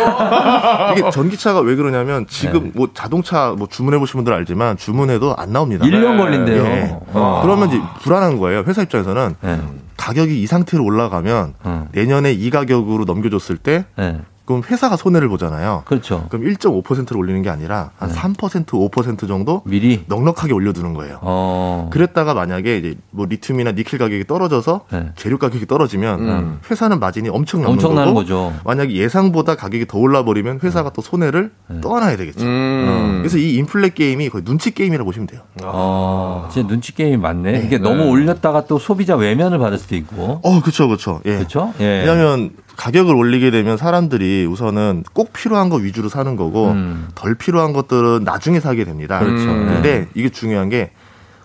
이게 0.92 1.10
전기차가 1.10 1.60
왜 1.60 1.74
그러냐면 1.74 2.26
지금 2.28 2.70
뭐 2.74 2.88
자동차 2.92 3.54
뭐 3.56 3.66
주문해 3.66 3.98
보신 3.98 4.18
분들 4.18 4.32
알지만 4.32 4.76
주문해도 4.76 5.34
안 5.36 5.52
나옵니다. 5.52 5.86
1년 5.86 6.18
걸린대요. 6.18 6.64
예. 6.64 6.96
어. 7.14 7.40
그러면 7.42 7.68
이제 7.68 7.80
불안한 8.02 8.38
거예요. 8.38 8.64
회사 8.66 8.82
입장에서는 8.82 9.36
네. 9.40 9.60
가격이 9.96 10.42
이 10.42 10.46
상태로 10.46 10.84
올라가면 10.84 11.54
음. 11.64 11.88
내년에 11.92 12.32
이 12.32 12.50
가격으로 12.50 13.04
넘겨줬을 13.04 13.56
때 13.56 13.86
네. 13.96 14.20
그럼 14.44 14.62
회사가 14.68 14.96
손해를 14.96 15.28
보잖아요. 15.28 15.82
그렇죠. 15.84 16.26
그럼 16.28 16.44
1.5%를 16.46 17.16
올리는 17.16 17.40
게 17.42 17.50
아니라 17.50 17.90
한 17.96 18.10
3% 18.10 18.66
5% 18.66 19.28
정도 19.28 19.62
미리 19.64 20.04
넉넉하게 20.06 20.52
올려두는 20.52 20.94
거예요. 20.94 21.18
어. 21.22 21.88
그랬다가 21.92 22.34
만약에 22.34 22.78
이제 22.78 22.94
뭐 23.10 23.26
리튬이나 23.26 23.72
니켈 23.72 23.98
가격이 23.98 24.26
떨어져서 24.26 24.86
네. 24.90 25.10
재료 25.16 25.38
가격이 25.38 25.66
떨어지면 25.66 26.20
음. 26.20 26.58
회사는 26.70 26.98
마진이 26.98 27.28
엄청 27.28 27.60
남는 27.60 27.74
엄청나는 27.74 28.14
거고 28.14 28.20
거죠. 28.20 28.52
만약에 28.64 28.92
예상보다 28.94 29.54
가격이 29.54 29.86
더 29.86 29.98
올라 29.98 30.24
버리면 30.24 30.60
회사가 30.62 30.90
또 30.90 31.02
손해를 31.02 31.52
네. 31.68 31.80
떠안아야 31.80 32.16
되겠죠. 32.16 32.44
음. 32.44 33.18
그래서 33.20 33.38
이 33.38 33.54
인플레 33.54 33.90
게임이 33.90 34.28
거의 34.30 34.44
눈치 34.44 34.72
게임이라고 34.72 35.06
보시면 35.06 35.28
돼요. 35.28 35.42
어, 35.62 36.48
진짜 36.52 36.66
눈치 36.66 36.94
게임이 36.94 37.16
많네. 37.16 37.62
이게 37.64 37.78
너무 37.78 38.04
올렸다가 38.08 38.64
또 38.66 38.78
소비자 38.78 39.14
외면을 39.16 39.58
받을 39.58 39.78
수도 39.78 39.94
있고. 39.94 40.40
어, 40.42 40.60
그렇죠, 40.60 40.88
그렇죠. 40.88 41.20
예. 41.26 41.36
그렇죠? 41.36 41.72
예. 41.80 42.00
왜냐하면 42.00 42.50
가격을 42.76 43.14
올리게 43.14 43.50
되면 43.50 43.76
사람들이 43.76 44.46
우선은 44.46 45.04
꼭 45.12 45.32
필요한 45.32 45.68
거 45.68 45.76
위주로 45.76 46.08
사는 46.08 46.36
거고 46.36 46.70
음. 46.70 47.08
덜 47.14 47.34
필요한 47.34 47.72
것들은 47.72 48.24
나중에 48.24 48.60
사게 48.60 48.84
됩니다. 48.84 49.18
그렇죠. 49.18 49.44
음. 49.44 49.66
근데 49.66 50.08
이게 50.14 50.28
중요한 50.28 50.68
게 50.68 50.92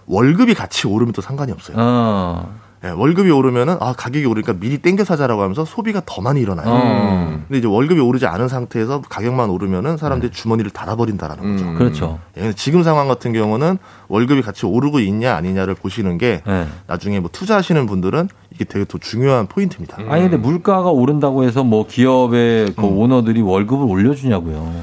월급이 0.05 0.53
같이 0.53 0.87
오르면 0.87 1.13
또 1.13 1.21
상관이 1.21 1.51
없어요. 1.51 1.75
어. 1.79 2.66
예, 2.83 2.89
월급이 2.89 3.31
오르면은 3.31 3.77
아 3.79 3.93
가격이 3.93 4.25
오르니까 4.25 4.53
미리 4.53 4.77
땡겨 4.77 5.03
사자라고 5.03 5.41
하면서 5.41 5.65
소비가 5.65 6.01
더 6.05 6.21
많이 6.21 6.41
일어나요. 6.41 6.67
어. 6.69 7.39
근데 7.47 7.57
이제 7.57 7.67
월급이 7.67 7.99
오르지 7.99 8.27
않은 8.27 8.47
상태에서 8.47 9.01
가격만 9.01 9.49
오르면은 9.49 9.97
사람들이 9.97 10.31
주머니를 10.31 10.69
닫아버린다라는 10.71 11.55
거죠. 11.55 11.65
음. 11.69 11.75
그렇죠. 11.75 12.19
예, 12.37 12.41
근데 12.41 12.55
지금 12.55 12.83
상황 12.83 13.07
같은 13.07 13.33
경우는 13.33 13.79
월급이 14.09 14.43
같이 14.43 14.65
오르고 14.67 14.99
있냐 14.99 15.35
아니냐를 15.35 15.73
보시는 15.73 16.17
게 16.19 16.41
네. 16.45 16.67
나중에 16.85 17.19
뭐 17.19 17.29
투자하시는 17.33 17.85
분들은 17.87 18.29
이게 18.53 18.63
되게 18.63 18.85
더 18.85 18.99
중요한 18.99 19.47
포인트입니다. 19.47 19.97
아니 20.07 20.21
근데 20.21 20.37
물가가 20.37 20.91
오른다고 20.91 21.43
해서 21.45 21.63
뭐 21.63 21.87
기업의 21.87 22.73
그 22.75 22.85
음. 22.85 22.97
오너들이 22.97 23.41
월급을 23.41 23.87
올려주냐고요. 23.89 24.73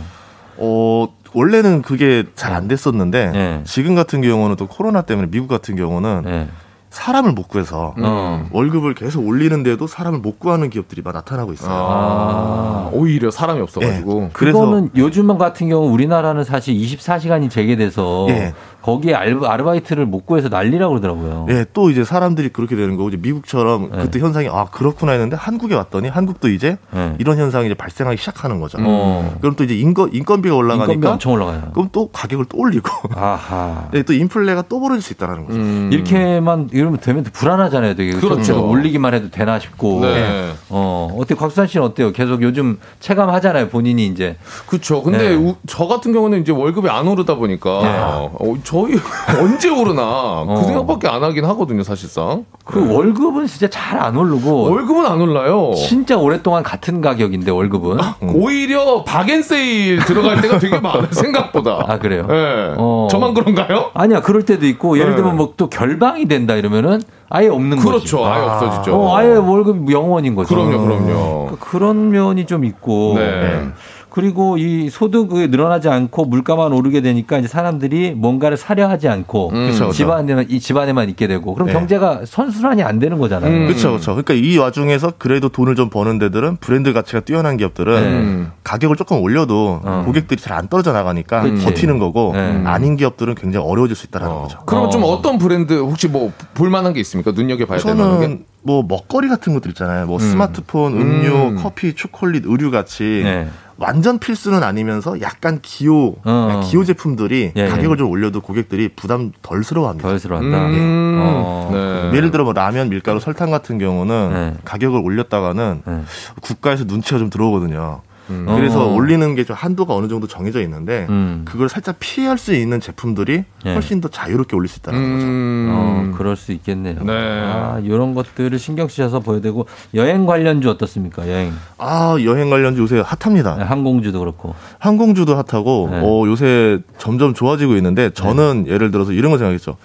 어, 0.57 1.09
원래는 1.32 1.82
그게 1.82 2.24
잘 2.34 2.55
안 2.55 2.68
됐었는데 2.68 3.30
네. 3.32 3.61
지금 3.64 3.95
같은 3.95 4.20
경우는 4.20 4.57
또 4.57 4.66
코로나 4.68 5.03
때문에 5.03 5.28
미국 5.30 5.49
같은 5.49 5.74
경우는 5.74 6.22
네. 6.25 6.49
사람을 6.95 7.33
못 7.33 7.49
구해서 7.49 7.92
어. 7.99 8.46
월급을 8.53 8.95
계속 8.95 9.26
올리는데도 9.26 9.87
사람을 9.88 10.21
못 10.21 10.38
구하는 10.38 10.71
기업들이 10.71 11.03
막 11.03 11.12
나타나고 11.12 11.53
있어요. 11.53 11.71
아, 11.76 12.88
오히려 12.92 13.30
사람이 13.33 13.61
없어가지고. 13.61 14.22
예. 14.26 14.30
그래서 14.33 14.61
그거는 14.61 14.91
요즘 14.96 15.25
같은 15.37 15.68
경우 15.68 15.91
우리나라는 15.91 16.45
사실 16.45 16.75
24시간이 16.75 17.50
재개돼서 17.50 18.26
예. 18.29 18.54
거기에 18.83 19.14
알바- 19.14 19.49
아르바이트를 19.49 20.04
못 20.07 20.26
구해서 20.26 20.49
난리라고 20.50 20.91
그러더라고요. 20.91 21.46
예, 21.49 21.64
또 21.72 21.91
이제 21.91 22.04
사람들이 22.04 22.50
그렇게 22.50 22.76
되는 22.76 22.96
거고 22.96 23.08
이제 23.08 23.16
미국처럼 23.16 23.91
네. 23.91 23.99
그때 24.03 24.21
현상이 24.21 24.49
아 24.50 24.66
그렇구나 24.66 25.12
했는데 25.12 25.37
한국에 25.37 25.75
왔더니 25.75 26.08
한국도 26.08 26.50
이제 26.50 26.76
네. 26.92 27.14
이런 27.18 27.38
현상이 27.38 27.64
이제 27.66 27.75
발생하기 27.75 28.18
시작하는 28.18 28.61
거죠. 28.61 28.76
어. 28.83 29.34
그럼 29.41 29.57
또 29.57 29.64
이제 29.64 29.75
인건 29.75 30.11
인건비가 30.12 30.54
올라가니까 30.54 30.92
인건비 30.92 31.07
엄청 31.14 31.33
올라가요. 31.33 31.71
그럼 31.72 31.88
또 31.92 32.08
가격을 32.08 32.45
또 32.50 32.58
올리고 32.58 32.88
아하. 33.16 33.88
네, 33.92 34.03
또 34.03 34.12
인플레가 34.12 34.64
또 34.68 34.79
벌어질 34.80 35.00
수 35.00 35.14
있다는 35.14 35.46
거죠. 35.46 35.58
음. 35.58 35.88
이렇게만 35.91 36.68
이러면 36.85 37.01
되면 37.01 37.25
또 37.25 37.31
불안하잖아요. 37.33 37.95
되게 37.97 38.13
그렇죠. 38.13 38.43
좀 38.43 38.71
올리기만 38.71 39.15
해도 39.15 39.31
되나 39.31 39.59
싶고. 39.59 40.01
네. 40.03 40.53
어 40.69 41.09
어떻게 41.17 41.35
곽수산 41.35 41.67
씨는 41.67 41.87
어때요? 41.87 42.13
계속 42.13 42.43
요즘 42.43 42.79
체감하잖아요. 43.01 43.69
본인이 43.69 44.07
이제. 44.07 44.37
그렇죠. 44.67 45.03
근데 45.03 45.31
네. 45.31 45.35
우- 45.35 45.57
저 45.67 45.87
같은 45.87 46.13
경우는 46.13 46.43
이제 46.43 46.53
월급이 46.53 46.89
안 46.91 47.09
오르다 47.09 47.37
보니까 47.37 47.71
어, 47.71 48.55
저희 48.65 48.95
언제 49.41 49.71
오르나 49.71 50.45
그 50.47 50.65
생각밖에 50.65 51.09
안 51.09 51.23
하긴 51.25 51.45
하거든요, 51.47 51.83
사실상. 51.83 52.45
그 52.65 52.93
월급은 52.95 53.47
진짜 53.47 53.69
잘 53.69 53.95
안 53.99 54.17
오르고. 54.17 54.71
월급은 54.71 55.07
안 55.07 55.21
올라요. 55.21 55.73
진짜 55.75 56.19
오랫동안 56.19 56.63
같은 56.63 57.01
가격인데 57.01 57.51
월급은. 57.51 57.99
오히려 58.35 59.05
박앤세일 59.05 60.05
들어갈 60.05 60.41
때가 60.43 60.59
되게 60.59 60.79
많아요, 60.79 61.07
생각보다. 61.13 61.85
아 61.89 61.99
그래요? 61.99 62.27
예. 62.31 62.75
어. 62.77 63.09
저만 63.11 63.33
그런가요? 63.35 63.91
아니야 63.95 64.21
그럴 64.21 64.43
때도 64.45 64.67
있고 64.67 64.99
예를 64.99 65.11
네. 65.13 65.17
들면 65.17 65.37
뭐 65.37 65.55
또 65.57 65.69
결방이 65.71 66.27
된다 66.27 66.55
이러면 66.57 66.74
은 66.84 67.03
아예 67.29 67.49
없는 67.49 67.76
거지. 67.79 67.87
그렇죠. 67.88 68.25
아예 68.26 68.42
없어지죠. 68.42 68.95
어, 68.96 69.17
아예 69.17 69.29
월급 69.29 69.91
영원인 69.91 70.34
거죠. 70.34 70.55
그럼요, 70.55 70.83
그럼요. 70.84 71.46
그- 71.51 71.59
그런 71.59 72.11
면이 72.11 72.46
좀 72.46 72.64
있고. 72.64 73.14
네. 73.17 73.68
그리고 74.14 74.58
이 74.58 74.91
소득이 74.91 75.49
늘어나지 75.49 75.88
않고 75.88 76.26
물가만 76.26 76.72
오르게 76.72 77.00
되니까 77.00 77.38
이제 77.38 77.49
사람들이 77.49 78.12
뭔가를 78.12 78.57
사려 78.57 78.88
하지 78.88 79.08
않고 79.08 79.50
음. 79.53 79.66
그쵸, 79.66 79.88
그쵸. 79.88 79.92
집안에만 79.92 80.46
이 80.50 80.61
집안에만 80.61 81.08
있게 81.08 81.26
되고 81.26 81.53
그럼 81.53 81.66
네. 81.66 81.72
경제가 81.72 82.20
선순환이 82.24 82.84
안 82.84 83.00
되는 83.00 83.18
거잖아요. 83.18 83.50
음. 83.53 83.66
그렇죠, 83.66 83.88
그렇죠. 83.88 84.12
그러니까 84.12 84.34
이 84.34 84.57
와중에서 84.57 85.14
그래도 85.18 85.49
돈을 85.49 85.74
좀 85.74 85.91
버는 85.91 86.20
데들은 86.20 86.58
브랜드 86.58 86.92
가치가 86.92 87.18
뛰어난 87.18 87.57
기업들은 87.57 87.92
음. 87.96 88.53
가격을 88.62 88.95
조금 88.95 89.20
올려도 89.20 89.80
어. 89.82 90.03
고객들이 90.07 90.41
잘 90.41 90.54
안 90.54 90.68
떨어져 90.68 90.92
나가니까 90.92 91.42
그치. 91.42 91.64
버티는 91.64 91.99
거고 91.99 92.30
네. 92.32 92.62
아닌 92.64 92.96
기업들은 92.96 93.34
굉장히 93.34 93.66
어려워질 93.66 93.96
수 93.96 94.07
있다는 94.07 94.28
거죠. 94.28 94.61
그러면 94.64 94.92
좀 94.92 95.03
어. 95.03 95.08
어떤 95.08 95.38
브랜드 95.38 95.76
혹시 95.80 96.07
뭐 96.07 96.30
볼만한 96.54 96.92
게 96.92 97.00
있습니까? 97.00 97.32
눈여겨봐야 97.32 97.78
게? 97.78 97.82
저는 97.82 98.45
뭐 98.62 98.84
먹거리 98.86 99.26
같은 99.28 99.53
것들 99.54 99.72
있잖아요. 99.72 100.07
뭐 100.07 100.18
음. 100.18 100.20
스마트폰, 100.20 100.92
음료, 100.92 101.49
음. 101.49 101.57
커피, 101.57 101.95
초콜릿, 101.95 102.45
의류 102.46 102.70
같이 102.70 103.22
네. 103.24 103.49
완전 103.76 104.18
필수는 104.18 104.63
아니면서 104.63 105.21
약간 105.21 105.59
기호, 105.63 106.17
어. 106.25 106.61
기호 106.64 106.84
제품들이 106.84 107.53
예, 107.57 107.68
가격을 107.68 107.96
예. 107.96 107.99
좀 107.99 108.11
올려도 108.11 108.41
고객들이 108.41 108.88
부담 108.88 109.33
덜스러워합니다. 109.42 110.09
덜스러워한다. 110.09 110.67
음. 110.67 111.21
어. 111.22 111.71
네. 111.72 112.17
예를 112.17 112.30
들어 112.30 112.45
뭐 112.45 112.53
라면, 112.53 112.88
밀가루, 112.88 113.21
설탕 113.21 113.51
같은 113.51 113.79
경우는 113.79 114.30
네. 114.33 114.55
가격을 114.64 115.01
올렸다가는 115.01 115.83
네. 115.84 116.01
국가에서 116.41 116.84
눈치가 116.84 117.18
좀 117.18 117.30
들어오거든요. 117.30 118.03
음. 118.30 118.46
그래서 118.46 118.87
어. 118.88 118.95
올리는 118.95 119.34
게 119.34 119.45
좀 119.45 119.55
한도가 119.55 119.95
어느 119.95 120.09
정도 120.09 120.26
정해져 120.26 120.63
있는데 120.63 121.07
음. 121.11 121.42
그걸 121.45 121.68
살짝 121.68 121.96
피할 122.01 122.38
수 122.38 122.55
있는 122.55 122.80
제품들이 122.80 123.45
예. 123.67 123.72
훨씬 123.75 124.01
더 124.01 124.09
자유롭게 124.09 124.57
올릴 124.57 124.68
수 124.68 124.79
있다는 124.79 124.99
거죠. 125.14 125.26
음. 125.26 125.71
어, 125.75 126.17
그럴 126.17 126.34
수 126.37 126.53
있겠네요. 126.53 127.03
네. 127.05 127.13
아, 127.13 127.79
이런 127.83 128.14
것들을 128.14 128.59
신경 128.59 128.88
쓰셔서 128.88 129.21
보여야 129.21 129.41
되고 129.42 129.67
여행 129.95 130.25
관련주 130.25 130.71
어떻습니까? 130.71 131.29
여행 131.29 131.53
아 131.76 132.17
여행 132.25 132.49
관련주 132.49 132.80
요새 132.80 133.03
핫합니다. 133.05 133.57
네, 133.57 133.64
항공주도 133.64 134.18
그렇고. 134.21 134.55
항공주도 134.79 135.34
핫하고 135.37 135.88
네. 135.91 136.01
어, 136.03 136.26
요새 136.26 136.79
점점 136.96 137.34
좋아지고 137.34 137.76
있는데 137.76 138.09
저는 138.11 138.64
예를 138.68 138.91
들어서 138.91 139.13
이런 139.13 139.30
거 139.30 139.37
생각했죠. 139.38 139.76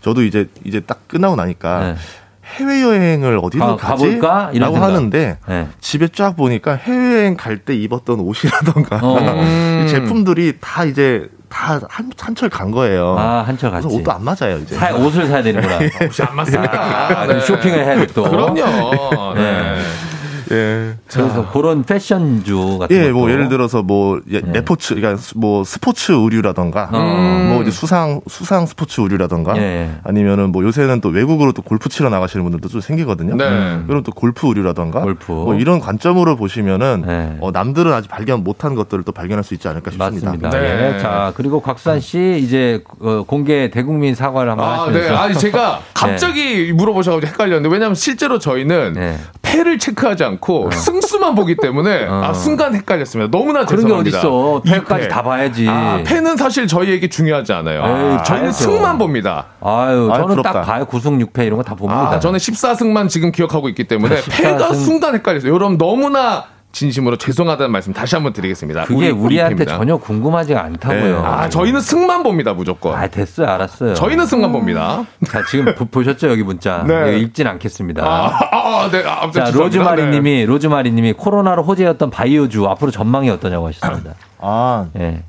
저도 0.00 0.22
이제 0.24 0.48
이제 0.64 0.80
딱 0.80 1.06
끝나고 1.08 1.36
나니까 1.36 1.80
네. 1.80 1.96
해외 2.46 2.82
여행을 2.82 3.40
어디로 3.42 3.76
가- 3.76 3.88
가지? 3.90 4.04
가볼까? 4.18 4.50
이런 4.52 4.66
라고 4.68 4.74
생각. 4.76 4.86
하는데 4.88 5.38
네. 5.48 5.68
집에 5.80 6.08
쫙 6.08 6.36
보니까 6.36 6.74
해외 6.74 7.18
여행 7.20 7.36
갈 7.36 7.58
때 7.58 7.74
입었던 7.74 8.20
옷이라던가 8.20 9.00
어. 9.02 9.18
이 9.84 9.88
제품들이 9.88 10.54
다 10.60 10.84
이제 10.84 11.28
다 11.48 11.80
한, 11.88 12.10
한철 12.18 12.48
간 12.48 12.70
거예요. 12.70 13.16
아, 13.18 13.42
한철 13.46 13.70
갔지. 13.70 13.86
옷도 13.88 14.12
안 14.12 14.22
맞아요 14.24 14.58
이제. 14.62 14.74
사- 14.76 14.94
옷을 14.94 15.26
사야 15.26 15.42
되는구나. 15.42 15.78
혹시 16.02 16.22
안 16.22 16.36
맞습니까? 16.36 17.20
아, 17.22 17.26
그럼 17.26 17.40
쇼핑을 17.40 17.84
해야 17.84 17.96
돼 17.96 18.06
또. 18.08 18.24
그럼요. 18.24 19.34
네. 19.34 19.74
예. 20.52 20.94
그래서 21.08 21.50
그런 21.52 21.84
패션주 21.84 22.78
같은 22.78 22.96
예, 22.96 23.04
것도. 23.04 23.14
뭐 23.14 23.30
예를 23.30 23.48
들어서 23.48 23.82
뭐 23.82 24.20
예, 24.30 24.40
네. 24.40 24.52
레포츠, 24.52 24.94
그러니까 24.94 25.22
뭐 25.34 25.64
스포츠 25.64 26.12
의류라던가, 26.12 26.90
어. 26.92 27.50
뭐 27.52 27.62
이제 27.62 27.70
수상 27.70 28.20
수상 28.28 28.66
스포츠 28.66 29.00
의류라던가, 29.00 29.56
예. 29.58 29.90
아니면은 30.04 30.52
뭐 30.52 30.62
요새는 30.64 31.00
또 31.00 31.08
외국으로 31.08 31.52
또 31.52 31.62
골프 31.62 31.88
치러 31.88 32.08
나가시는 32.10 32.44
분들도 32.44 32.68
좀 32.68 32.80
생기거든요. 32.80 33.36
네. 33.36 33.82
그럼 33.86 34.02
또 34.02 34.12
골프 34.12 34.46
의류라던가, 34.48 35.00
골프. 35.00 35.32
뭐 35.32 35.54
이런 35.54 35.80
관점으로 35.80 36.36
보시면은 36.36 37.04
네. 37.06 37.36
어, 37.40 37.50
남들은 37.50 37.92
아직 37.92 38.08
발견 38.08 38.44
못한 38.44 38.74
것들을 38.74 39.04
또 39.04 39.12
발견할 39.12 39.44
수 39.44 39.54
있지 39.54 39.68
않을까 39.68 39.90
싶습니다. 39.90 40.30
맞습니다. 40.32 40.50
네. 40.50 40.94
예. 40.94 40.98
자, 41.00 41.32
그리고 41.36 41.60
곽수산 41.60 42.00
씨 42.00 42.40
이제 42.42 42.82
어, 43.00 43.24
공개 43.26 43.70
대국민 43.70 44.14
사과를 44.14 44.52
한번 44.52 44.68
아, 44.68 44.82
하시면서. 44.82 45.10
네. 45.10 45.16
아니, 45.16 45.34
제가 45.34 45.80
갑자기 45.94 46.72
물어보셔 46.72 47.12
가지고 47.12 47.32
헷갈렸는데, 47.32 47.72
왜냐면 47.72 47.94
실제로 47.94 48.38
저희는 48.38 48.92
네. 48.94 49.18
패를 49.42 49.78
체크하지 49.78 50.24
않고 50.24 50.35
승수만 50.72 51.34
보기 51.34 51.56
때문에, 51.56 52.06
아, 52.08 52.32
순간 52.32 52.74
헷갈렸습니다. 52.74 53.30
너무나 53.30 53.64
그런 53.64 53.82
게 53.82 54.10
죄송합니다. 54.12 54.18
어딨어. 54.18 54.62
이 54.64 54.70
패까지 54.70 55.02
패. 55.02 55.08
다 55.08 55.22
봐야지. 55.22 55.66
아, 55.68 56.00
패는 56.04 56.36
사실 56.36 56.66
저희에게 56.66 57.08
중요하지 57.08 57.52
않아요. 57.52 57.82
에이, 57.84 58.18
저희는 58.24 58.42
봐야죠. 58.50 58.52
승만 58.52 58.98
봅니다. 58.98 59.46
아유, 59.60 60.08
저는 60.12 60.26
부럽다. 60.28 60.52
딱 60.52 60.62
봐요. 60.62 60.84
9승 60.86 61.24
6패 61.26 61.46
이런 61.46 61.56
거 61.58 61.62
다 61.62 61.74
봅니다. 61.74 62.10
아, 62.12 62.20
저는 62.20 62.38
14승만 62.38 63.08
지금 63.08 63.32
기억하고 63.32 63.68
있기 63.70 63.84
때문에 63.84 64.16
14승. 64.20 64.30
패가 64.42 64.74
순간 64.74 65.14
헷갈렸어요. 65.14 65.52
여러분 65.52 65.78
너무나 65.78 66.44
진심으로 66.76 67.16
죄송하다는 67.16 67.72
말씀 67.72 67.94
다시 67.94 68.14
한번 68.16 68.34
드리겠습니다. 68.34 68.84
그게 68.84 69.08
우리 69.08 69.36
팬입니다. 69.36 69.78
전혀 69.78 69.96
궁금하지가 69.96 70.62
않다고요. 70.62 71.24
아, 71.24 71.48
저희는 71.48 71.80
승만 71.80 72.22
봅니다, 72.22 72.52
무조건. 72.52 72.94
아, 72.94 73.06
됐어요. 73.06 73.48
알았어요. 73.48 73.94
저희는 73.94 74.26
승만 74.26 74.52
봅니다. 74.52 75.04
자, 75.26 75.42
지금 75.48 75.74
보- 75.74 75.86
보셨죠? 75.86 76.28
여기 76.28 76.42
문자. 76.42 76.84
네. 76.86 77.18
읽진 77.18 77.46
않겠습니다. 77.46 78.04
아, 78.04 78.26
아, 78.52 78.90
네. 78.90 79.02
아, 79.06 79.22
자, 79.30 79.46
죄송합니다. 79.46 79.50
로즈마리 79.58 80.02
네. 80.04 80.10
님이, 80.10 80.44
로즈마리 80.44 80.90
님이 80.92 81.14
코로나로 81.14 81.62
호재였던 81.62 82.10
바이오주 82.10 82.66
앞으로 82.66 82.90
전망이 82.90 83.30
어떠냐고 83.30 83.68
하셨습니다. 83.68 84.12
아, 84.38 84.86
예. 84.98 85.22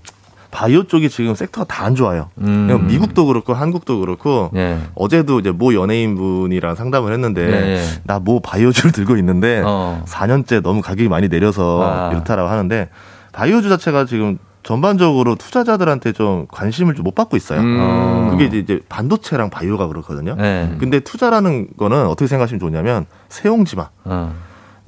바이오 0.51 0.83
쪽이 0.83 1.09
지금 1.09 1.33
섹터가 1.35 1.65
다 1.65 1.87
안 1.87 1.95
좋아요. 1.95 2.29
음. 2.39 2.87
미국도 2.87 3.25
그렇고 3.27 3.53
한국도 3.53 3.99
그렇고 4.01 4.51
예. 4.55 4.77
어제도 4.95 5.39
이제 5.39 5.51
모 5.51 5.73
연예인 5.73 6.15
분이랑 6.15 6.75
상담을 6.75 7.13
했는데 7.13 7.45
네. 7.45 7.81
나모 8.03 8.41
바이오주를 8.41 8.91
들고 8.91 9.15
있는데 9.17 9.61
어. 9.65 10.03
4년째 10.05 10.61
너무 10.61 10.81
가격이 10.81 11.07
많이 11.07 11.29
내려서 11.29 11.81
아. 11.81 12.11
이렇다라고 12.11 12.49
하는데 12.49 12.89
바이오주 13.31 13.69
자체가 13.69 14.05
지금 14.05 14.37
전반적으로 14.63 15.35
투자자들한테 15.35 16.11
좀 16.11 16.45
관심을 16.51 16.93
좀 16.95 17.05
못 17.05 17.15
받고 17.15 17.37
있어요. 17.37 17.61
음. 17.61 18.27
그게 18.31 18.45
이제, 18.57 18.81
반도체랑 18.89 19.49
바이오가 19.49 19.87
그렇거든요. 19.87 20.35
네. 20.35 20.75
근데 20.77 20.99
투자라는 20.99 21.67
거는 21.77 22.05
어떻게 22.07 22.27
생각하시면 22.27 22.59
좋냐면 22.59 23.05
세옹지마. 23.29 23.89
어. 24.05 24.33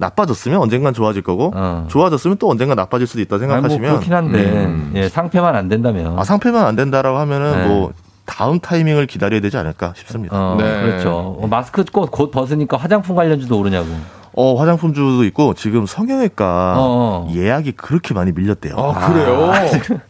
나빠졌으면 0.00 0.58
언젠간 0.60 0.94
좋아질 0.94 1.22
거고 1.22 1.52
어. 1.54 1.86
좋아졌으면 1.88 2.38
또 2.38 2.50
언젠간 2.50 2.74
나빠질 2.74 3.06
수도 3.06 3.20
있다 3.20 3.36
뭐 3.36 3.38
생각하시면 3.38 3.90
그렇긴 3.90 4.14
한데, 4.14 4.38
음. 4.38 4.92
예, 4.94 5.08
상패만 5.08 5.54
안 5.54 5.68
된다면. 5.68 6.18
아, 6.18 6.24
상패만 6.24 6.64
안 6.64 6.74
된다라고 6.74 7.18
하면은 7.18 7.52
네. 7.52 7.66
뭐 7.68 7.92
다음 8.24 8.60
타이밍을 8.60 9.06
기다려야 9.06 9.40
되지 9.40 9.58
않을까 9.58 9.92
싶습니다. 9.96 10.36
어, 10.36 10.56
네. 10.58 10.64
그렇죠. 10.82 11.36
어, 11.38 11.46
마스크 11.46 11.84
곧, 11.92 12.10
곧 12.10 12.30
벗으니까 12.30 12.78
화장품 12.78 13.14
관련주도 13.14 13.58
오르냐고. 13.58 13.88
어, 14.32 14.54
화장품주도 14.54 15.24
있고 15.24 15.54
지금 15.54 15.84
성형외과 15.84 16.76
어, 16.78 17.26
어. 17.28 17.32
예약이 17.34 17.72
그렇게 17.72 18.14
많이 18.14 18.32
밀렸대요. 18.32 18.74
아, 18.76 19.12
그래요? 19.12 19.52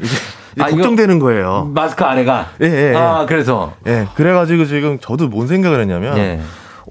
이제 0.01 0.23
아, 0.62 0.69
걱정되는 0.69 1.19
거예요. 1.19 1.71
마스크 1.75 2.05
안에가. 2.05 2.47
예, 2.62 2.67
예, 2.67 2.93
예. 2.93 2.97
아, 2.97 3.27
그래서. 3.27 3.73
예, 3.87 4.07
그래가지고 4.15 4.67
지금 4.67 4.99
저도 5.01 5.29
뭔 5.29 5.49
생각을 5.49 5.81
했냐면, 5.81 6.17
예. 6.19 6.41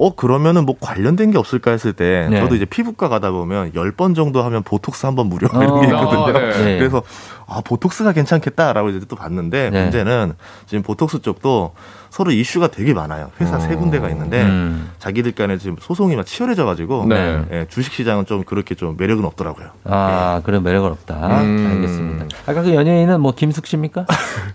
어, 0.02 0.16
그러면은 0.16 0.66
뭐 0.66 0.76
관련된 0.80 1.32
게 1.32 1.38
없을까 1.38 1.72
했을 1.72 1.92
때, 1.94 2.28
네. 2.30 2.40
저도 2.40 2.56
이제 2.56 2.64
피부과 2.66 3.10
가다 3.10 3.32
보면 3.32 3.74
10번 3.74 4.16
정도 4.16 4.42
하면 4.44 4.64
보톡스 4.64 5.06
한 5.06 5.16
번 5.16 5.28
무료 5.28 5.48
이런 5.54 5.70
어. 5.72 5.82
게 5.82 5.88
있거든요. 5.88 6.38
아, 6.38 6.40
네. 6.40 6.58
네. 6.64 6.78
그래서, 6.78 7.04
아, 7.48 7.62
보톡스가 7.62 8.14
괜찮겠다라고 8.14 8.90
이제 8.90 9.06
또 9.10 9.16
봤는데, 9.18 9.70
네. 9.72 9.82
문제는 9.84 10.34
지금 10.68 10.84
보톡스 10.84 11.22
쪽도 11.22 11.74
서로 12.10 12.32
이슈가 12.32 12.68
되게 12.68 12.94
많아요. 12.94 13.30
회사 13.40 13.60
세 13.60 13.76
군데가 13.76 14.10
있는데, 14.10 14.42
음. 14.42 14.90
자기들 15.00 15.34
간에 15.34 15.58
지금 15.58 15.76
소송이 15.80 16.16
막 16.16 16.26
치열해져 16.26 16.66
가지고, 16.66 17.06
네. 17.08 17.42
예, 17.52 17.66
주식 17.70 17.94
시장은 17.94 18.26
좀 18.26 18.44
그렇게 18.44 18.74
좀 18.76 18.96
매력은 18.98 19.24
없더라고요. 19.26 19.68
아, 19.86 20.42
그런 20.44 20.64
매력은 20.64 20.90
없다. 20.92 21.42
음. 21.42 21.70
알겠습니다. 21.72 22.26
아까 22.48 22.62
그 22.64 22.74
연예인은 22.74 23.22
뭐 23.22 23.34
김숙 23.34 23.68
씨입니까? 23.68 24.06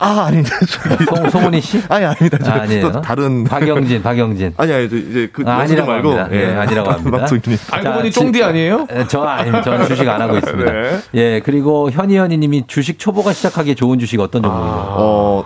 아, 0.01 0.24
아닙니다. 0.26 0.56
송, 1.14 1.31
송은희 1.31 1.60
씨? 1.60 1.81
아니, 1.89 2.05
아닙니다. 2.05 2.39
저 2.43 2.51
아, 2.51 2.55
아니에요. 2.62 2.90
또 2.93 3.01
다른. 3.01 3.44
박영진, 3.44 4.02
박영진. 4.02 4.55
아니, 4.56 4.72
아니, 4.72 4.90
저 4.90 4.97
이제 4.97 5.31
그, 5.32 5.44
아, 5.47 5.59
아니라고 5.59 5.90
말고. 5.90 6.09
합니다. 6.10 6.28
네, 6.28 6.55
아니라고 6.56 6.89
다른 6.90 6.98
합니다. 7.05 7.18
방송인이. 7.18 7.56
알고 7.70 7.85
자, 7.85 7.94
보니 7.94 8.10
지- 8.10 8.20
쫑디 8.20 8.43
아니에요? 8.43 8.86
에, 8.90 9.06
저 9.09 9.22
아닙니다. 9.22 9.62
전 9.62 9.86
주식 9.86 10.09
안 10.09 10.20
하고 10.20 10.36
있습니다. 10.39 10.70
네. 10.72 11.01
예, 11.14 11.40
그리고 11.44 11.90
현희연희 11.90 12.36
님이 12.39 12.64
주식 12.66 12.98
초보가 12.98 13.32
시작하기에 13.32 13.74
좋은 13.76 13.98
주식 13.98 14.18
어떤 14.20 14.43
종목이에요? 14.43 14.74
어, 14.97 15.44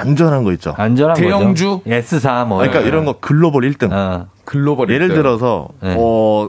안전한 0.00 0.44
거 0.44 0.52
있죠. 0.52 0.74
안전한 0.76 1.16
대형주? 1.16 1.80
거죠? 1.84 1.90
S사 1.90 2.44
뭐. 2.44 2.58
그러니까 2.58 2.80
이런 2.80 3.04
거 3.04 3.14
글로벌 3.20 3.62
1등. 3.70 3.90
거. 3.90 3.96
어, 3.96 4.26
글로벌 4.44 4.88
예를 4.90 5.06
일등. 5.06 5.16
들어서 5.22 5.68
네. 5.82 5.94
어 5.98 6.48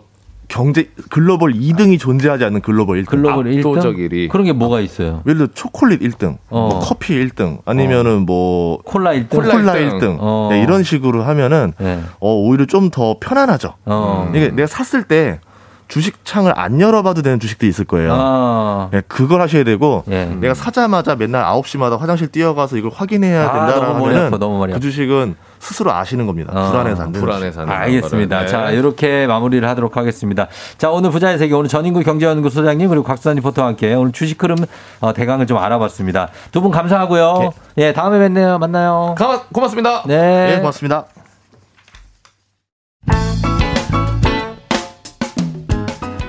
경제 0.49 0.89
글로벌 1.09 1.51
2등이 1.53 1.99
존재하지 1.99 2.45
않는 2.45 2.61
글로벌 2.61 3.01
1등. 3.03 3.07
글로벌 3.07 3.45
1등? 3.45 3.59
압도적 3.59 3.95
1위. 3.97 4.29
그런 4.29 4.45
게 4.45 4.53
뭐가 4.53 4.79
있어요? 4.79 5.21
예를 5.25 5.37
들어 5.39 5.47
초콜릿 5.53 5.99
1등, 6.01 6.37
어. 6.49 6.69
뭐 6.69 6.79
커피 6.79 7.15
1등, 7.15 7.59
아니면은 7.65 8.25
뭐 8.25 8.77
콜라 8.83 9.11
1등? 9.11 9.29
콜라 9.29 9.73
1등, 9.73 10.17
어. 10.19 10.47
네, 10.51 10.61
이런 10.63 10.83
식으로 10.83 11.23
하면은 11.23 11.73
네. 11.79 11.99
어, 12.21 12.33
오히려 12.33 12.65
좀 12.65 12.89
더 12.91 13.17
편안하죠. 13.19 13.73
어. 13.85 14.31
이게 14.33 14.49
내가 14.49 14.67
샀을 14.67 15.03
때 15.03 15.39
주식 15.87 16.25
창을 16.25 16.53
안 16.55 16.81
열어봐도 16.81 17.21
되는 17.21 17.39
주식들이 17.39 17.69
있을 17.69 17.85
거예요. 17.85 18.11
아. 18.13 18.89
네, 18.91 19.01
그걸 19.07 19.41
하셔야 19.41 19.63
되고 19.63 20.03
예. 20.09 20.25
내가 20.25 20.53
사자마자 20.53 21.15
맨날 21.15 21.43
9시마다 21.45 21.97
화장실 21.99 22.27
뛰어가서 22.27 22.77
이걸 22.77 22.91
확인해야 22.93 23.49
아, 23.49 23.53
된다라고 23.53 23.85
너무 23.85 23.99
머리 23.99 24.09
하면은 24.09 24.27
아파, 24.27 24.37
너무 24.37 24.57
머리 24.57 24.71
그 24.71 24.75
아파. 24.75 24.81
주식은 24.81 25.35
스스로 25.59 25.91
아시는 25.93 26.27
겁니다. 26.27 26.51
어. 26.53 26.71
불안해서 26.71 27.03
안 27.03 27.11
되는 27.11 27.25
불안해서 27.25 27.61
안 27.61 27.69
아, 27.69 27.71
되는 27.71 27.83
알겠습니다. 27.95 28.39
네. 28.41 28.47
자, 28.47 28.69
이렇게 28.71 29.25
마무리를 29.27 29.67
하도록 29.67 29.95
하겠습니다. 29.97 30.47
자, 30.77 30.89
오늘 30.91 31.09
부자의 31.09 31.37
세계 31.39 31.53
오늘 31.55 31.67
전인구 31.69 32.01
경제연구 32.03 32.49
소장님 32.49 32.89
그리고 32.89 33.03
곽수산 33.05 33.35
리포터와 33.37 33.69
함께 33.69 33.93
오늘 33.93 34.11
주식 34.11 34.41
흐름 34.43 34.57
어, 34.99 35.13
대강을 35.13 35.47
좀 35.47 35.57
알아봤습니다. 35.57 36.29
두 36.51 36.61
분 36.61 36.71
감사하고요. 36.71 37.51
예, 37.77 37.93
다음에 37.93 38.19
뵙네요. 38.19 38.57
만나요. 38.59 39.15
가, 39.17 39.43
고맙습니다. 39.53 40.03
네. 40.05 40.53
예, 40.53 40.57
고맙습니다. 40.57 41.05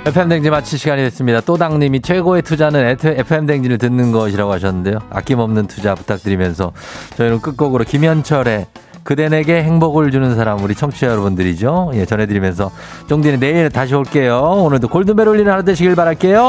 FM댕진 0.09 0.51
마칠 0.51 0.79
시간이 0.79 1.03
됐습니다. 1.03 1.43
또당님이 1.43 2.01
최고의 2.01 2.41
투자는 2.41 2.97
FM댕진을 3.03 3.77
듣는 3.77 4.11
것이라고 4.11 4.51
하셨는데요. 4.53 5.01
아낌없는 5.11 5.67
투자 5.67 5.95
부탁드리면서 5.95 6.73
저희는 7.19 7.41
끝곡으로 7.41 7.85
김현철의 7.85 8.69
그대 9.03 9.29
내게 9.29 9.63
행복을 9.63 10.11
주는 10.11 10.35
사람 10.35 10.63
우리 10.63 10.75
청취자 10.75 11.09
여러분들이죠. 11.09 11.91
예, 11.93 12.07
전해드리면서 12.07 12.71
쫑디는 13.09 13.39
내일 13.39 13.69
다시 13.69 13.95
올게요. 13.95 14.39
오늘도 14.39 14.89
골든벨 14.89 15.29
울리는 15.29 15.53
하루 15.53 15.63
되시길 15.63 15.95
바랄게요. 15.95 16.49